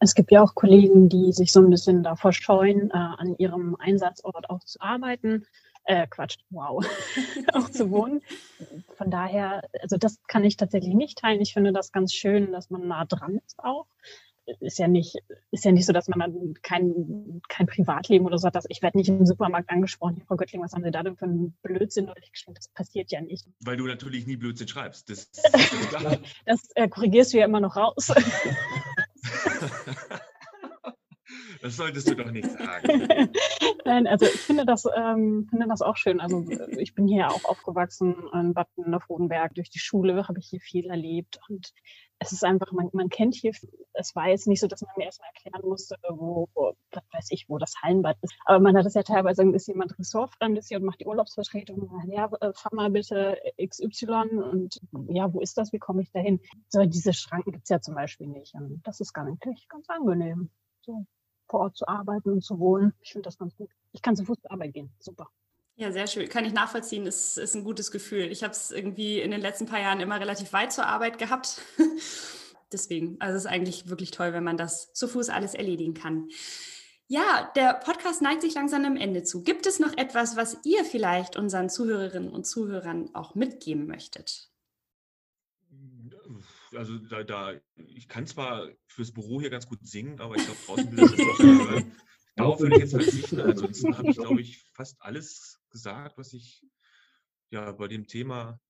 Es 0.00 0.14
gibt 0.14 0.30
ja 0.30 0.42
auch 0.42 0.54
Kollegen, 0.54 1.08
die 1.08 1.32
sich 1.32 1.50
so 1.50 1.60
ein 1.60 1.70
bisschen 1.70 2.02
davor 2.02 2.32
scheuen, 2.32 2.90
äh, 2.90 2.94
an 2.94 3.36
ihrem 3.38 3.74
Einsatzort 3.76 4.48
auch 4.48 4.62
zu 4.64 4.80
arbeiten 4.80 5.46
äh, 5.88 6.06
Quatsch, 6.06 6.36
wow, 6.50 6.84
auch 7.54 7.70
zu 7.70 7.90
wohnen. 7.90 8.20
Von 8.96 9.10
daher, 9.10 9.62
also 9.80 9.96
das 9.96 10.18
kann 10.28 10.44
ich 10.44 10.56
tatsächlich 10.56 10.94
nicht 10.94 11.18
teilen. 11.18 11.40
Ich 11.40 11.54
finde 11.54 11.72
das 11.72 11.92
ganz 11.92 12.12
schön, 12.12 12.52
dass 12.52 12.70
man 12.70 12.86
nah 12.86 13.04
dran 13.06 13.40
ist 13.46 13.58
auch. 13.58 13.86
Ist 14.60 14.78
ja 14.78 14.88
nicht, 14.88 15.14
ist 15.50 15.66
ja 15.66 15.72
nicht 15.72 15.84
so, 15.84 15.92
dass 15.92 16.08
man 16.08 16.20
dann 16.20 16.54
kein, 16.62 17.42
kein 17.48 17.66
Privatleben 17.66 18.24
oder 18.24 18.38
so 18.38 18.46
hat. 18.46 18.54
Dass 18.54 18.64
ich 18.68 18.80
werde 18.80 18.96
nicht 18.96 19.08
im 19.08 19.26
Supermarkt 19.26 19.68
angesprochen. 19.68 20.22
Frau 20.26 20.36
Göttling, 20.36 20.62
was 20.62 20.72
haben 20.72 20.84
Sie 20.84 20.90
da 20.90 21.02
denn 21.02 21.16
für 21.16 21.26
einen 21.26 21.52
Blödsinn 21.62 22.06
deutlich 22.06 22.32
geschrieben? 22.32 22.54
Das 22.54 22.68
passiert 22.68 23.10
ja 23.10 23.20
nicht. 23.20 23.46
Weil 23.60 23.76
du 23.76 23.86
natürlich 23.86 24.26
nie 24.26 24.36
Blödsinn 24.36 24.66
schreibst. 24.66 25.10
Das, 25.10 25.30
das 26.46 26.70
äh, 26.76 26.88
korrigierst 26.88 27.34
du 27.34 27.38
ja 27.38 27.44
immer 27.44 27.60
noch 27.60 27.76
raus. 27.76 28.10
Das 31.60 31.76
solltest 31.76 32.08
du 32.08 32.14
doch 32.14 32.30
nicht 32.30 32.50
sagen. 32.50 33.08
Nein, 33.84 34.06
also 34.06 34.26
ich 34.26 34.40
finde 34.40 34.64
das, 34.64 34.84
ähm, 34.96 35.46
finde 35.50 35.66
das 35.68 35.82
auch 35.82 35.96
schön. 35.96 36.20
Also 36.20 36.44
ich 36.78 36.94
bin 36.94 37.06
hier 37.06 37.30
auch 37.30 37.44
aufgewachsen 37.44 38.16
in 38.32 38.54
Bad 38.54 38.68
Hodenberg. 39.08 39.54
Durch 39.54 39.70
die 39.70 39.78
Schule 39.78 40.28
habe 40.28 40.38
ich 40.38 40.48
hier 40.48 40.60
viel 40.60 40.86
erlebt 40.86 41.38
und 41.48 41.72
es 42.20 42.32
ist 42.32 42.44
einfach, 42.44 42.72
man, 42.72 42.90
man 42.92 43.08
kennt 43.08 43.34
hier, 43.34 43.52
es 43.92 44.16
war 44.16 44.28
jetzt 44.28 44.48
nicht 44.48 44.60
so, 44.60 44.66
dass 44.66 44.82
man 44.82 44.90
mir 44.96 45.04
erstmal 45.04 45.30
erklären 45.34 45.68
musste, 45.68 45.96
wo, 46.08 46.48
wo, 46.54 46.74
weiß 47.12 47.28
ich, 47.30 47.48
wo 47.48 47.58
das 47.58 47.74
Hallenbad 47.82 48.16
ist. 48.22 48.34
Aber 48.44 48.58
man 48.60 48.76
hat 48.76 48.86
es 48.86 48.94
ja 48.94 49.02
teilweise, 49.02 49.48
ist 49.52 49.68
jemand 49.68 49.98
ressortfremd 49.98 50.58
ist 50.58 50.68
hier 50.68 50.78
und 50.78 50.84
macht 50.84 51.00
die 51.00 51.06
Urlaubsvertretung. 51.06 51.90
Ja, 52.08 52.28
äh, 52.40 52.52
fahr 52.54 52.74
mal 52.74 52.90
bitte 52.90 53.38
XY 53.64 54.40
und 54.52 54.80
ja, 55.08 55.32
wo 55.32 55.40
ist 55.40 55.58
das? 55.58 55.72
Wie 55.72 55.78
komme 55.78 56.02
ich 56.02 56.10
da 56.10 56.20
hin? 56.20 56.40
So, 56.68 56.84
diese 56.84 57.12
Schranken 57.12 57.52
gibt 57.52 57.64
es 57.64 57.70
ja 57.70 57.80
zum 57.80 57.94
Beispiel 57.94 58.26
nicht. 58.26 58.54
Und 58.54 58.80
das 58.84 59.00
ist 59.00 59.12
gar 59.12 59.24
nicht 59.24 59.40
ganz 59.68 59.88
angenehm. 59.88 60.50
So 60.82 61.06
vor 61.48 61.60
Ort 61.60 61.76
zu 61.76 61.88
arbeiten 61.88 62.30
und 62.30 62.42
zu 62.42 62.58
wohnen. 62.58 62.92
Ich 63.00 63.12
finde 63.12 63.26
das 63.26 63.38
ganz 63.38 63.56
gut. 63.56 63.70
Ich 63.92 64.02
kann 64.02 64.16
zu 64.16 64.24
Fuß 64.24 64.38
zur 64.40 64.50
Arbeit 64.50 64.74
gehen. 64.74 64.90
Super. 64.98 65.28
Ja, 65.76 65.92
sehr 65.92 66.08
schön. 66.08 66.28
Kann 66.28 66.44
ich 66.44 66.52
nachvollziehen. 66.52 67.06
Ist, 67.06 67.38
ist 67.38 67.54
ein 67.54 67.64
gutes 67.64 67.90
Gefühl. 67.90 68.32
Ich 68.32 68.42
habe 68.42 68.52
es 68.52 68.70
irgendwie 68.70 69.20
in 69.20 69.30
den 69.30 69.40
letzten 69.40 69.66
paar 69.66 69.80
Jahren 69.80 70.00
immer 70.00 70.18
relativ 70.18 70.52
weit 70.52 70.72
zur 70.72 70.86
Arbeit 70.86 71.18
gehabt. 71.18 71.62
Deswegen, 72.72 73.16
also 73.20 73.36
es 73.36 73.44
ist 73.44 73.50
eigentlich 73.50 73.88
wirklich 73.88 74.10
toll, 74.10 74.32
wenn 74.32 74.44
man 74.44 74.56
das 74.56 74.92
zu 74.92 75.08
Fuß 75.08 75.30
alles 75.30 75.54
erledigen 75.54 75.94
kann. 75.94 76.28
Ja, 77.06 77.50
der 77.56 77.74
Podcast 77.74 78.20
neigt 78.20 78.42
sich 78.42 78.54
langsam 78.54 78.84
am 78.84 78.96
Ende 78.96 79.22
zu. 79.22 79.42
Gibt 79.42 79.66
es 79.66 79.78
noch 79.78 79.96
etwas, 79.96 80.36
was 80.36 80.58
ihr 80.64 80.84
vielleicht 80.84 81.36
unseren 81.36 81.70
Zuhörerinnen 81.70 82.28
und 82.28 82.44
Zuhörern 82.44 83.14
auch 83.14 83.34
mitgeben 83.34 83.86
möchtet? 83.86 84.47
Also 86.78 86.96
da, 86.96 87.24
da, 87.24 87.52
ich 87.74 88.08
kann 88.08 88.26
zwar 88.26 88.68
fürs 88.86 89.12
Büro 89.12 89.40
hier 89.40 89.50
ganz 89.50 89.66
gut 89.66 89.80
singen, 89.82 90.20
aber 90.20 90.36
ich 90.36 90.44
glaube, 90.44 90.60
draußen 90.64 90.92
will 90.92 90.98
das 90.98 91.12
auch 91.12 91.76
äh, 91.76 91.84
Darauf 92.36 92.60
würde 92.60 92.76
ich 92.76 92.82
jetzt 92.82 92.92
verzichten. 92.92 93.40
Ansonsten 93.40 93.98
habe 93.98 94.10
ich, 94.10 94.16
glaube 94.16 94.40
ich, 94.40 94.62
fast 94.72 94.96
alles 95.00 95.60
gesagt, 95.70 96.16
was 96.18 96.32
ich 96.32 96.64
ja 97.50 97.72
bei 97.72 97.88
dem 97.88 98.06
Thema 98.06 98.60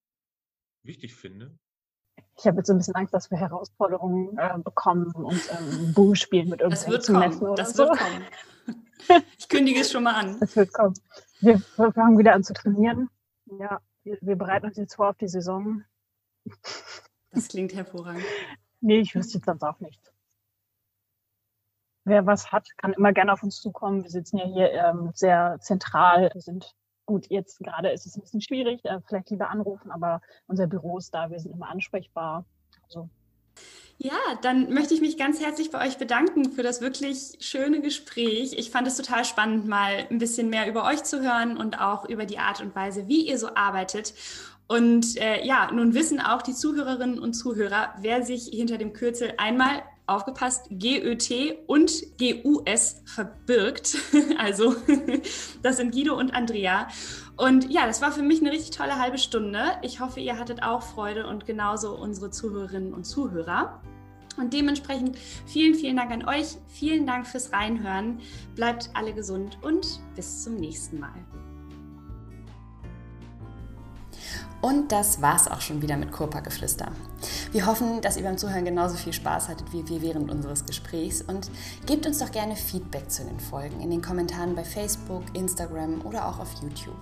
wichtig 0.82 1.14
finde. 1.14 1.58
Ich 2.38 2.46
habe 2.46 2.56
jetzt 2.56 2.70
ein 2.70 2.78
bisschen 2.78 2.94
Angst, 2.94 3.12
dass 3.12 3.30
wir 3.30 3.36
Herausforderungen 3.36 4.38
äh, 4.38 4.58
bekommen 4.58 5.12
und 5.12 5.40
ähm, 5.50 5.92
Buh 5.92 6.14
spielen 6.14 6.48
mit 6.48 6.62
irgendwas 6.62 7.04
zu 7.04 7.12
messen 7.12 7.42
oder 7.42 7.62
das 7.62 7.74
so. 7.74 7.84
wird 7.84 7.98
kommen. 7.98 8.24
Ich 9.38 9.48
kündige 9.48 9.80
es 9.80 9.92
schon 9.92 10.02
mal 10.02 10.14
an. 10.14 10.40
Das 10.40 10.56
wird 10.56 10.72
kommen. 10.72 10.94
Wir, 11.40 11.62
wir 11.76 11.92
fangen 11.92 12.18
wieder 12.18 12.34
an 12.34 12.42
zu 12.42 12.52
trainieren. 12.52 13.08
Ja, 13.58 13.80
wir, 14.02 14.18
wir 14.20 14.36
bereiten 14.36 14.66
uns 14.66 14.76
jetzt 14.76 14.96
vor 14.96 15.10
auf 15.10 15.16
die 15.16 15.28
Saison. 15.28 15.84
Das 17.30 17.48
klingt 17.48 17.74
hervorragend. 17.74 18.24
Nee, 18.80 19.00
ich 19.00 19.14
wüsste 19.14 19.38
jetzt 19.38 19.46
sonst 19.46 19.62
auch 19.62 19.80
nicht. 19.80 20.12
Wer 22.04 22.26
was 22.26 22.52
hat, 22.52 22.68
kann 22.78 22.94
immer 22.94 23.12
gerne 23.12 23.32
auf 23.32 23.42
uns 23.42 23.60
zukommen. 23.60 24.02
Wir 24.02 24.10
sitzen 24.10 24.38
ja 24.38 24.46
hier 24.46 24.72
ähm, 24.72 25.10
sehr 25.14 25.58
zentral. 25.60 26.30
Wir 26.32 26.40
sind 26.40 26.74
gut, 27.08 27.26
jetzt 27.30 27.58
gerade 27.58 27.90
ist 27.90 28.06
es 28.06 28.16
ein 28.16 28.20
bisschen 28.20 28.40
schwierig, 28.40 28.84
äh, 28.84 29.00
vielleicht 29.06 29.30
lieber 29.30 29.50
anrufen, 29.50 29.90
aber 29.90 30.20
unser 30.46 30.66
Büro 30.66 30.98
ist 30.98 31.12
da, 31.12 31.30
wir 31.30 31.40
sind 31.40 31.52
immer 31.52 31.68
ansprechbar. 31.68 32.44
Also 32.84 33.08
ja, 34.00 34.12
dann 34.42 34.72
möchte 34.72 34.94
ich 34.94 35.00
mich 35.00 35.18
ganz 35.18 35.40
herzlich 35.40 35.72
bei 35.72 35.84
euch 35.84 35.98
bedanken 35.98 36.52
für 36.52 36.62
das 36.62 36.80
wirklich 36.80 37.36
schöne 37.40 37.80
Gespräch. 37.80 38.52
Ich 38.56 38.70
fand 38.70 38.86
es 38.86 38.96
total 38.96 39.24
spannend, 39.24 39.66
mal 39.66 40.06
ein 40.08 40.18
bisschen 40.18 40.50
mehr 40.50 40.68
über 40.68 40.84
euch 40.84 41.02
zu 41.02 41.20
hören 41.20 41.56
und 41.56 41.80
auch 41.80 42.08
über 42.08 42.24
die 42.24 42.38
Art 42.38 42.60
und 42.60 42.76
Weise, 42.76 43.08
wie 43.08 43.26
ihr 43.26 43.38
so 43.38 43.54
arbeitet. 43.56 44.14
Und 44.68 45.16
äh, 45.16 45.44
ja, 45.46 45.70
nun 45.72 45.94
wissen 45.94 46.20
auch 46.20 46.42
die 46.42 46.54
Zuhörerinnen 46.54 47.18
und 47.18 47.32
Zuhörer, 47.32 47.94
wer 48.00 48.22
sich 48.22 48.48
hinter 48.52 48.76
dem 48.76 48.92
Kürzel 48.92 49.32
einmal 49.38 49.82
aufgepasst, 50.06 50.68
GÖT 50.70 51.58
und 51.66 51.90
GUS 52.18 53.02
verbirgt. 53.04 53.96
Also 54.38 54.76
das 55.62 55.78
sind 55.78 55.92
Guido 55.92 56.16
und 56.16 56.32
Andrea. 56.32 56.88
Und 57.36 57.70
ja, 57.70 57.86
das 57.86 58.00
war 58.00 58.12
für 58.12 58.22
mich 58.22 58.40
eine 58.40 58.52
richtig 58.52 58.70
tolle 58.70 58.98
halbe 58.98 59.18
Stunde. 59.18 59.60
Ich 59.82 60.00
hoffe, 60.00 60.20
ihr 60.20 60.38
hattet 60.38 60.62
auch 60.62 60.82
Freude 60.82 61.26
und 61.26 61.44
genauso 61.46 61.96
unsere 61.96 62.30
Zuhörerinnen 62.30 62.94
und 62.94 63.04
Zuhörer. 63.04 63.80
Und 64.36 64.52
dementsprechend 64.52 65.16
vielen, 65.46 65.74
vielen 65.74 65.96
Dank 65.96 66.12
an 66.12 66.28
euch. 66.28 66.56
Vielen 66.68 67.06
Dank 67.06 67.26
fürs 67.26 67.52
Reinhören. 67.52 68.20
Bleibt 68.54 68.90
alle 68.94 69.12
gesund 69.12 69.58
und 69.62 70.00
bis 70.14 70.44
zum 70.44 70.56
nächsten 70.56 71.00
Mal. 71.00 71.14
Und 74.60 74.90
das 74.90 75.22
war's 75.22 75.46
auch 75.48 75.60
schon 75.60 75.82
wieder 75.82 75.96
mit 75.96 76.10
Kurpa-Geflüster. 76.10 76.90
Wir 77.52 77.66
hoffen, 77.66 78.00
dass 78.00 78.16
ihr 78.16 78.24
beim 78.24 78.38
Zuhören 78.38 78.64
genauso 78.64 78.96
viel 78.96 79.12
Spaß 79.12 79.48
hattet 79.48 79.72
wie 79.72 79.88
wir 79.88 80.02
während 80.02 80.30
unseres 80.30 80.66
Gesprächs 80.66 81.22
und 81.22 81.50
gebt 81.86 82.06
uns 82.06 82.18
doch 82.18 82.32
gerne 82.32 82.56
Feedback 82.56 83.10
zu 83.10 83.24
den 83.24 83.38
Folgen 83.38 83.80
in 83.80 83.90
den 83.90 84.02
Kommentaren 84.02 84.56
bei 84.56 84.64
Facebook, 84.64 85.22
Instagram 85.32 86.04
oder 86.04 86.28
auch 86.28 86.40
auf 86.40 86.48
YouTube. 86.60 86.96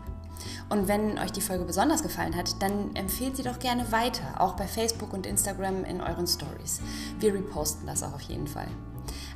Und 0.69 0.87
wenn 0.87 1.19
euch 1.19 1.33
die 1.33 1.41
Folge 1.41 1.65
besonders 1.65 2.03
gefallen 2.03 2.37
hat, 2.37 2.61
dann 2.61 2.95
empfehlt 2.95 3.37
sie 3.37 3.43
doch 3.43 3.59
gerne 3.59 3.91
weiter, 3.91 4.39
auch 4.39 4.55
bei 4.55 4.67
Facebook 4.67 5.13
und 5.13 5.27
Instagram 5.27 5.85
in 5.85 6.01
euren 6.01 6.27
Stories. 6.27 6.81
Wir 7.21 7.33
reposten 7.33 7.87
das 7.87 8.03
auch 8.03 8.15
auf 8.15 8.23
jeden 8.23 8.47
Fall. 8.47 8.69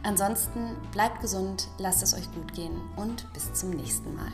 Ansonsten 0.03 0.77
bleibt 0.93 1.21
gesund, 1.21 1.69
lasst 1.79 2.03
es 2.03 2.15
euch 2.15 2.31
gut 2.33 2.53
gehen 2.55 2.81
und 2.97 3.33
bis 3.33 3.53
zum 3.53 3.71
nächsten 3.71 4.15
Mal. 4.15 4.33